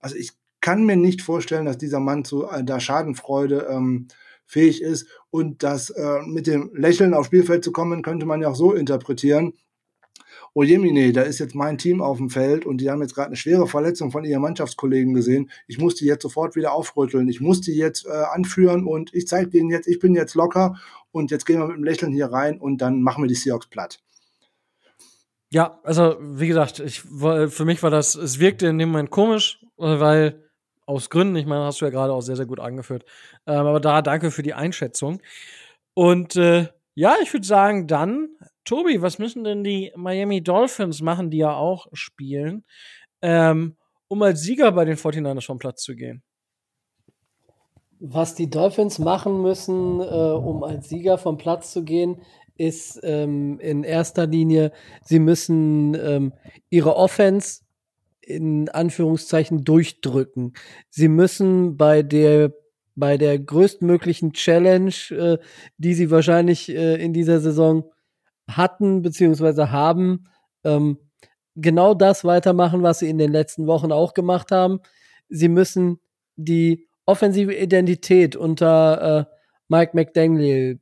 [0.02, 4.10] Also ich kann mir nicht vorstellen, dass dieser Mann zu äh, der Schadenfreude ähm,
[4.46, 8.50] fähig ist und das äh, mit dem Lächeln aufs Spielfeld zu kommen, könnte man ja
[8.50, 9.54] auch so interpretieren.
[10.56, 13.28] Oh Jemine, da ist jetzt mein Team auf dem Feld und die haben jetzt gerade
[13.28, 15.52] eine schwere Verletzung von ihren Mannschaftskollegen gesehen.
[15.68, 17.28] Ich muss die jetzt sofort wieder aufrütteln.
[17.28, 20.80] Ich muss die jetzt äh, anführen und ich zeige denen jetzt, ich bin jetzt locker
[21.12, 23.68] und jetzt gehen wir mit einem Lächeln hier rein und dann machen wir die Seahawks
[23.68, 24.00] platt.
[25.50, 29.60] Ja, also wie gesagt, ich, für mich war das, es wirkte in dem Moment komisch,
[29.76, 30.42] weil
[30.86, 33.04] aus Gründen, ich meine, hast du ja gerade auch sehr, sehr gut angeführt.
[33.46, 35.22] Ähm, aber da danke für die Einschätzung.
[35.94, 38.30] Und äh, ja, ich würde sagen, dann,
[38.66, 42.66] Tobi, was müssen denn die Miami Dolphins machen, die ja auch spielen,
[43.22, 43.78] ähm,
[44.08, 46.24] um als Sieger bei den 49ers vom Platz zu gehen?
[48.00, 52.22] Was die Dolphins machen müssen, äh, um als Sieger vom Platz zu gehen,
[52.58, 54.72] ist ähm, in erster Linie,
[55.04, 56.34] sie müssen ähm,
[56.70, 57.62] ihre Offense
[58.22, 60.54] in Anführungszeichen durchdrücken.
[60.90, 62.54] Sie müssen bei der
[62.98, 65.38] bei der größtmöglichen Challenge, äh,
[65.78, 67.92] die sie wahrscheinlich äh, in dieser Saison
[68.48, 70.26] hatten beziehungsweise haben,
[70.64, 70.98] ähm,
[71.56, 74.80] genau das weitermachen, was sie in den letzten Wochen auch gemacht haben.
[75.30, 76.00] Sie müssen
[76.36, 79.36] die offensive Identität unter äh,
[79.68, 80.80] Mike McDaniel,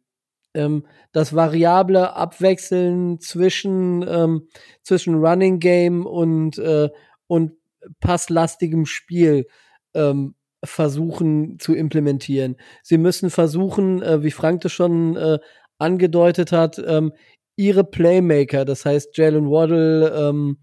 [0.54, 4.48] ähm, das variable Abwechseln zwischen, ähm,
[4.82, 6.90] zwischen Running Game und, äh,
[7.28, 7.54] und
[8.00, 9.48] passlastigem Spiel
[9.94, 12.56] ähm, versuchen zu implementieren.
[12.84, 15.40] Sie müssen versuchen, äh, wie Frank das schon äh,
[15.78, 17.14] angedeutet hat, ähm,
[17.56, 20.58] ihre Playmaker, das heißt Jalen Waddle, ähm,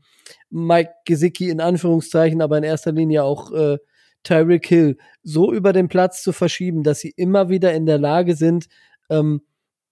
[0.50, 3.78] Mike Gesicki in Anführungszeichen, aber in erster Linie auch äh,
[4.22, 8.34] Tyreek Hill, so über den Platz zu verschieben, dass sie immer wieder in der Lage
[8.34, 8.66] sind,
[9.08, 9.42] ähm,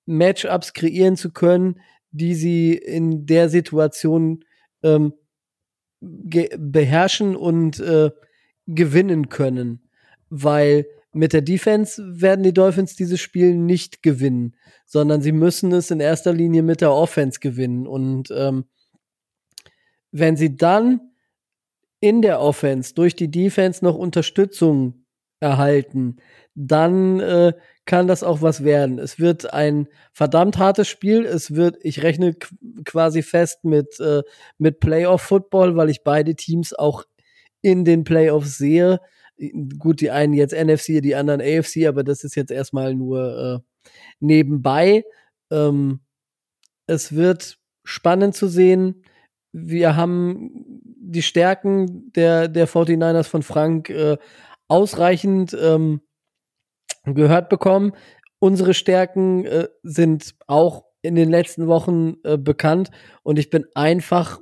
[0.07, 1.81] Matchups kreieren zu können,
[2.11, 4.45] die sie in der Situation
[4.83, 5.13] ähm,
[6.01, 8.11] beherrschen und äh,
[8.67, 9.89] gewinnen können.
[10.31, 10.87] Weil
[11.19, 14.55] mit der Defense werden die Dolphins dieses Spiel nicht gewinnen,
[14.87, 17.89] sondern sie müssen es in erster Linie mit der Offense gewinnen.
[17.89, 18.67] Und ähm,
[20.13, 21.01] wenn sie dann
[21.99, 25.07] in der Offense durch die Defense noch Unterstützung
[25.41, 26.19] erhalten,
[26.55, 27.53] dann äh,
[27.85, 29.01] kann das auch was werden.
[29.01, 31.27] Es wird ein verdammt hartes Spiel.
[31.27, 32.37] Es wird, ich rechne
[32.85, 34.23] quasi fest mit, äh,
[34.57, 37.03] mit Playoff-Football, weil ich beide Teams auch
[37.61, 39.01] in den Playoffs sehe.
[39.79, 43.85] Gut, die einen jetzt NFC, die anderen AFC, aber das ist jetzt erstmal nur äh,
[44.21, 45.05] nebenbei.
[45.51, 46.01] Ähm,
[46.87, 49.05] es wird spannend zu sehen.
[49.53, 50.51] Wir haben
[51.01, 54.19] die Stärken der, der 49ers von Frank äh,
[54.69, 56.01] ausreichend ähm,
[57.05, 57.93] gehört bekommen.
[58.41, 62.91] Unsere Stärken äh, sind auch in den letzten Wochen äh, bekannt
[63.23, 64.41] und ich bin einfach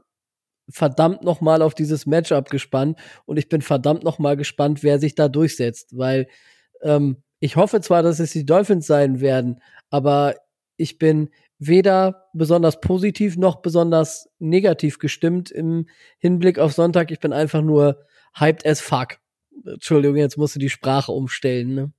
[0.68, 4.98] verdammt noch mal auf dieses Matchup gespannt und ich bin verdammt noch mal gespannt, wer
[4.98, 6.28] sich da durchsetzt, weil
[6.82, 9.60] ähm, ich hoffe zwar, dass es die Dolphins sein werden,
[9.90, 10.34] aber
[10.76, 15.86] ich bin weder besonders positiv noch besonders negativ gestimmt im
[16.18, 17.10] Hinblick auf Sonntag.
[17.10, 19.18] Ich bin einfach nur hyped as fuck.
[19.64, 21.74] Entschuldigung, jetzt musst du die Sprache umstellen.
[21.74, 21.92] Ne?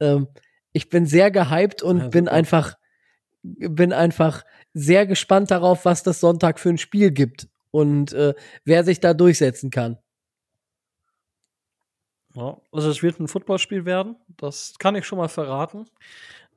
[0.00, 0.28] Ähm,
[0.72, 2.76] ich bin sehr gehypt und ja, bin einfach,
[3.42, 8.34] bin einfach sehr gespannt darauf, was das Sonntag für ein Spiel gibt und äh,
[8.64, 9.98] wer sich da durchsetzen kann.
[12.34, 15.86] Ja, also es wird ein Footballspiel werden, das kann ich schon mal verraten.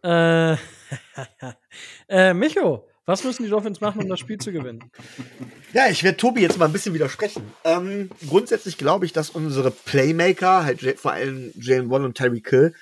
[0.04, 0.54] Äh,
[2.10, 4.92] äh, Micho, was müssen die Dolphins machen, um das Spiel zu gewinnen?
[5.74, 7.44] Ja, ich werde Tobi jetzt mal ein bisschen widersprechen.
[7.64, 12.76] Ähm, grundsätzlich glaube ich, dass unsere Playmaker, halt vor allem Jalen Wall und Terry Kill,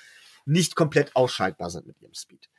[0.44, 2.49] nicht komplett ausschaltbar sind mit ihrem Speed.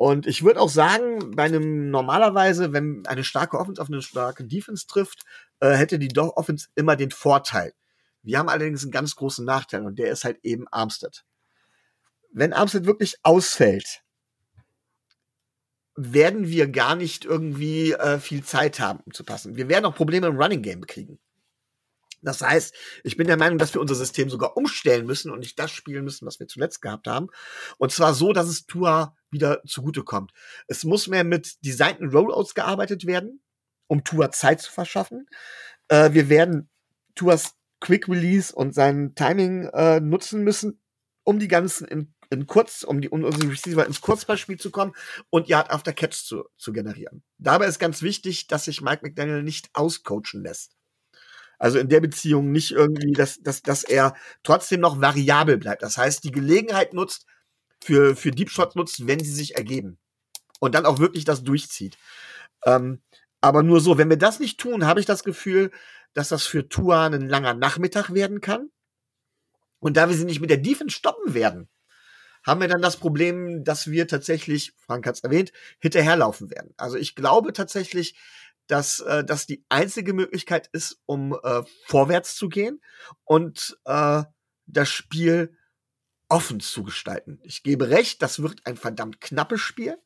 [0.00, 4.46] Und ich würde auch sagen, bei einem normalerweise, wenn eine starke Offense auf eine starke
[4.46, 5.26] Defense trifft,
[5.60, 7.74] äh, hätte die Offense immer den Vorteil.
[8.22, 11.26] Wir haben allerdings einen ganz großen Nachteil und der ist halt eben Armstead.
[12.32, 14.00] Wenn Armstead wirklich ausfällt,
[15.96, 19.56] werden wir gar nicht irgendwie äh, viel Zeit haben, um zu passen.
[19.56, 21.18] Wir werden auch Probleme im Running Game kriegen.
[22.22, 22.74] Das heißt,
[23.04, 26.04] ich bin der Meinung, dass wir unser System sogar umstellen müssen und nicht das spielen
[26.04, 27.28] müssen, was wir zuletzt gehabt haben.
[27.78, 30.32] Und zwar so, dass es Tua wieder zugutekommt.
[30.66, 33.42] Es muss mehr mit designten Rollouts gearbeitet werden,
[33.86, 35.26] um Tua Zeit zu verschaffen.
[35.88, 36.68] Äh, wir werden
[37.14, 40.80] Tuas Quick Release und sein Timing äh, nutzen müssen,
[41.24, 44.92] um die ganzen in, in kurz, um die um unsere Receiver ins Kurzballspiel zu kommen
[45.30, 47.22] und Yard after Catch zu, zu generieren.
[47.38, 50.76] Dabei ist ganz wichtig, dass sich Mike McDaniel nicht auscoachen lässt.
[51.60, 55.82] Also in der Beziehung nicht irgendwie, dass, dass, dass er trotzdem noch variabel bleibt.
[55.82, 57.26] Das heißt, die Gelegenheit nutzt,
[57.82, 59.98] für, für Deep Shots nutzt, wenn sie sich ergeben.
[60.58, 61.98] Und dann auch wirklich das durchzieht.
[62.64, 63.02] Ähm,
[63.42, 65.70] aber nur so, wenn wir das nicht tun, habe ich das Gefühl,
[66.14, 68.70] dass das für Tua ein langer Nachmittag werden kann.
[69.80, 71.68] Und da wir sie nicht mit der Defense stoppen werden,
[72.42, 76.72] haben wir dann das Problem, dass wir tatsächlich, Frank hat es erwähnt, hinterherlaufen werden.
[76.78, 78.14] Also ich glaube tatsächlich,
[78.70, 82.80] dass äh, das die einzige Möglichkeit ist, um äh, vorwärts zu gehen
[83.24, 84.22] und äh,
[84.66, 85.56] das Spiel
[86.28, 87.40] offen zu gestalten.
[87.42, 89.98] Ich gebe recht, das wird ein verdammt knappes Spiel.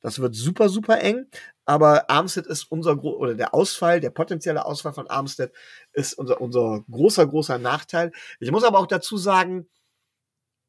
[0.00, 1.26] Das wird super, super eng.
[1.66, 5.52] Aber Armstead ist unser, Gro oder der Ausfall, der potenzielle Ausfall von Armstead
[5.92, 8.12] ist unser, unser großer, großer Nachteil.
[8.38, 9.68] Ich muss aber auch dazu sagen,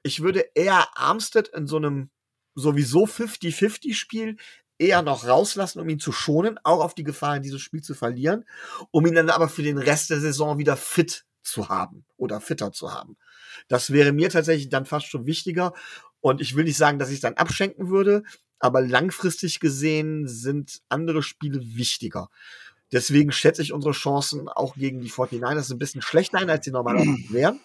[0.03, 2.09] ich würde eher Armstead in so einem
[2.55, 4.35] sowieso 50-50 Spiel
[4.81, 7.93] eher noch rauslassen, um ihn zu schonen, auch auf die Gefahr, in dieses Spiel zu
[7.93, 8.45] verlieren,
[8.89, 12.71] um ihn dann aber für den Rest der Saison wieder fit zu haben oder fitter
[12.71, 13.15] zu haben.
[13.67, 15.73] Das wäre mir tatsächlich dann fast schon wichtiger.
[16.19, 18.23] Und ich will nicht sagen, dass ich es dann abschenken würde,
[18.59, 22.29] aber langfristig gesehen sind andere Spiele wichtiger.
[22.91, 26.71] Deswegen schätze ich unsere Chancen auch gegen die 49ers ein bisschen schlechter ein, als sie
[26.71, 27.59] normalerweise wären.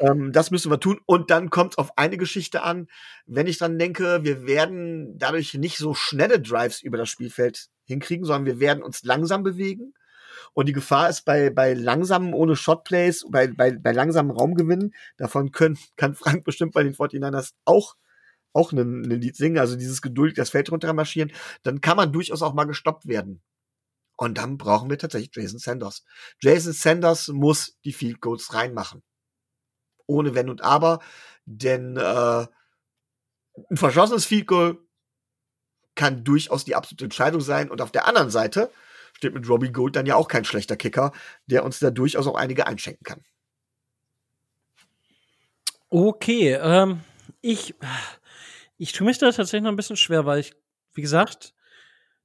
[0.00, 0.98] Ähm, das müssen wir tun.
[1.06, 2.88] Und dann kommt es auf eine Geschichte an.
[3.26, 8.24] Wenn ich dann denke, wir werden dadurch nicht so schnelle Drives über das Spielfeld hinkriegen,
[8.24, 9.94] sondern wir werden uns langsam bewegen.
[10.54, 15.52] Und die Gefahr ist bei, bei langsamen, ohne Shotplays, bei, bei, bei langsamen Raumgewinnen, davon
[15.52, 17.96] können, kann Frank bestimmt bei den 49ers auch,
[18.52, 21.30] auch ein, ein Lied singen, also dieses geduldig das Feld runter marschieren,
[21.62, 23.42] dann kann man durchaus auch mal gestoppt werden.
[24.16, 26.04] Und dann brauchen wir tatsächlich Jason Sanders.
[26.40, 29.02] Jason Sanders muss die Field Goals reinmachen
[30.10, 31.00] ohne Wenn und Aber,
[31.46, 32.46] denn äh,
[33.70, 34.78] ein verschossenes Field Goal
[35.94, 37.70] kann durchaus die absolute Entscheidung sein.
[37.70, 38.70] Und auf der anderen Seite
[39.12, 41.12] steht mit Robbie Gold dann ja auch kein schlechter Kicker,
[41.46, 43.22] der uns da durchaus auch einige einschenken kann.
[45.88, 47.00] Okay, ähm,
[47.40, 47.74] ich,
[48.78, 50.54] ich tue mich da tatsächlich noch ein bisschen schwer, weil ich,
[50.94, 51.52] wie gesagt,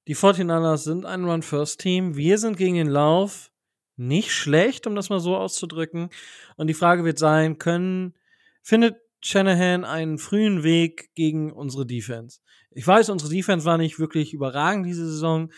[0.08, 2.16] die 49ers sind ein Run-First-Team.
[2.16, 3.52] Wir sind gegen den Lauf
[3.98, 6.10] nicht schlecht, um das mal so auszudrücken.
[6.58, 8.14] Und die Frage wird sein, können,
[8.62, 12.40] findet Shanahan einen frühen Weg gegen unsere Defense?
[12.72, 15.52] Ich weiß, unsere Defense war nicht wirklich überragend diese Saison.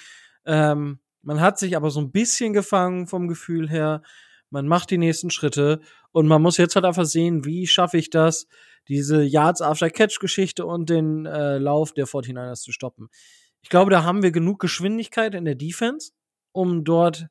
[0.45, 4.01] Ähm, man hat sich aber so ein bisschen gefangen vom Gefühl her.
[4.49, 5.81] Man macht die nächsten Schritte
[6.11, 8.47] und man muss jetzt halt einfach sehen, wie schaffe ich das,
[8.87, 13.09] diese Yards after Catch Geschichte und den äh, Lauf der 49ers zu stoppen.
[13.61, 16.11] Ich glaube, da haben wir genug Geschwindigkeit in der Defense,
[16.53, 17.27] um dort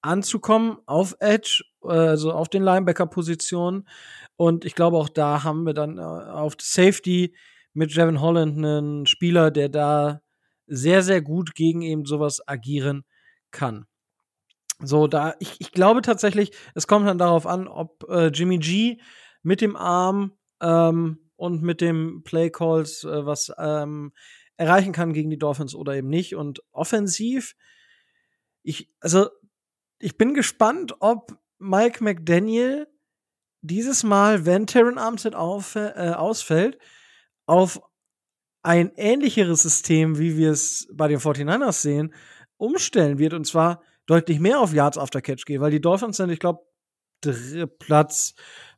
[0.00, 3.88] anzukommen auf Edge, also auf den Linebacker-Positionen.
[4.36, 7.34] Und ich glaube, auch da haben wir dann äh, auf Safety
[7.72, 10.20] mit Jevin Holland einen Spieler, der da
[10.66, 13.04] sehr, sehr gut gegen eben sowas agieren
[13.50, 13.86] kann.
[14.80, 19.00] So, da, ich, ich glaube tatsächlich, es kommt dann darauf an, ob äh, Jimmy G
[19.42, 24.12] mit dem Arm ähm, und mit dem Play Calls äh, was ähm,
[24.56, 26.36] erreichen kann gegen die Dolphins oder eben nicht.
[26.36, 27.54] Und offensiv,
[28.62, 29.28] ich, also
[29.98, 32.86] ich bin gespannt, ob Mike McDaniel
[33.60, 36.78] dieses Mal, wenn Terran Armstead auf, äh, ausfällt,
[37.46, 37.80] auf
[38.62, 42.14] ein ähnlicheres System, wie wir es bei den 49ers sehen,
[42.56, 43.34] umstellen wird.
[43.34, 46.64] Und zwar deutlich mehr auf Yards after Catch geht, weil die Dolphins sind, ich glaube,
[47.78, 48.34] Platz,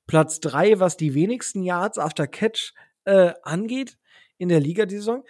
[0.06, 2.72] Platz drei, was die wenigsten Yards after Catch
[3.04, 3.98] äh, angeht
[4.38, 5.24] in der Liga die Saison.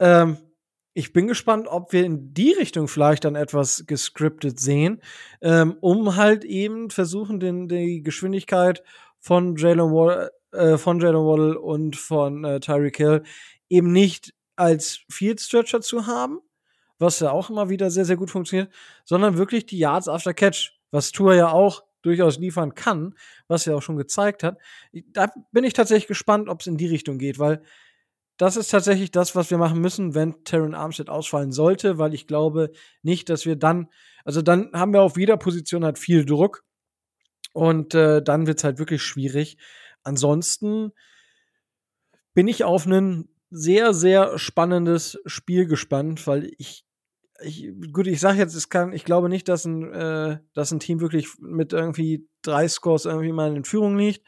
[0.00, 0.38] Ähm,
[0.94, 5.00] ich bin gespannt, ob wir in die Richtung vielleicht dann etwas gescriptet sehen,
[5.40, 8.82] ähm, um halt eben versuchen, den, die Geschwindigkeit
[9.18, 13.22] von Jalen Waddle, äh, von Jalen Waddle und von äh, Tyreek Hill
[13.68, 16.40] eben nicht als Field Stretcher zu haben,
[16.98, 18.70] was ja auch immer wieder sehr, sehr gut funktioniert,
[19.04, 23.14] sondern wirklich die Yards after Catch, was Tour ja auch durchaus liefern kann,
[23.48, 24.58] was er auch schon gezeigt hat.
[25.12, 27.62] Da bin ich tatsächlich gespannt, ob es in die Richtung geht, weil
[28.38, 32.26] das ist tatsächlich das, was wir machen müssen, wenn Terran Armstead ausfallen sollte, weil ich
[32.26, 32.72] glaube
[33.02, 33.88] nicht, dass wir dann,
[34.24, 36.64] also dann haben wir auf jeder Position halt viel Druck
[37.52, 39.58] und äh, dann wird es halt wirklich schwierig.
[40.02, 40.92] Ansonsten
[42.34, 46.86] bin ich auf ein sehr, sehr spannendes Spiel gespannt, weil ich,
[47.42, 50.80] ich gut, ich sage jetzt, es kann, ich glaube nicht, dass ein, äh, dass ein
[50.80, 54.26] Team wirklich mit irgendwie drei Scores irgendwie mal in Führung liegt.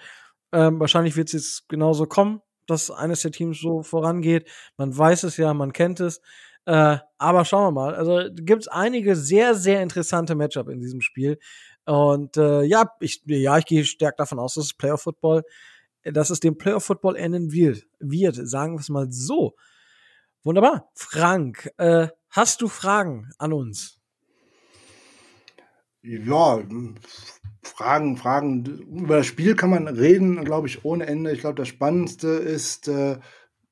[0.52, 4.48] Ähm, wahrscheinlich wird es jetzt genauso kommen dass eines der Teams so vorangeht.
[4.76, 6.20] Man weiß es ja, man kennt es.
[6.66, 7.94] Äh, aber schauen wir mal.
[7.94, 11.38] Also gibt es einige sehr, sehr interessante Matchup in diesem Spiel.
[11.84, 15.42] Und äh, ja, ich, ja, ich gehe stark davon aus, dass es Playoff Football,
[16.04, 17.84] dass es dem Playoff Football enden wird.
[17.98, 19.54] wird sagen wir es mal so.
[20.42, 20.90] Wunderbar.
[20.94, 23.98] Frank, äh, hast du Fragen an uns?
[26.06, 26.60] Ja,
[27.62, 28.64] Fragen, Fragen.
[28.90, 31.32] Über das Spiel kann man reden, glaube ich, ohne Ende.
[31.32, 33.16] Ich glaube, das Spannendste ist, äh,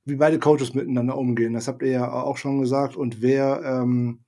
[0.06, 1.52] wie beide Coaches miteinander umgehen.
[1.52, 2.96] Das habt ihr ja auch schon gesagt.
[2.96, 4.24] Und wer, ähm,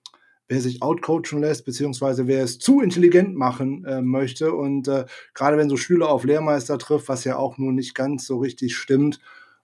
[0.48, 4.52] wer sich outcoachen lässt, beziehungsweise wer es zu intelligent machen äh, möchte.
[4.52, 8.26] Und äh, gerade wenn so Schüler auf Lehrmeister trifft, was ja auch nur nicht ganz
[8.26, 9.18] so richtig stimmt,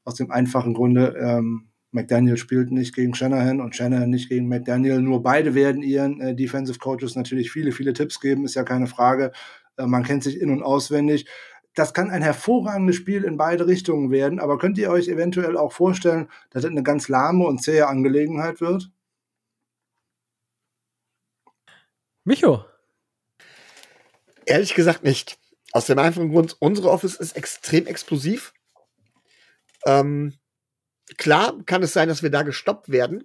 [0.05, 5.01] aus dem einfachen Grunde, ähm, McDaniel spielt nicht gegen Shanahan und Shanahan nicht gegen McDaniel.
[5.01, 8.87] Nur beide werden ihren äh, Defensive Coaches natürlich viele, viele Tipps geben, ist ja keine
[8.87, 9.33] Frage.
[9.77, 11.27] Äh, man kennt sich in- und auswendig.
[11.75, 15.73] Das kann ein hervorragendes Spiel in beide Richtungen werden, aber könnt ihr euch eventuell auch
[15.73, 18.91] vorstellen, dass das eine ganz lahme und zähe Angelegenheit wird?
[22.25, 22.65] Micho.
[24.47, 25.39] Ehrlich gesagt nicht.
[25.73, 28.53] Aus dem einfachen Grund, unsere Office ist extrem explosiv.
[29.87, 30.35] Ähm,
[31.19, 33.25] klar kann es sein, dass wir da gestoppt werden.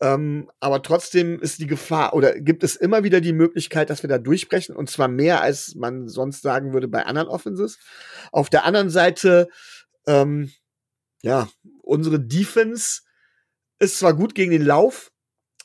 [0.00, 4.08] Ähm, aber trotzdem ist die Gefahr oder gibt es immer wieder die Möglichkeit, dass wir
[4.08, 7.78] da durchbrechen und zwar mehr, als man sonst sagen würde bei anderen Offenses.
[8.30, 9.48] Auf der anderen Seite,
[10.06, 10.52] ähm,
[11.22, 11.48] ja,
[11.80, 13.02] unsere Defense
[13.78, 15.12] ist zwar gut gegen den Lauf,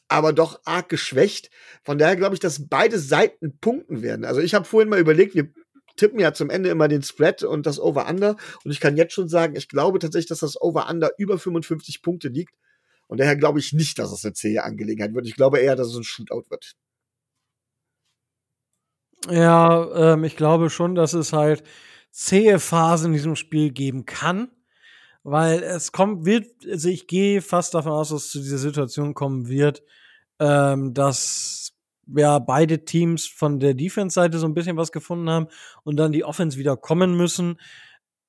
[0.07, 1.49] aber doch arg geschwächt.
[1.84, 4.26] Von daher glaube ich, dass beide Seiten punkten werden.
[4.26, 5.51] Also ich habe vorhin mal überlegt, wir
[6.02, 8.36] tippen ja zum Ende immer den Spread und das Over-Under.
[8.64, 12.28] Und ich kann jetzt schon sagen, ich glaube tatsächlich, dass das Over-Under über 55 Punkte
[12.30, 12.56] liegt.
[13.07, 15.28] Und daher glaube ich nicht, dass es eine zähe Angelegenheit wird.
[15.28, 16.73] Ich glaube eher, dass es ein Shootout wird.
[19.30, 21.61] Ja, ähm, ich glaube schon, dass es halt
[22.10, 24.49] zähe Phasen in diesem Spiel geben kann,
[25.22, 29.14] weil es kommt, wird, also ich gehe fast davon aus, dass es zu dieser Situation
[29.14, 29.84] kommen wird,
[30.40, 31.73] ähm, dass
[32.15, 35.47] ja beide Teams von der Defense-Seite so ein bisschen was gefunden haben
[35.83, 37.59] und dann die Offense wieder kommen müssen.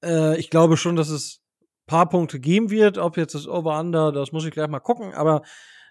[0.04, 1.42] Äh, ich glaube schon, dass es
[1.86, 2.98] paar Punkte geben wird.
[2.98, 5.12] Ob jetzt das Over-Under, das muss ich gleich mal gucken.
[5.14, 5.42] Aber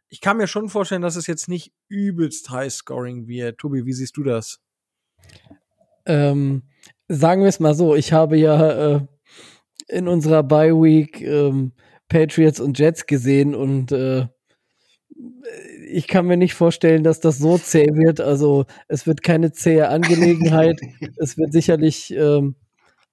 [0.10, 3.60] ich kann mir schon vorstellen, dass es jetzt nicht übelst High-Scoring wird.
[3.60, 4.60] Tobi, wie siehst du das?
[6.06, 6.64] Ähm,
[7.08, 9.06] sagen wir es mal so, ich habe ja äh,
[9.88, 11.74] in unserer Bye-Week ähm,
[12.10, 14.28] Patriots und Jets gesehen und äh,
[15.92, 18.22] ich kann mir nicht vorstellen, dass das so zäh wird.
[18.22, 20.80] Also es wird keine zähe Angelegenheit.
[21.18, 22.56] es wird sicherlich ähm,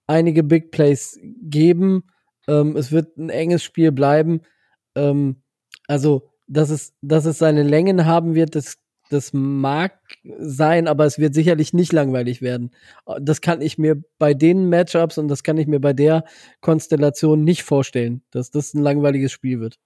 [0.06, 2.04] einige Big Plays geben.
[2.46, 4.40] Ähm, es wird ein enges Spiel bleiben.
[4.94, 5.42] Ähm,
[5.86, 8.78] also, dass es, dass es seine Längen haben wird, das,
[9.10, 9.98] das mag
[10.38, 12.70] sein, aber es wird sicherlich nicht langweilig werden.
[13.20, 16.24] Das kann ich mir bei den Matchups und das kann ich mir bei der
[16.60, 19.78] Konstellation nicht vorstellen, dass das ein langweiliges Spiel wird.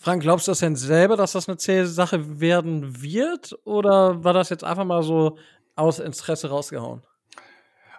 [0.00, 3.58] Frank, glaubst du das denn selber, dass das eine zähe Sache werden wird?
[3.64, 5.36] Oder war das jetzt einfach mal so
[5.74, 7.02] aus Interesse rausgehauen?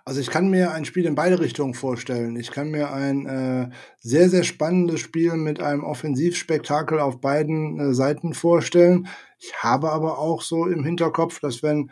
[0.05, 2.37] Also ich kann mir ein Spiel in beide Richtungen vorstellen.
[2.37, 3.69] Ich kann mir ein äh,
[3.99, 9.07] sehr, sehr spannendes Spiel mit einem Offensivspektakel auf beiden äh, Seiten vorstellen.
[9.37, 11.91] Ich habe aber auch so im Hinterkopf, dass wenn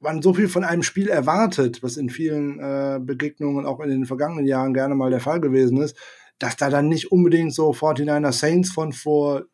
[0.00, 4.04] man so viel von einem Spiel erwartet, was in vielen äh, Begegnungen auch in den
[4.04, 5.96] vergangenen Jahren gerne mal der Fall gewesen ist,
[6.38, 9.44] dass da dann nicht unbedingt so 49er Saints von vor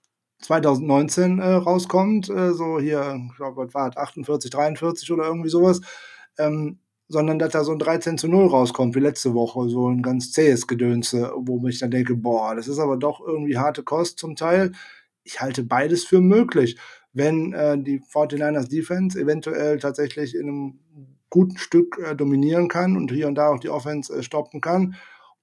[0.40, 5.81] 2019 äh, rauskommt, äh, so hier, ich glaube, was war 48, 43 oder irgendwie sowas,
[6.39, 6.78] ähm,
[7.09, 10.32] sondern dass da so ein 13 zu 0 rauskommt, wie letzte Woche, so ein ganz
[10.32, 14.36] zähes Gedönse, wo ich dann denke, boah, das ist aber doch irgendwie harte Kost zum
[14.36, 14.73] Teil.
[15.24, 16.78] Ich halte beides für möglich.
[17.12, 20.78] Wenn äh, die 49ers Defense eventuell tatsächlich in einem
[21.28, 24.94] guten Stück äh, dominieren kann und hier und da auch die Offense äh, stoppen kann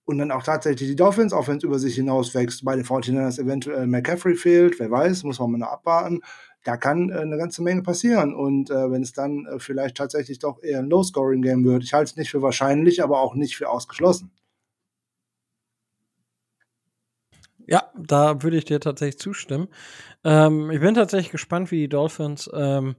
[0.08, 3.88] und dann auch tatsächlich die Dolphins Offense über sich hinaus wächst, bei den 49ers eventuell
[3.88, 6.22] McCaffrey fehlt, wer weiß, muss man mal noch abwarten.
[6.64, 8.34] Da kann äh, eine ganze Menge passieren.
[8.34, 12.12] Und äh, wenn es dann äh, vielleicht tatsächlich doch eher ein Low-Scoring-Game wird, ich halte
[12.12, 14.32] es nicht für wahrscheinlich, aber auch nicht für ausgeschlossen.
[17.68, 19.68] Ja, da würde ich dir tatsächlich zustimmen.
[20.24, 22.96] Ähm, ich bin tatsächlich gespannt, wie die Dolphins, ähm,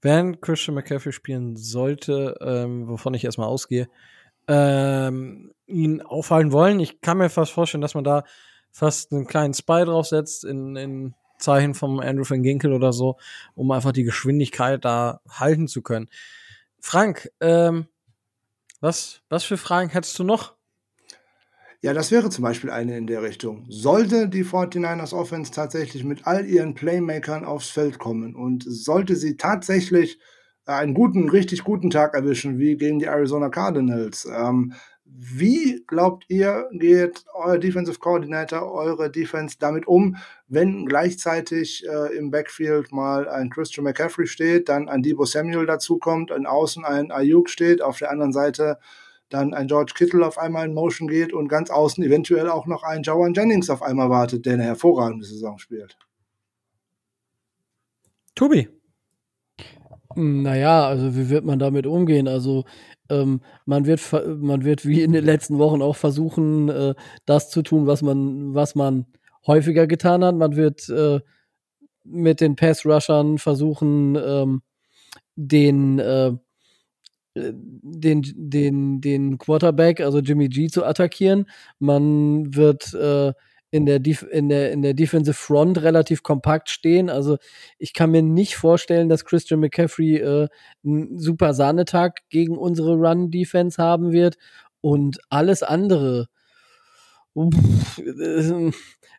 [0.00, 3.88] wenn Christian McCaffrey spielen sollte, ähm, wovon ich erstmal ausgehe,
[4.48, 6.80] ähm, ihn aufhalten wollen.
[6.80, 8.24] Ich kann mir fast vorstellen, dass man da
[8.70, 13.16] fast einen kleinen Spy draufsetzt in, in Zeichen vom Andrew van Ginkel oder so,
[13.54, 16.08] um einfach die Geschwindigkeit da halten zu können.
[16.80, 17.86] Frank, ähm,
[18.80, 20.54] was, was für Fragen hättest du noch?
[21.82, 23.66] Ja, das wäre zum Beispiel eine in der Richtung.
[23.68, 29.36] Sollte die 49ers Offense tatsächlich mit all ihren Playmakern aufs Feld kommen und sollte sie
[29.36, 30.20] tatsächlich
[30.66, 34.26] einen guten, richtig guten Tag erwischen, wie gegen die Arizona Cardinals.
[34.26, 34.74] Ähm,
[35.04, 40.16] wie glaubt ihr, geht euer Defensive Coordinator, eure Defense damit um,
[40.48, 46.30] wenn gleichzeitig äh, im Backfield mal ein Christian McCaffrey steht, dann ein Debo Samuel dazukommt,
[46.30, 48.78] in Außen ein Ayuk steht, auf der anderen Seite
[49.28, 52.82] dann ein George Kittle auf einmal in Motion geht und ganz außen eventuell auch noch
[52.82, 55.96] ein Joan Jennings auf einmal wartet, der eine hervorragende Saison spielt?
[58.34, 58.68] Tobi.
[60.16, 62.28] Naja, also wie wird man damit umgehen?
[62.28, 62.64] Also
[63.08, 64.00] ähm, man, wird,
[64.40, 66.94] man wird wie in den letzten Wochen auch versuchen, äh,
[67.26, 69.06] das zu tun, was man, was man
[69.46, 70.34] häufiger getan hat.
[70.34, 71.20] Man wird äh,
[72.04, 74.62] mit den Pass-Rushern versuchen, ähm,
[75.36, 76.32] den, äh,
[77.34, 81.46] den, den, den Quarterback, also Jimmy G, zu attackieren.
[81.78, 83.32] Man wird äh,
[83.72, 84.00] in, der
[84.30, 87.10] in, der, in der Defensive Front relativ kompakt stehen.
[87.10, 87.38] Also
[87.78, 90.48] ich kann mir nicht vorstellen, dass Christian McCaffrey äh,
[90.84, 94.36] einen super Sahnetag gegen unsere Run-Defense haben wird.
[94.80, 96.28] Und alles andere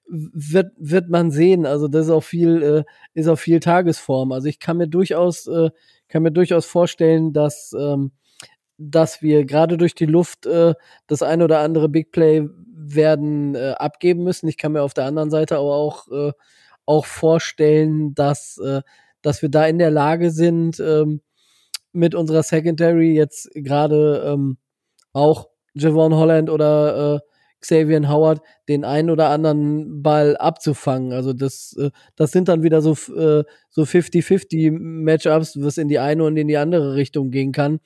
[0.07, 1.65] wird, wird man sehen.
[1.65, 4.31] Also das ist auch viel, äh, ist auch viel Tagesform.
[4.31, 5.71] Also ich kann mir durchaus äh,
[6.13, 8.11] kann mir durchaus vorstellen, dass, ähm,
[8.91, 10.73] dass wir gerade durch die Luft äh,
[11.07, 14.47] das ein oder andere Big Play werden äh, abgeben müssen.
[14.47, 16.31] Ich kann mir auf der anderen Seite aber auch, äh,
[16.85, 18.81] auch vorstellen, dass, äh,
[19.21, 21.21] dass wir da in der Lage sind, ähm,
[21.93, 24.57] mit unserer Secondary jetzt gerade ähm,
[25.13, 27.19] auch Javon Holland oder äh,
[27.63, 31.13] Xavier Howard den einen oder anderen Ball abzufangen.
[31.13, 35.99] Also das, äh, das sind dann wieder so, äh, so 50-50 Matchups, was in die
[35.99, 37.79] eine und in die andere Richtung gehen kann,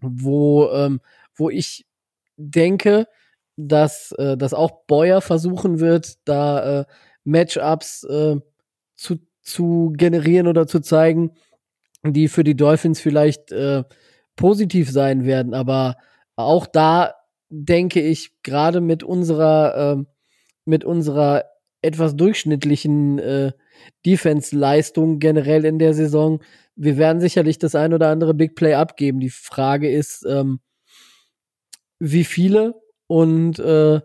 [0.00, 1.00] wo, ähm,
[1.34, 1.86] wo ich
[2.36, 3.06] denke,
[3.56, 6.84] dass, äh, dass auch Boyer versuchen wird, da äh,
[7.24, 8.36] Matchups äh,
[8.94, 11.32] zu, zu generieren oder zu zeigen,
[12.04, 13.84] die für die Dolphins vielleicht äh,
[14.36, 15.54] positiv sein werden.
[15.54, 15.96] Aber
[16.36, 17.14] auch da
[17.50, 20.04] denke ich, gerade mit unserer, äh,
[20.64, 21.44] mit unserer
[21.82, 23.52] etwas durchschnittlichen äh,
[24.04, 26.40] Defense-Leistung generell in der Saison,
[26.76, 29.20] wir werden sicherlich das ein oder andere Big Play abgeben.
[29.20, 30.60] Die Frage ist, ähm,
[31.98, 32.74] wie viele
[33.08, 34.00] und äh,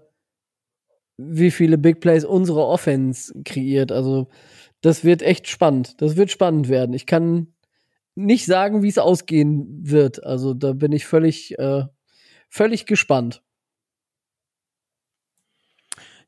[1.18, 3.91] wie viele Big Plays unsere Offense kreiert.
[3.91, 4.28] Also
[4.82, 6.02] das wird echt spannend.
[6.02, 6.94] Das wird spannend werden.
[6.94, 7.54] Ich kann
[8.16, 10.24] nicht sagen, wie es ausgehen wird.
[10.24, 11.84] Also da bin ich völlig äh,
[12.50, 13.41] völlig gespannt.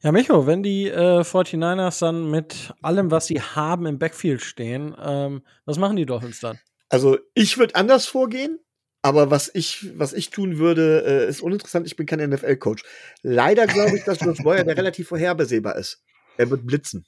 [0.06, 4.96] Ja, Micho, wenn die äh, 49ers dann mit allem, was sie haben, im Backfield stehen,
[5.04, 6.60] ähm, was machen die Dolphins dann?
[6.90, 8.60] Also, ich würde anders vorgehen,
[9.02, 11.88] aber was ich, was ich tun würde, äh, ist uninteressant.
[11.88, 12.84] Ich bin kein NFL-Coach.
[13.24, 16.04] Leider glaube ich, dass George Boyer der relativ vorhersehbar ist.
[16.38, 17.08] Er wird blitzen.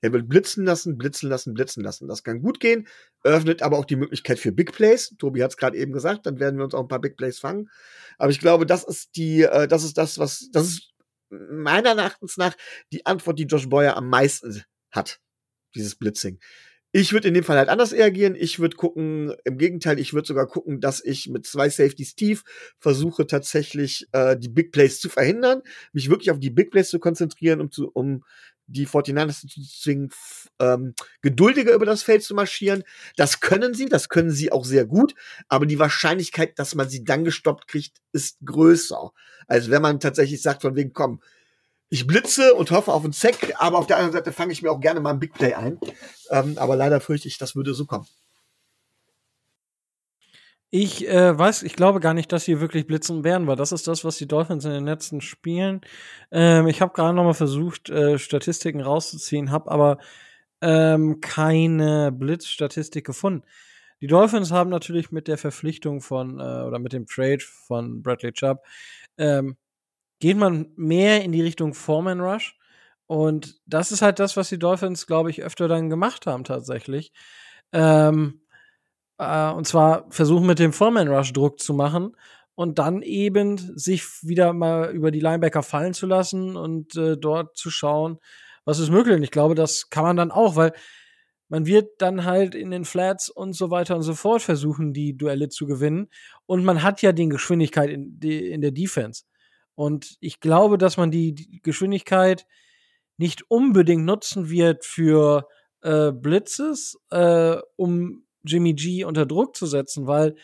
[0.00, 2.08] Er will blitzen lassen, blitzen lassen, blitzen lassen.
[2.08, 2.88] Das kann gut gehen,
[3.22, 5.14] öffnet aber auch die Möglichkeit für Big Plays.
[5.18, 7.38] Tobi hat es gerade eben gesagt, dann werden wir uns auch ein paar Big Plays
[7.38, 7.68] fangen.
[8.16, 10.90] Aber ich glaube, das ist die, äh, das ist das, was, das ist
[11.30, 12.56] meiner Erachtens nach
[12.92, 15.20] die Antwort, die Josh Boyer am meisten hat.
[15.74, 16.40] Dieses Blitzing.
[16.92, 18.34] Ich würde in dem Fall halt anders reagieren.
[18.34, 22.42] Ich würde gucken, im Gegenteil, ich würde sogar gucken, dass ich mit zwei Safeties tief
[22.80, 25.62] versuche tatsächlich äh, die Big Plays zu verhindern,
[25.92, 28.24] mich wirklich auf die Big Plays zu konzentrieren, um, zu, um
[28.70, 30.10] die 49ers zu zwingen,
[30.58, 32.84] ähm, geduldiger über das Feld zu marschieren.
[33.16, 35.14] Das können sie, das können sie auch sehr gut,
[35.48, 39.10] aber die Wahrscheinlichkeit, dass man sie dann gestoppt kriegt, ist größer.
[39.46, 41.20] als wenn man tatsächlich sagt, von wegen, komm,
[41.88, 44.70] ich blitze und hoffe auf einen Sack, aber auf der anderen Seite fange ich mir
[44.70, 45.78] auch gerne mal ein Big Play ein.
[46.30, 48.06] Ähm, aber leider fürchte ich, das würde so kommen.
[50.72, 53.88] Ich äh, weiß, ich glaube gar nicht, dass sie wirklich blitzen werden, weil das ist
[53.88, 55.80] das, was die Dolphins in den letzten Spielen.
[56.30, 59.98] Ähm, ich habe gerade noch mal versucht, äh, Statistiken rauszuziehen, habe aber
[60.60, 63.42] ähm, keine Blitzstatistik gefunden.
[64.00, 68.32] Die Dolphins haben natürlich mit der Verpflichtung von äh, oder mit dem Trade von Bradley
[68.32, 68.62] Chubb
[69.18, 69.56] ähm,
[70.20, 72.58] geht man mehr in die Richtung Foreman Rush
[73.06, 77.12] und das ist halt das, was die Dolphins, glaube ich, öfter dann gemacht haben tatsächlich.
[77.72, 78.39] Ähm,
[79.20, 82.16] äh, und zwar versuchen mit dem Foreman Rush Druck zu machen
[82.54, 87.56] und dann eben sich wieder mal über die Linebacker fallen zu lassen und äh, dort
[87.56, 88.18] zu schauen,
[88.64, 89.16] was ist möglich.
[89.16, 90.72] Und ich glaube, das kann man dann auch, weil
[91.48, 95.16] man wird dann halt in den Flats und so weiter und so fort versuchen, die
[95.16, 96.08] Duelle zu gewinnen.
[96.46, 99.24] Und man hat ja die Geschwindigkeit in, in der Defense.
[99.74, 102.46] Und ich glaube, dass man die, die Geschwindigkeit
[103.16, 105.46] nicht unbedingt nutzen wird für
[105.82, 110.36] äh, Blitzes, äh, um Jimmy G unter Druck zu setzen, weil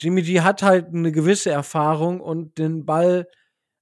[0.00, 3.28] Jimmy G hat halt eine gewisse Erfahrung und den Ball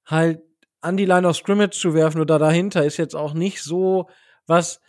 [0.04, 0.42] halt
[0.80, 4.08] an die Line of Scrimmage zu werfen oder dahinter ist jetzt auch nicht so,
[4.46, 4.80] was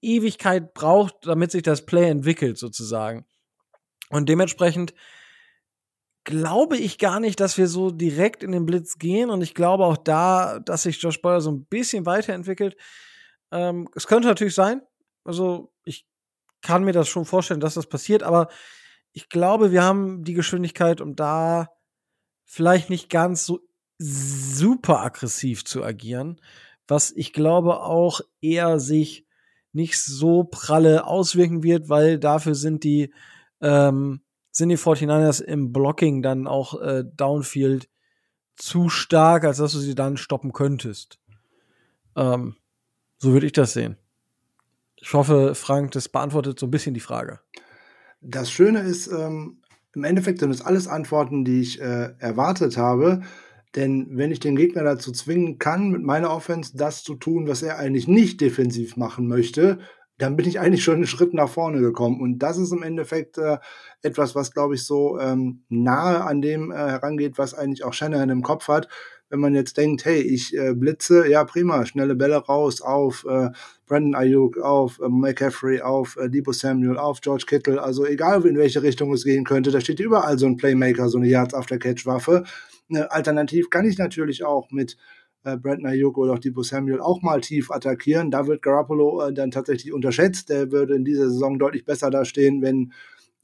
[0.00, 3.26] Ewigkeit braucht, damit sich das Play entwickelt, sozusagen.
[4.10, 4.94] Und dementsprechend
[6.24, 9.30] glaube ich gar nicht, dass wir so direkt in den Blitz gehen.
[9.30, 12.76] Und ich glaube auch da, dass sich Josh Boyer so ein bisschen weiterentwickelt.
[13.50, 14.82] Ähm, es könnte natürlich sein.
[15.24, 16.06] Also ich
[16.68, 18.48] kann mir das schon vorstellen, dass das passiert, aber
[19.14, 21.70] ich glaube, wir haben die Geschwindigkeit, um da
[22.44, 23.60] vielleicht nicht ganz so
[23.96, 26.42] super aggressiv zu agieren,
[26.86, 29.26] was ich glaube auch eher sich
[29.72, 33.14] nicht so pralle auswirken wird, weil dafür sind die
[33.62, 34.20] ähm,
[34.50, 37.88] sind die 49ers im Blocking dann auch äh, Downfield
[38.56, 41.18] zu stark, als dass du sie dann stoppen könntest.
[42.14, 42.56] Ähm,
[43.16, 43.96] so würde ich das sehen.
[45.00, 47.40] Ich hoffe, Frank, das beantwortet so ein bisschen die Frage.
[48.20, 49.62] Das Schöne ist, ähm,
[49.94, 53.22] Im Endeffekt sind es alles Antworten, die ich äh, erwartet habe.
[53.74, 57.62] Denn wenn ich den Gegner dazu zwingen kann, mit meiner Offense das zu tun, was
[57.62, 59.78] er eigentlich nicht defensiv machen möchte,
[60.16, 62.20] dann bin ich eigentlich schon einen Schritt nach vorne gekommen.
[62.20, 63.58] Und das ist im Endeffekt äh,
[64.02, 68.30] etwas, was, glaube ich, so ähm, nahe an dem äh, herangeht, was eigentlich auch Shanahan
[68.30, 68.88] im Kopf hat.
[69.30, 73.50] Wenn man jetzt denkt, hey, ich äh, blitze, ja prima, schnelle Bälle raus auf äh,
[73.86, 78.56] Brandon Ayuk, auf äh, McCaffrey, auf äh, Debo Samuel, auf George Kittle, also egal in
[78.56, 81.78] welche Richtung es gehen könnte, da steht überall so ein Playmaker, so eine Yards After
[81.78, 82.44] Catch Waffe.
[82.90, 84.96] Äh, alternativ kann ich natürlich auch mit
[85.44, 88.30] äh, Brandon Ayuk oder auch Debo Samuel auch mal tief attackieren.
[88.30, 90.48] Da wird Garoppolo äh, dann tatsächlich unterschätzt.
[90.48, 92.92] Der würde in dieser Saison deutlich besser dastehen, wenn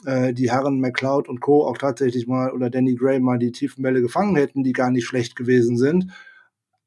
[0.06, 1.66] äh, die Herren McLeod und Co.
[1.66, 5.06] auch tatsächlich mal oder Danny Gray mal die tiefen Bälle gefangen hätten, die gar nicht
[5.06, 6.12] schlecht gewesen sind.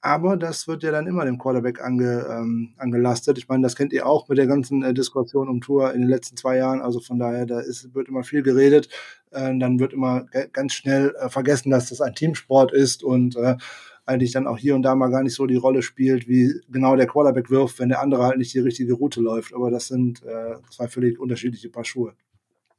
[0.02, 3.38] Aber das wird ja dann immer dem Quarterback ange, ähm, angelastet.
[3.38, 6.10] Ich meine, das kennt ihr auch mit der ganzen äh, Diskussion um Tour in den
[6.10, 6.82] letzten zwei Jahren.
[6.82, 8.90] Also von daher, da ist, wird immer viel geredet.
[9.32, 13.58] Äh, dann wird immer ganz schnell äh, vergessen, dass das ein Teamsport ist und äh,
[14.06, 16.96] eigentlich dann auch hier und da mal gar nicht so die Rolle spielt, wie genau
[16.96, 19.54] der Quarterback wirft, wenn der andere halt nicht die richtige Route läuft.
[19.54, 22.14] Aber das sind äh, zwei völlig unterschiedliche Paar Schuhe.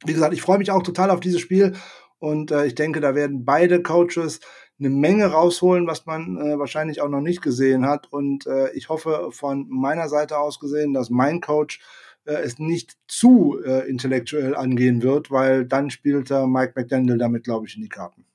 [0.05, 1.75] Wie gesagt, ich freue mich auch total auf dieses Spiel
[2.19, 4.39] und äh, ich denke, da werden beide Coaches
[4.79, 8.11] eine Menge rausholen, was man äh, wahrscheinlich auch noch nicht gesehen hat.
[8.11, 11.81] Und äh, ich hoffe von meiner Seite aus gesehen, dass mein Coach
[12.25, 17.67] äh, es nicht zu äh, intellektuell angehen wird, weil dann spielt Mike McDaniel damit, glaube
[17.67, 18.25] ich, in die Karten.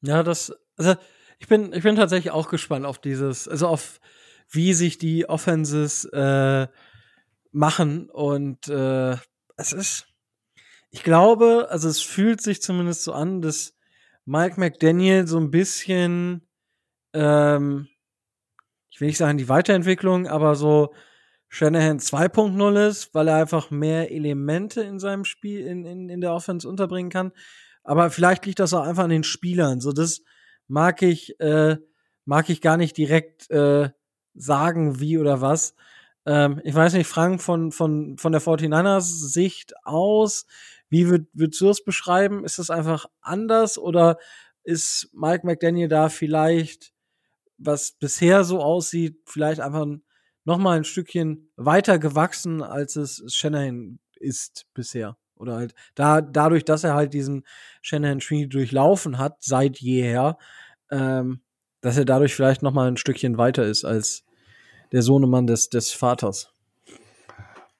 [0.00, 0.94] Ja, das, also
[1.38, 4.00] ich bin, ich bin tatsächlich auch gespannt auf dieses, also auf
[4.50, 6.66] wie sich die Offenses äh,
[7.50, 10.13] machen und es ist,
[10.94, 13.74] ich glaube, also es fühlt sich zumindest so an, dass
[14.24, 16.46] Mike McDaniel so ein bisschen,
[17.12, 17.88] ähm,
[18.90, 20.94] ich will nicht sagen die Weiterentwicklung, aber so
[21.48, 26.32] Shanahan 2.0 ist, weil er einfach mehr Elemente in seinem Spiel, in, in, in der
[26.32, 27.32] Offense unterbringen kann.
[27.82, 29.80] Aber vielleicht liegt das auch einfach an den Spielern.
[29.80, 30.22] So, das,
[30.68, 31.76] mag ich, äh,
[32.24, 33.90] mag ich gar nicht direkt äh,
[34.34, 35.74] sagen, wie oder was.
[36.26, 40.46] Ähm, ich weiß nicht, Frank, von, von, von der 49ers Sicht aus,
[40.88, 42.44] wie würd, würdest du das beschreiben?
[42.44, 44.18] Ist das einfach anders oder
[44.62, 46.92] ist Mike McDaniel da vielleicht,
[47.58, 49.86] was bisher so aussieht, vielleicht einfach
[50.44, 55.16] noch mal ein Stückchen weiter gewachsen, als es Shanahan ist bisher?
[55.36, 57.44] Oder halt da, dadurch, dass er halt diesen
[57.82, 60.38] Shanahan Tree durchlaufen hat, seit jeher,
[60.90, 61.42] ähm,
[61.80, 64.24] dass er dadurch vielleicht noch mal ein Stückchen weiter ist als
[64.92, 66.53] der Sohnemann des, des Vaters.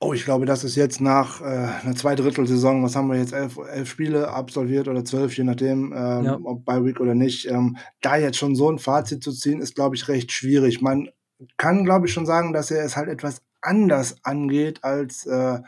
[0.05, 3.57] Oh, ich glaube, das ist jetzt nach äh, einer Zweidrittelsaison, was haben wir jetzt, elf,
[3.57, 6.39] elf Spiele absolviert oder zwölf, je nachdem, ähm, ja.
[6.45, 7.47] ob bei Week oder nicht.
[7.47, 10.83] Ähm, da jetzt schon so ein Fazit zu ziehen, ist, glaube ich, recht schwierig.
[10.83, 11.09] Man
[11.57, 15.61] kann, glaube ich, schon sagen, dass er es halt etwas anders angeht als äh,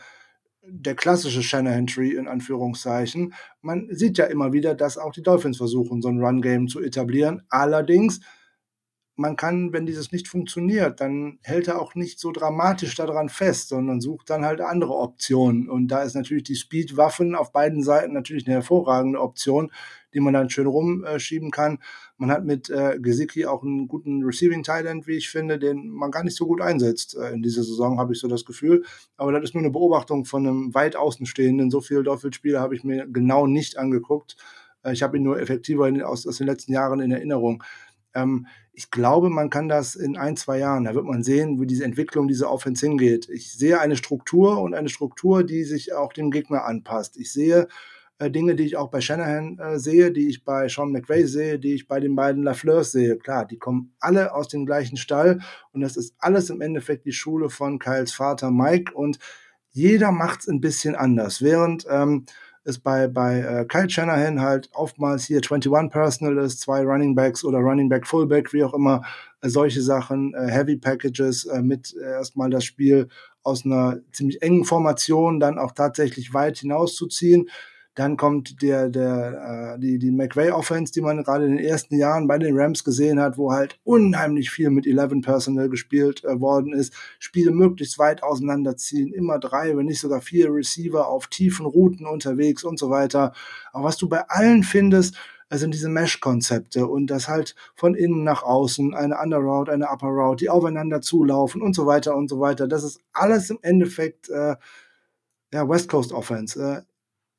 [0.62, 3.32] der klassische Shanahan Tree in Anführungszeichen.
[3.62, 7.40] Man sieht ja immer wieder, dass auch die Dolphins versuchen, so ein Run-Game zu etablieren.
[7.48, 8.20] Allerdings
[9.16, 13.68] man kann, wenn dieses nicht funktioniert, dann hält er auch nicht so dramatisch daran fest,
[13.68, 15.70] sondern sucht dann halt andere Optionen.
[15.70, 19.72] Und da ist natürlich die Speed-Waffen auf beiden Seiten natürlich eine hervorragende Option,
[20.12, 21.78] die man dann schön rumschieben kann.
[22.18, 26.10] Man hat mit äh, Gesicki auch einen guten Receiving Thailand, wie ich finde, den man
[26.10, 28.84] gar nicht so gut einsetzt äh, in dieser Saison, habe ich so das Gefühl.
[29.16, 31.70] Aber das ist nur eine Beobachtung von einem weit Außenstehenden.
[31.70, 34.36] So viele Doppelspiele habe ich mir genau nicht angeguckt.
[34.86, 37.62] Äh, ich habe ihn nur effektiver in, aus, aus den letzten Jahren in Erinnerung.
[38.16, 41.66] Ähm, ich glaube, man kann das in ein, zwei Jahren, da wird man sehen, wie
[41.66, 43.28] diese Entwicklung dieser Offense hingeht.
[43.30, 47.16] Ich sehe eine Struktur und eine Struktur, die sich auch dem Gegner anpasst.
[47.16, 47.68] Ich sehe
[48.18, 51.58] äh, Dinge, die ich auch bei Shanahan äh, sehe, die ich bei Sean McVay sehe,
[51.58, 53.16] die ich bei den beiden Lafleurs sehe.
[53.16, 55.40] Klar, die kommen alle aus dem gleichen Stall
[55.72, 59.18] und das ist alles im Endeffekt die Schule von Kyles Vater Mike und
[59.70, 61.42] jeder macht es ein bisschen anders.
[61.42, 62.24] Während ähm,
[62.66, 67.44] ist bei, bei äh, Kyle Shanahan halt oftmals hier 21 Personal ist, zwei Running Backs
[67.44, 69.02] oder Running Back Fullback, wie auch immer,
[69.40, 73.08] äh, solche Sachen, äh, Heavy Packages, äh, mit äh, erstmal das Spiel
[73.44, 77.48] aus einer ziemlich engen Formation dann auch tatsächlich weit hinauszuziehen.
[77.96, 82.28] Dann kommt der, der, äh, die, die McVay-Offense, die man gerade in den ersten Jahren
[82.28, 86.74] bei den Rams gesehen hat, wo halt unheimlich viel mit 11 Personal gespielt äh, worden
[86.74, 86.92] ist.
[87.18, 92.64] Spiele möglichst weit auseinanderziehen, immer drei, wenn nicht sogar vier Receiver auf tiefen Routen unterwegs
[92.64, 93.32] und so weiter.
[93.72, 95.16] Aber was du bei allen findest,
[95.50, 100.44] sind diese Mesh-Konzepte und das halt von innen nach außen, eine Underroute, eine Upper Route,
[100.44, 102.68] die aufeinander zulaufen und so weiter und so weiter.
[102.68, 104.56] Das ist alles im Endeffekt äh,
[105.52, 106.60] ja, West Coast Offense.
[106.60, 106.82] Äh,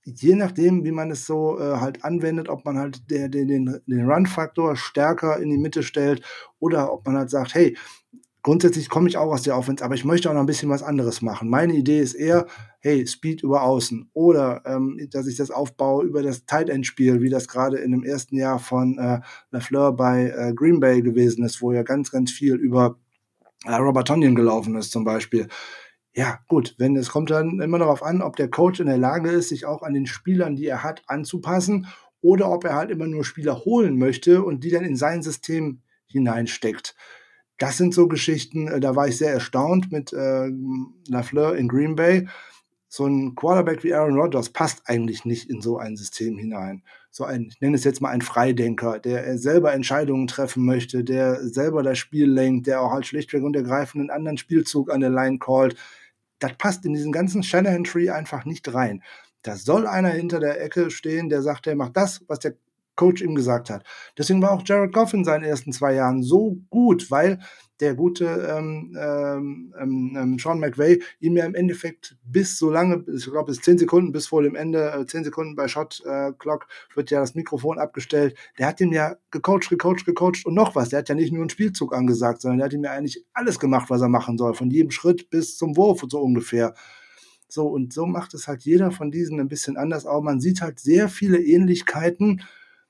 [0.07, 3.81] je nachdem, wie man es so äh, halt anwendet, ob man halt der, der, den,
[3.85, 6.21] den Run-Faktor stärker in die Mitte stellt
[6.59, 7.75] oder ob man halt sagt, hey,
[8.41, 10.81] grundsätzlich komme ich auch aus der Offense, aber ich möchte auch noch ein bisschen was
[10.81, 11.49] anderes machen.
[11.49, 12.47] Meine Idee ist eher,
[12.79, 17.21] hey, Speed über Außen oder ähm, dass ich das aufbaue über das Tight End Spiel,
[17.21, 19.19] wie das gerade in dem ersten Jahr von äh,
[19.51, 22.97] LaFleur bei äh, Green Bay gewesen ist, wo ja ganz, ganz viel über
[23.65, 25.49] äh, Robert Tonyan gelaufen ist zum Beispiel.
[26.18, 29.30] Ja, gut, wenn es kommt dann immer darauf an, ob der Coach in der Lage
[29.30, 31.85] ist, sich auch an den Spielern, die er hat, anzupassen
[32.22, 35.84] oder ob er halt immer nur Spieler holen möchte und die dann in sein System
[36.07, 36.95] hineinsteckt.
[37.60, 40.49] Das sind so Geschichten, äh, da war ich sehr erstaunt mit äh,
[41.07, 42.27] Lafleur in Green Bay.
[42.88, 46.81] So ein Quarterback wie Aaron Rodgers passt eigentlich nicht in so ein System hinein.
[47.11, 51.48] So ein, ich nenne es jetzt mal ein Freidenker, der selber Entscheidungen treffen möchte, der
[51.48, 55.11] selber das Spiel lenkt, der auch halt schlichtweg und ergreifend einen anderen Spielzug an der
[55.11, 55.76] Line callt.
[56.39, 59.03] Das passt in diesen ganzen Shanahan-Tree einfach nicht rein.
[59.41, 62.55] Da soll einer hinter der Ecke stehen, der sagt, der macht das, was der
[62.98, 63.86] Coach ihm gesagt hat.
[64.18, 67.40] Deswegen war auch Jared Goff in seinen ersten zwei Jahren so gut, weil
[67.80, 73.26] der gute ähm, ähm, ähm, Sean McVay ihm ja im Endeffekt bis so lange, ich
[73.26, 76.68] glaube bis zehn Sekunden, bis vor dem Ende, äh, zehn Sekunden bei Shot äh, Clock
[76.95, 78.36] wird ja das Mikrofon abgestellt.
[78.57, 80.90] Der hat ihm ja gecoacht, gecoacht, gecoacht und noch was.
[80.90, 83.60] Der hat ja nicht nur einen Spielzug angesagt, sondern der hat ihm ja eigentlich alles
[83.60, 86.74] gemacht, was er machen soll, von jedem Schritt bis zum Wurf und so ungefähr.
[87.49, 90.06] So, und so macht es halt jeder von diesen ein bisschen anders.
[90.06, 92.41] Aber man sieht halt sehr viele Ähnlichkeiten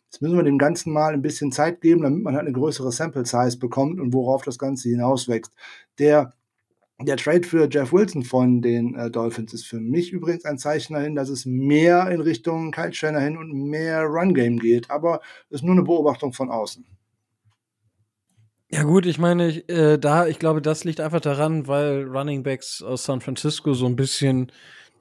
[0.10, 2.92] Jetzt müssen wir dem Ganzen mal ein bisschen Zeit geben, damit man halt eine größere
[2.92, 5.52] Sample Size bekommt und worauf das Ganze hinauswächst.
[6.00, 6.34] Der,
[7.00, 10.94] der Trade für Jeff Wilson von den äh, Dolphins ist für mich übrigens ein Zeichen
[10.94, 14.90] dahin, dass es mehr in Richtung Kyle Shanahan und mehr Run Game geht.
[14.90, 15.20] Aber
[15.50, 16.86] das ist nur eine Beobachtung von außen.
[18.70, 22.44] Ja gut, ich meine, ich, äh, da, ich glaube, das liegt einfach daran, weil Running
[22.44, 24.52] Backs aus San Francisco so ein bisschen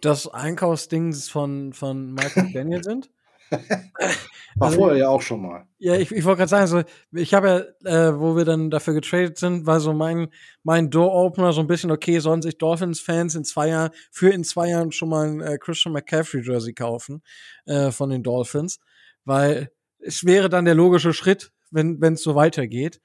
[0.00, 3.10] das Einkaufsding von, von Michael Daniel sind.
[4.58, 5.66] War also, vorher ja auch schon mal.
[5.78, 6.82] Ja, ich, ich wollte gerade sagen, so,
[7.12, 10.28] ich habe ja, äh, wo wir dann dafür getradet sind, war so mein,
[10.62, 14.70] mein Door-Opener so ein bisschen, okay, sollen sich Dolphins-Fans in zwei Jahren, für in zwei
[14.70, 17.22] Jahren schon mal ein äh, Christian McCaffrey-Jersey kaufen
[17.66, 18.80] äh, von den Dolphins,
[19.26, 23.02] weil es wäre dann der logische Schritt, wenn es so weitergeht.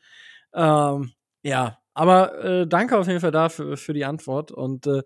[0.54, 1.12] Ähm,
[1.44, 5.02] ja, aber äh, danke auf jeden Fall dafür für die Antwort und äh,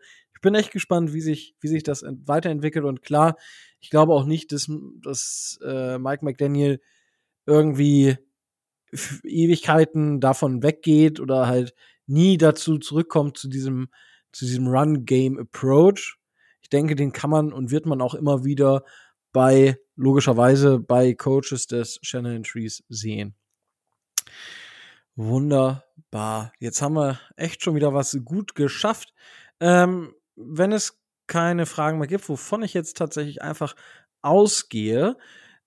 [0.45, 3.35] bin echt gespannt, wie sich, wie sich das weiterentwickelt und klar,
[3.79, 4.69] ich glaube auch nicht, dass,
[5.01, 6.79] dass äh, Mike McDaniel
[7.47, 8.17] irgendwie
[9.23, 11.73] Ewigkeiten davon weggeht oder halt
[12.05, 13.89] nie dazu zurückkommt zu diesem,
[14.31, 16.17] zu diesem Run-Game-Approach.
[16.61, 18.83] Ich denke, den kann man und wird man auch immer wieder
[19.33, 23.33] bei, logischerweise, bei Coaches des Shannon Trees sehen.
[25.15, 26.53] Wunderbar.
[26.59, 29.11] Jetzt haben wir echt schon wieder was gut geschafft.
[29.59, 33.75] Ähm, wenn es keine Fragen mehr gibt, wovon ich jetzt tatsächlich einfach
[34.21, 35.17] ausgehe,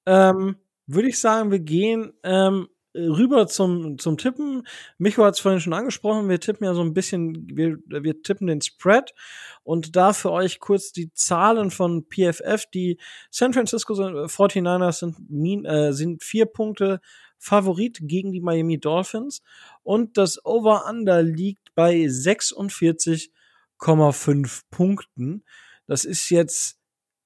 [0.06, 4.66] ähm, würde ich sagen, wir gehen ähm, rüber zum, zum Tippen.
[4.96, 8.46] Micho hat es vorhin schon angesprochen, wir tippen ja so ein bisschen, wir, wir tippen
[8.46, 9.14] den Spread
[9.62, 12.64] und da für euch kurz die Zahlen von PFF.
[12.72, 12.98] Die
[13.30, 17.00] San Francisco 49ers sind, äh, sind vier Punkte
[17.38, 19.42] Favorit gegen die Miami Dolphins
[19.82, 23.30] und das Over-Under liegt bei 46
[23.78, 25.44] 5 Punkten.
[25.86, 26.78] Das ist jetzt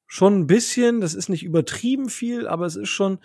[0.06, 3.18] schon ein bisschen, das ist nicht übertrieben viel, aber es ist schon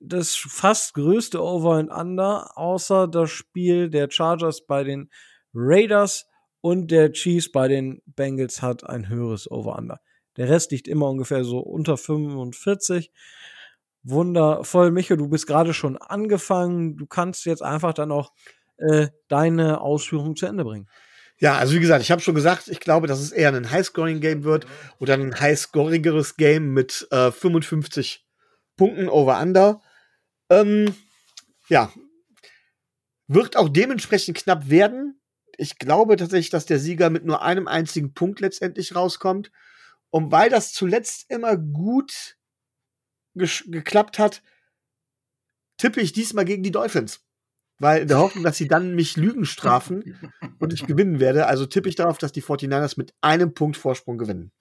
[0.00, 5.10] das fast größte Over and Under, außer das Spiel der Chargers bei den
[5.54, 6.26] Raiders
[6.60, 10.00] und der Chiefs bei den Bengals hat ein höheres Over-Under.
[10.36, 13.10] Der Rest liegt immer ungefähr so unter 45.
[14.04, 16.96] Wundervoll, Micho, du bist gerade schon angefangen.
[16.96, 18.32] Du kannst jetzt einfach dann auch
[18.76, 20.88] äh, deine Ausführungen zu Ende bringen.
[21.40, 24.42] Ja, also wie gesagt, ich habe schon gesagt, ich glaube, dass es eher ein High-Scoring-Game
[24.42, 24.66] wird
[24.98, 28.26] oder ein high-scorigeres Game mit äh, 55
[28.76, 29.80] Punkten over-under.
[30.50, 30.94] Ähm,
[31.68, 31.92] ja,
[33.28, 35.20] wird auch dementsprechend knapp werden.
[35.56, 39.52] Ich glaube tatsächlich, dass der Sieger mit nur einem einzigen Punkt letztendlich rauskommt.
[40.10, 42.36] Und weil das zuletzt immer gut
[43.34, 44.42] geklappt hat,
[45.76, 47.27] tippe ich diesmal gegen die Dolphins
[47.78, 50.18] weil in der Hoffnung, dass sie dann mich Lügen strafen
[50.58, 51.46] und ich gewinnen werde.
[51.46, 54.52] Also tippe ich darauf, dass die 49ers mit einem Punkt Vorsprung gewinnen.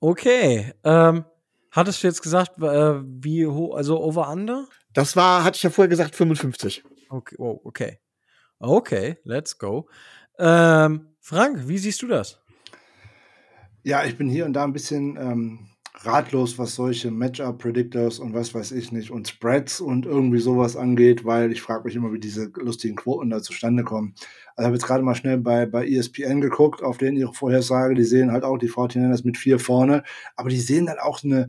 [0.00, 0.72] Okay.
[0.84, 1.24] Ähm,
[1.70, 4.68] hattest du jetzt gesagt, äh, wie hoch, also over under?
[4.92, 6.84] Das war, hatte ich ja vorher gesagt, 55.
[7.08, 7.98] Okay, oh, okay.
[8.58, 9.88] Okay, let's go.
[10.38, 12.40] Ähm, Frank, wie siehst du das?
[13.82, 15.68] Ja, ich bin hier und da ein bisschen ähm,
[16.04, 21.24] ratlos, was solche Matchup-Predictors und was weiß ich nicht und Spreads und irgendwie sowas angeht,
[21.24, 24.14] weil ich frage mich immer, wie diese lustigen Quoten da zustande kommen.
[24.54, 27.94] Also ich habe jetzt gerade mal schnell bei, bei ESPN geguckt, auf denen ihre Vorhersage,
[27.94, 30.02] die sehen halt auch die 49ers mit vier vorne,
[30.34, 31.48] aber die sehen dann auch eine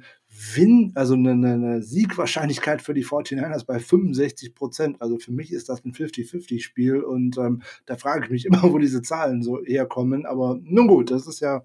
[0.55, 5.01] Win, also eine, eine Siegwahrscheinlichkeit für die 49ers bei 65 Prozent.
[5.01, 8.77] Also für mich ist das ein 50-50-Spiel und ähm, da frage ich mich immer, wo
[8.77, 10.25] diese Zahlen so herkommen.
[10.25, 11.63] Aber nun gut, das ist ja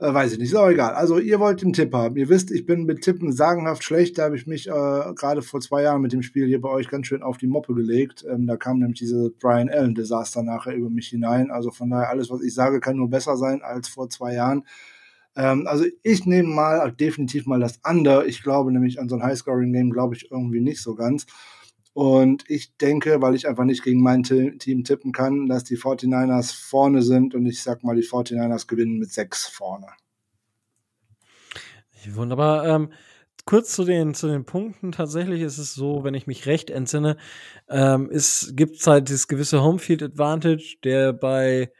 [0.00, 0.94] äh, weiß ich nicht, ist auch egal.
[0.94, 2.16] Also ihr wollt den Tipp haben.
[2.16, 4.16] Ihr wisst, ich bin mit Tippen sagenhaft schlecht.
[4.16, 6.88] Da habe ich mich äh, gerade vor zwei Jahren mit dem Spiel hier bei euch
[6.88, 8.24] ganz schön auf die Moppe gelegt.
[8.28, 11.50] Ähm, da kam nämlich diese Brian Allen-Desaster nachher über mich hinein.
[11.50, 14.64] Also von daher, alles, was ich sage, kann nur besser sein als vor zwei Jahren.
[15.36, 18.26] Ähm, also ich nehme mal definitiv mal das Under.
[18.26, 21.26] Ich glaube nämlich an so ein Highscoring-Game glaube ich irgendwie nicht so ganz.
[21.92, 26.54] Und ich denke, weil ich einfach nicht gegen mein Team tippen kann, dass die 49ers
[26.54, 29.88] vorne sind und ich sag mal, die 49ers gewinnen mit sechs vorne.
[32.08, 32.66] Wunderbar.
[32.66, 32.92] Ähm,
[33.44, 34.92] kurz zu den, zu den Punkten.
[34.92, 37.16] Tatsächlich ist es so, wenn ich mich recht entsinne,
[37.68, 38.08] ähm,
[38.52, 41.72] gibt es halt dieses gewisse Homefield Advantage, der bei,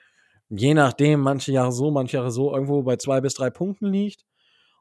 [0.48, 4.24] je nachdem, manche Jahre so, manche Jahre so, irgendwo bei zwei bis drei Punkten liegt.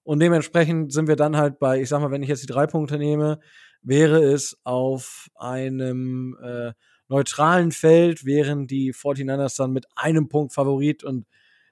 [0.03, 2.65] Und dementsprechend sind wir dann halt bei, ich sag mal, wenn ich jetzt die drei
[2.65, 3.39] Punkte nehme,
[3.81, 6.73] wäre es auf einem äh,
[7.07, 11.26] neutralen Feld, wären die 49ers dann mit einem Punkt Favorit und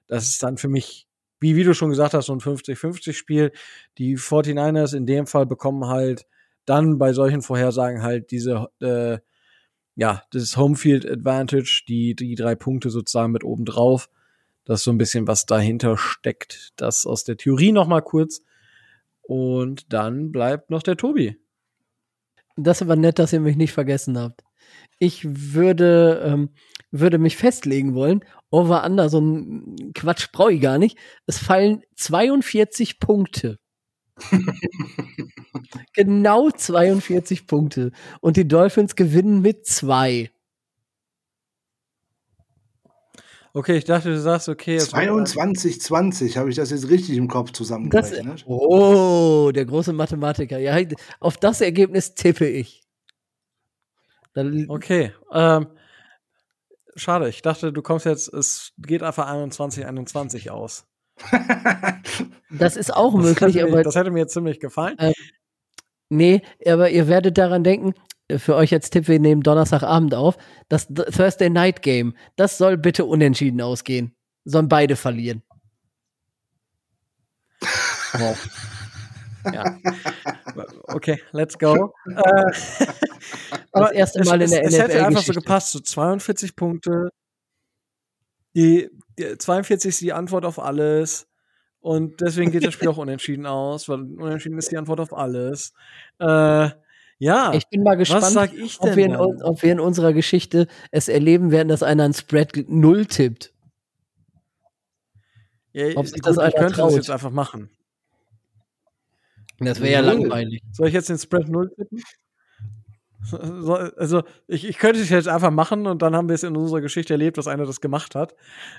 [0.07, 1.07] das ist dann für mich,
[1.39, 3.51] wie, wie du schon gesagt hast, so ein 50-50-Spiel.
[3.97, 6.25] Die 49ers in dem Fall bekommen halt
[6.65, 9.19] dann bei solchen Vorhersagen halt diese, äh,
[9.95, 14.09] ja, das Homefield Advantage, die, die drei Punkte sozusagen mit oben drauf.
[14.65, 16.71] Das ist so ein bisschen, was dahinter steckt.
[16.75, 18.41] Das aus der Theorie nochmal kurz.
[19.21, 21.37] Und dann bleibt noch der Tobi.
[22.57, 24.43] Das ist aber nett, dass ihr mich nicht vergessen habt.
[24.99, 25.23] Ich
[25.53, 26.49] würde, ähm,
[26.91, 28.25] würde mich festlegen wollen.
[28.49, 30.97] Over Under, so ein Quatsch brauche ich gar nicht.
[31.27, 33.59] Es fallen 42 Punkte.
[35.93, 37.91] genau 42 Punkte.
[38.21, 40.31] Und die Dolphins gewinnen mit zwei.
[43.53, 44.77] Okay, ich dachte, du sagst, okay.
[44.77, 48.43] 22, 20, habe ich das jetzt richtig im Kopf zusammengerechnet?
[48.47, 50.59] oh, der große Mathematiker.
[50.59, 50.77] Ja,
[51.19, 52.83] auf das Ergebnis tippe ich.
[54.33, 55.13] Dann okay.
[55.33, 55.67] Ähm,
[56.95, 60.85] schade, ich dachte, du kommst jetzt, es geht einfach 21, 21 aus.
[62.51, 63.83] das ist auch möglich, das mir, aber.
[63.83, 64.97] Das hätte mir ziemlich gefallen.
[64.99, 65.13] Äh,
[66.09, 67.93] nee, aber ihr werdet daran denken,
[68.35, 73.05] für euch als Tipp, wir nehmen Donnerstagabend auf, das Thursday Night Game, das soll bitte
[73.05, 74.13] unentschieden ausgehen.
[74.43, 75.43] Sollen beide verlieren.
[78.13, 78.49] Wow.
[79.53, 79.77] ja.
[80.83, 81.93] Okay, let's go.
[82.05, 82.15] äh,
[83.71, 84.75] das erste Mal in der es, NFL.
[84.75, 87.09] Es hätte einfach so gepasst, so 42 Punkte.
[88.55, 91.27] Die, die 42 ist die Antwort auf alles.
[91.87, 95.71] Und deswegen geht das Spiel auch unentschieden aus, weil unentschieden ist die Antwort auf alles.
[96.19, 96.69] Äh,
[97.17, 97.53] ja.
[97.53, 101.69] Ich bin mal gespannt, ob, wir in, ob, wir in, unserer Geschichte es erleben werden,
[101.69, 103.53] dass einer ein Spread 0 tippt.
[105.71, 106.89] Ja, ob sich das ich könnte traut.
[106.89, 107.69] das jetzt einfach machen.
[109.59, 110.61] Das wäre ja langweilig.
[110.73, 112.03] Soll ich jetzt den Spread 0 tippen?
[113.31, 116.81] Also, ich, ich könnte es jetzt einfach machen und dann haben wir es in unserer
[116.81, 118.35] Geschichte erlebt, dass einer das gemacht hat.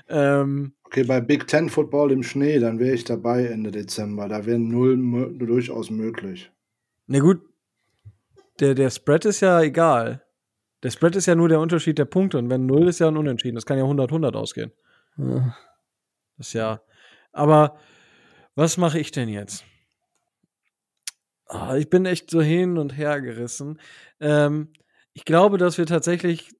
[0.07, 4.29] Ähm, okay, bei Big Ten Football im Schnee, dann wäre ich dabei Ende Dezember.
[4.29, 6.51] Da wäre null durchaus möglich.
[7.07, 7.41] Na gut,
[8.59, 10.23] der, der Spread ist ja egal.
[10.83, 12.37] Der Spread ist ja nur der Unterschied der Punkte.
[12.37, 13.55] Und wenn 0 ist ja ein Unentschieden.
[13.55, 14.71] Das kann ja 100-100 ausgehen.
[15.17, 15.55] Ja.
[16.37, 16.81] Das ist ja.
[17.31, 17.77] Aber
[18.55, 19.65] was mache ich denn jetzt?
[21.47, 23.79] Oh, ich bin echt so hin und her gerissen.
[24.19, 24.73] Ähm,
[25.13, 26.51] ich glaube, dass wir tatsächlich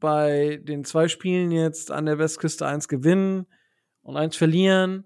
[0.00, 3.46] bei den zwei Spielen jetzt an der Westküste eins gewinnen
[4.02, 5.04] und eins verlieren.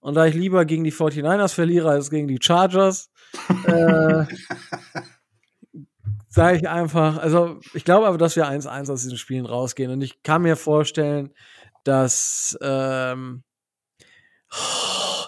[0.00, 3.10] Und da ich lieber gegen die 49ers verliere als gegen die Chargers,
[3.66, 4.24] äh,
[6.28, 9.90] sage ich einfach, also ich glaube aber, dass wir 1-1 aus diesen Spielen rausgehen.
[9.90, 11.32] Und ich kann mir vorstellen,
[11.84, 13.44] dass ähm,
[14.52, 15.26] oh,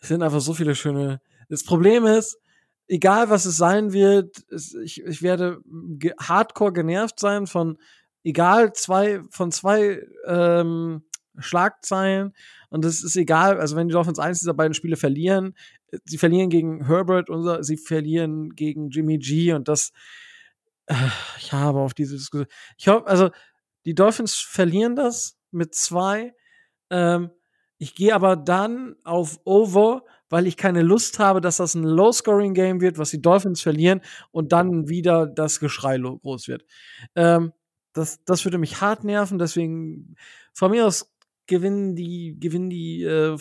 [0.00, 1.20] es sind einfach so viele schöne.
[1.48, 2.38] Das Problem ist,
[2.88, 7.78] egal was es sein wird, es, ich, ich werde ge hardcore genervt sein von
[8.22, 11.02] egal zwei von zwei ähm,
[11.38, 12.32] Schlagzeilen
[12.70, 15.54] und es ist egal, also wenn die Dolphins eins dieser beiden Spiele verlieren,
[16.04, 19.92] sie verlieren gegen Herbert und sie verlieren gegen Jimmy G und das
[21.38, 22.46] ich habe auf diese Diskussion.
[22.76, 23.30] Ich hoffe, also
[23.86, 26.34] die Dolphins verlieren das mit zwei.
[26.90, 27.30] Ähm,
[27.78, 32.80] ich gehe aber dann auf Over, weil ich keine Lust habe, dass das ein Low-Scoring-Game
[32.80, 36.64] wird, was die Dolphins verlieren und dann wieder das Geschrei groß wird.
[37.14, 37.52] Ähm,
[37.92, 40.16] das, das würde mich hart nerven, deswegen
[40.52, 41.14] von mir aus
[41.46, 43.36] gewinnen die, gewinnen die äh,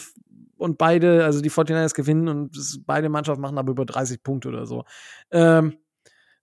[0.58, 4.66] und beide, also die 49ers gewinnen und beide Mannschaften machen aber über 30 Punkte oder
[4.66, 4.86] so.
[5.32, 5.78] Ähm,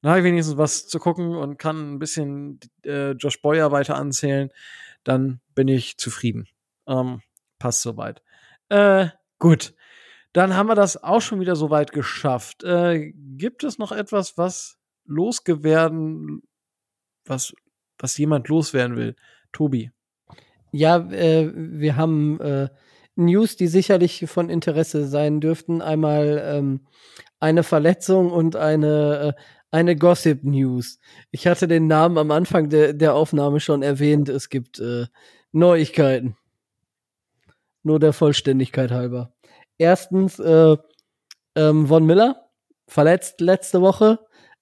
[0.02, 3.96] dann habe ich wenigstens was zu gucken und kann ein bisschen äh, Josh Boyer weiter
[3.96, 4.50] anzählen.
[5.04, 6.48] Dann bin ich zufrieden.
[6.86, 7.22] Ähm,
[7.58, 8.22] passt soweit.
[8.68, 9.08] Äh,
[9.38, 9.74] gut.
[10.32, 12.62] Dann haben wir das auch schon wieder soweit geschafft.
[12.62, 16.42] Äh, gibt es noch etwas, was losgewerden,
[17.24, 17.52] was,
[17.98, 19.16] was jemand loswerden will?
[19.52, 19.90] Tobi.
[20.72, 22.68] Ja, äh, wir haben äh,
[23.16, 25.82] News, die sicherlich von Interesse sein dürften.
[25.82, 26.86] Einmal ähm,
[27.40, 29.40] eine Verletzung und eine, äh,
[29.72, 31.00] eine Gossip News.
[31.32, 34.28] Ich hatte den Namen am Anfang de der Aufnahme schon erwähnt.
[34.28, 35.06] Es gibt äh,
[35.52, 36.36] Neuigkeiten.
[37.82, 39.32] Nur der Vollständigkeit halber.
[39.80, 40.76] Erstens, äh,
[41.56, 42.50] ähm, Von Miller,
[42.86, 44.18] verletzt letzte Woche,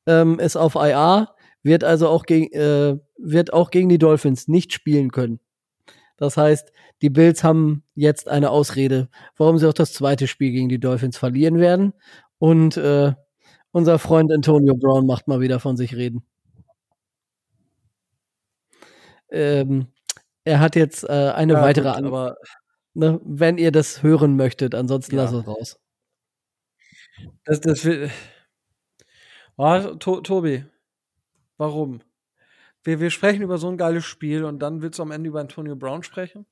[0.07, 1.35] ähm, ist auf IR,
[1.65, 5.41] wird also auch gegen, äh, wird auch gegen die Dolphins nicht spielen können.
[6.19, 6.73] Das heißt,
[7.03, 11.19] die Bills haben jetzt eine Ausrede, warum sie auch das zweite Spiel gegen die Dolphins
[11.19, 11.95] verlieren werden.
[12.39, 13.13] Und äh,
[13.73, 16.23] unser Freund Antonio Brown macht mal wieder von sich reden.
[19.31, 19.89] Ähm,
[20.45, 22.37] er hat jetzt äh, eine ja, weitere gut, aber
[22.95, 25.23] ne, wenn ihr das hören möchtet, ansonsten ja.
[25.23, 25.81] lasst es raus.
[27.45, 28.11] Das, das will.
[29.57, 30.65] Oh, to Tobi,
[31.57, 32.01] warum?
[32.85, 35.41] Wir, wir sprechen über so ein geiles Spiel und dann willst du am Ende über
[35.41, 36.47] Antonio Brown sprechen?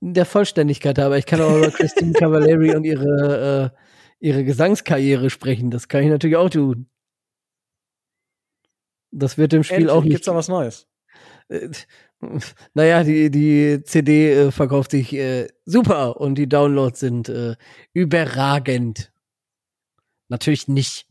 [0.00, 5.70] Der Vollständigkeit aber ich kann auch über Christine Cavallari und ihre, äh, ihre Gesangskarriere sprechen.
[5.70, 6.88] Das kann ich natürlich auch tun.
[9.10, 10.12] Das wird dem Spiel Endlich, auch nicht.
[10.12, 10.88] Gibt's da was Neues?
[12.74, 17.56] Naja, die, die CD äh, verkauft sich äh, super und die Downloads sind äh,
[17.92, 19.12] überragend.
[20.28, 21.06] Natürlich nicht.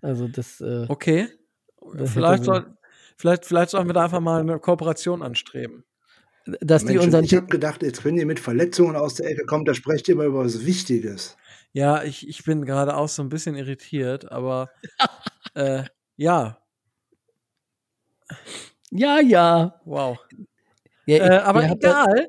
[0.00, 0.60] Also das.
[0.60, 1.28] Äh, okay.
[1.94, 2.76] Das vielleicht, soll,
[3.16, 5.84] vielleicht, vielleicht sollten wir da einfach mal eine Kooperation anstreben
[6.60, 7.24] dass Mensch, die unseren.
[7.24, 10.16] Ich habe gedacht, jetzt wenn ihr mit Verletzungen aus der Ecke kommt, da sprecht ihr
[10.16, 11.36] mal über was Wichtiges.
[11.72, 14.70] Ja, ich, ich bin gerade auch so ein bisschen irritiert, aber
[15.54, 15.84] äh,
[16.16, 16.58] ja.
[18.90, 19.80] Ja, ja.
[19.84, 20.18] Wow.
[21.06, 22.04] Ja, äh, aber ihr egal.
[22.06, 22.28] Habt,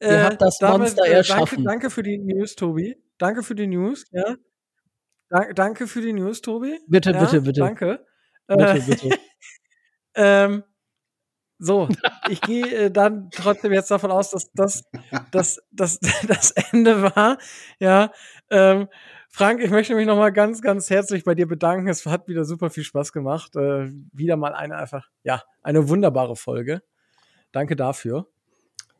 [0.00, 1.64] ihr habt das damit, Monster erschaffen.
[1.64, 2.96] Danke, danke für die News, Tobi.
[3.18, 4.36] Danke für die News, ja.
[5.28, 6.78] Da, danke für die News, Tobi.
[6.86, 7.60] Bitte, ja, bitte, bitte.
[7.60, 8.06] Danke.
[8.46, 9.10] Bitte, äh, bitte.
[10.14, 10.64] ähm,
[11.58, 11.88] so,
[12.28, 14.84] ich gehe äh, dann trotzdem jetzt davon aus, dass das
[15.32, 17.38] das, das, das Ende war.
[17.80, 18.12] Ja,
[18.50, 18.88] ähm,
[19.36, 21.88] Frank, ich möchte mich nochmal ganz, ganz herzlich bei dir bedanken.
[21.88, 23.54] Es hat wieder super viel Spaß gemacht.
[23.54, 26.80] Äh, wieder mal eine einfach, ja, eine wunderbare Folge.
[27.52, 28.28] Danke dafür.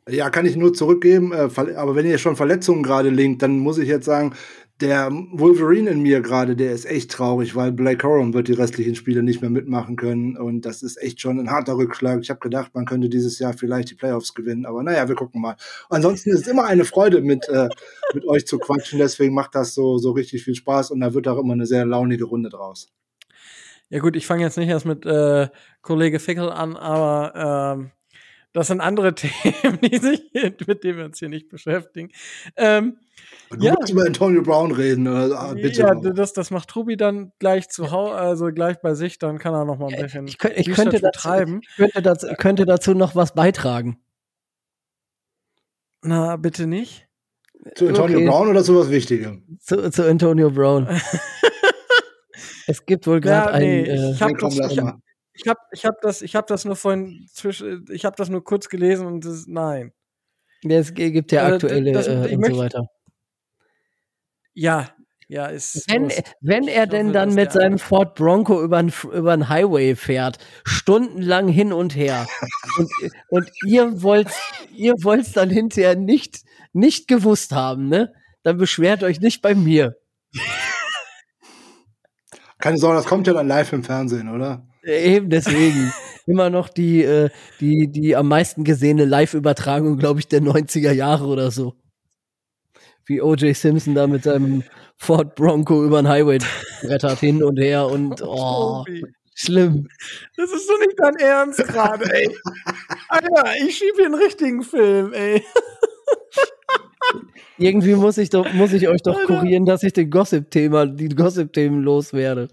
[0.07, 1.31] Ja, kann ich nur zurückgeben.
[1.31, 4.35] Äh, aber wenn ihr schon Verletzungen gerade linkt, dann muss ich jetzt sagen,
[4.79, 8.95] der Wolverine in mir gerade, der ist echt traurig, weil Blake Corum wird die restlichen
[8.95, 10.37] Spiele nicht mehr mitmachen können.
[10.37, 12.19] Und das ist echt schon ein harter Rückschlag.
[12.21, 14.65] Ich habe gedacht, man könnte dieses Jahr vielleicht die Playoffs gewinnen.
[14.67, 15.55] Aber naja, wir gucken mal.
[15.89, 17.69] Ansonsten ist es immer eine Freude, mit, äh,
[18.13, 18.99] mit euch zu quatschen.
[18.99, 20.91] Deswegen macht das so, so richtig viel Spaß.
[20.91, 22.87] Und da wird auch immer eine sehr launige Runde draus.
[23.89, 25.47] Ja gut, ich fange jetzt nicht erst mit äh,
[25.81, 27.91] Kollege Fickel an, aber ähm,
[28.53, 30.21] das sind andere Themen, die sich,
[30.65, 32.11] mit denen wir uns hier nicht beschäftigen.
[32.55, 32.97] Ähm,
[33.51, 33.73] du ja.
[33.73, 35.53] musst über Antonio Brown reden, oder?
[35.55, 35.81] bitte.
[35.81, 39.53] Ja, das, das macht Tobi dann gleich zu Hause, also gleich bei sich, dann kann
[39.53, 41.61] er noch mal ein bisschen ich, ich, ich könnte dazu, treiben.
[41.61, 43.99] Ich könnte dazu, könnte dazu noch was beitragen.
[46.01, 47.07] Na, bitte nicht.
[47.75, 48.27] Zu Antonio okay.
[48.27, 49.57] Brown oder zu was Wichtigem?
[49.59, 50.87] Zu, zu Antonio Brown.
[52.67, 53.97] es gibt wohl gerade ja, nee, ein.
[53.97, 54.77] Äh, ich habe das,
[55.37, 58.43] ich, habe ich hab das, ich hab das nur vorhin zwischen, ich habe das nur
[58.43, 59.93] kurz gelesen und das, nein.
[60.67, 62.87] Es gibt ja aktuelle das, das, äh, und möchte, so weiter.
[64.53, 64.89] Ja,
[65.27, 65.85] ja, ist.
[65.91, 66.11] Wenn,
[66.41, 71.95] wenn er denn dann mit seinem Ford Bronco über den Highway fährt, stundenlang hin und
[71.95, 72.25] her,
[72.77, 72.89] und,
[73.29, 74.29] und ihr wollt
[74.77, 76.43] ihr wollt's dann hinterher nicht,
[76.73, 78.13] nicht gewusst haben, ne?
[78.43, 79.97] Dann beschwert euch nicht bei mir.
[82.59, 84.65] Keine Sorge, das kommt ja dann live im Fernsehen, oder?
[84.87, 85.91] Eben deswegen.
[86.25, 91.25] Immer noch die, äh, die, die am meisten gesehene Live-Übertragung, glaube ich, der 90er Jahre
[91.25, 91.75] oder so.
[93.05, 93.55] Wie O.J.
[93.55, 94.63] Simpson da mit seinem
[94.97, 96.39] Ford Bronco über den Highway
[96.81, 98.83] brettert hin und her und oh,
[99.35, 99.87] schlimm.
[100.35, 102.29] Das ist doch nicht dein Ernst gerade, ey.
[103.07, 105.41] Alter, ich schiebe hier einen richtigen Film, ey.
[107.57, 109.39] Irgendwie muss ich doch, muss ich euch doch Alter.
[109.39, 112.49] kurieren, dass ich den Gossip-Thema, die Gossip-Themen loswerde.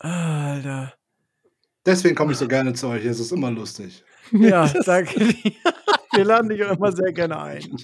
[0.00, 0.94] Alter.
[1.86, 3.04] Deswegen komme ich so gerne zu euch.
[3.04, 4.04] Es ist immer lustig.
[4.32, 5.52] Ja, danke dir.
[6.12, 7.76] Wir laden dich auch immer sehr gerne ein.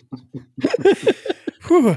[1.60, 1.96] Puh.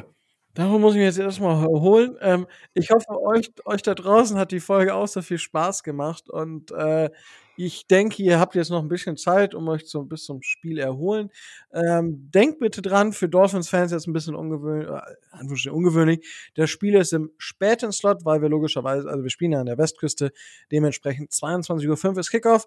[0.55, 2.17] Darum muss ich mir jetzt erstmal holen.
[2.19, 6.31] Ähm, ich hoffe, euch, euch da draußen hat die Folge auch so viel Spaß gemacht.
[6.31, 7.11] Und äh,
[7.61, 10.79] ich denke, ihr habt jetzt noch ein bisschen Zeit, um euch so bis zum Spiel
[10.79, 11.29] erholen.
[11.73, 16.25] Ähm, denkt bitte dran, für Dolphins-Fans jetzt ein bisschen ungewöhnlich, äh, ungewöhnlich.
[16.55, 19.77] Das Spiel ist im späten Slot, weil wir logischerweise, also wir spielen ja an der
[19.77, 20.31] Westküste,
[20.71, 22.65] dementsprechend 22.05 Uhr ist Kickoff.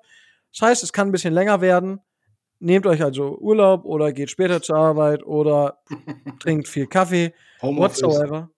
[0.53, 2.01] Das heißt, es kann ein bisschen länger werden.
[2.59, 5.83] Nehmt euch also Urlaub oder geht später zur Arbeit oder
[6.39, 7.33] trinkt viel Kaffee,
[7.63, 8.51] whatsoever.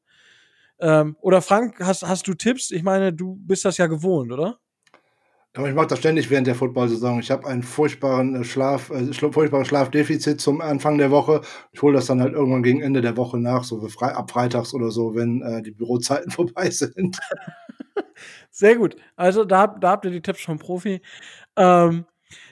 [0.81, 2.73] Ähm, oder Frank, hast, hast du Tipps?
[2.73, 4.59] Ich meine, du bist das ja gewohnt, oder?
[5.57, 7.21] Aber ich mache das ständig während der Football-Saison.
[7.21, 11.43] Ich habe einen furchtbaren äh, Schlaf, äh, furchtbaren Schlafdefizit zum Anfang der Woche.
[11.73, 14.75] Ich hole das dann halt irgendwann gegen Ende der Woche nach, so frei, ab Freitags
[14.75, 17.21] oder so, wenn äh, die Bürozeiten vorbei sind.
[18.51, 18.97] Sehr gut.
[19.15, 21.01] Also da, da habt ihr die Tipps vom Profi.
[21.57, 22.05] Ähm,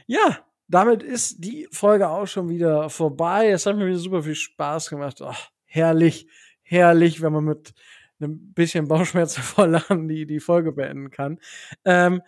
[0.06, 0.38] ja,
[0.68, 3.50] damit ist die Folge auch schon wieder vorbei.
[3.50, 5.20] Es hat mir wieder super viel Spaß gemacht.
[5.20, 5.34] Oh,
[5.64, 6.28] herrlich,
[6.62, 7.74] herrlich, wenn man mit
[8.20, 11.40] einem bisschen Bauchschmerzen vor Lachen die, die Folge beenden kann.
[11.84, 12.22] Ähm,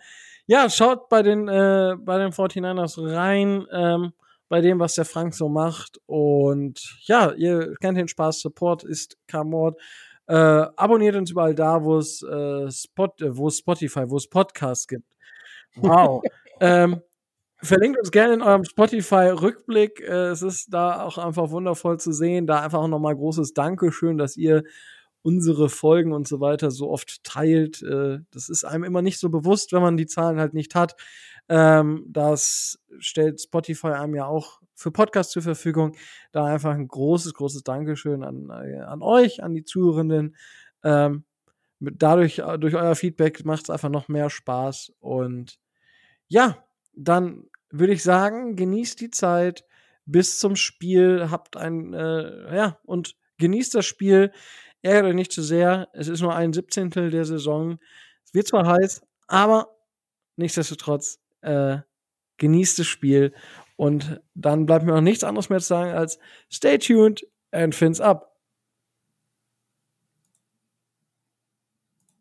[0.47, 4.13] ja, schaut bei den, äh, bei den 49ers rein, ähm,
[4.47, 5.99] bei dem, was der Frank so macht.
[6.05, 9.79] Und ja, ihr kennt den Spaß, Support ist Kamord.
[10.27, 14.27] Äh, abonniert uns überall da, wo es äh, Spot, äh, wo es Spotify, wo es
[14.27, 15.05] Podcasts gibt.
[15.75, 16.23] Wow.
[16.59, 17.01] ähm,
[17.61, 19.99] verlinkt uns gerne in eurem Spotify-Rückblick.
[20.01, 22.47] Äh, es ist da auch einfach wundervoll zu sehen.
[22.47, 24.63] Da einfach auch nochmal großes Dankeschön, dass ihr
[25.25, 27.81] unsere Folgen und so weiter so oft teilt.
[27.81, 30.95] Äh, das ist einem immer nicht so bewusst, wenn man die Zahlen halt nicht hat.
[31.49, 35.95] Ähm, das stellt Spotify einem ja auch für Podcasts zur Verfügung.
[36.31, 40.35] Da einfach ein großes, großes Dankeschön an, äh, an euch, an die Zuhörenden.
[40.83, 41.23] Ähm,
[41.79, 44.93] dadurch, äh, durch euer Feedback macht es einfach noch mehr Spaß.
[44.99, 45.57] Und
[46.27, 49.65] ja, dann würde ich sagen, genießt die Zeit
[50.05, 54.31] bis zum Spiel, habt ein, äh, ja, und genießt das Spiel.
[54.85, 55.89] Ärgert euch nicht zu sehr.
[55.93, 57.79] Es ist nur ein Siebzehntel der Saison.
[58.23, 59.75] Es wird zwar heiß, aber
[60.35, 61.77] nichtsdestotrotz äh,
[62.37, 63.33] genießt das Spiel.
[63.77, 66.19] Und dann bleibt mir auch nichts anderes mehr zu sagen als
[66.51, 68.34] stay tuned and fins up.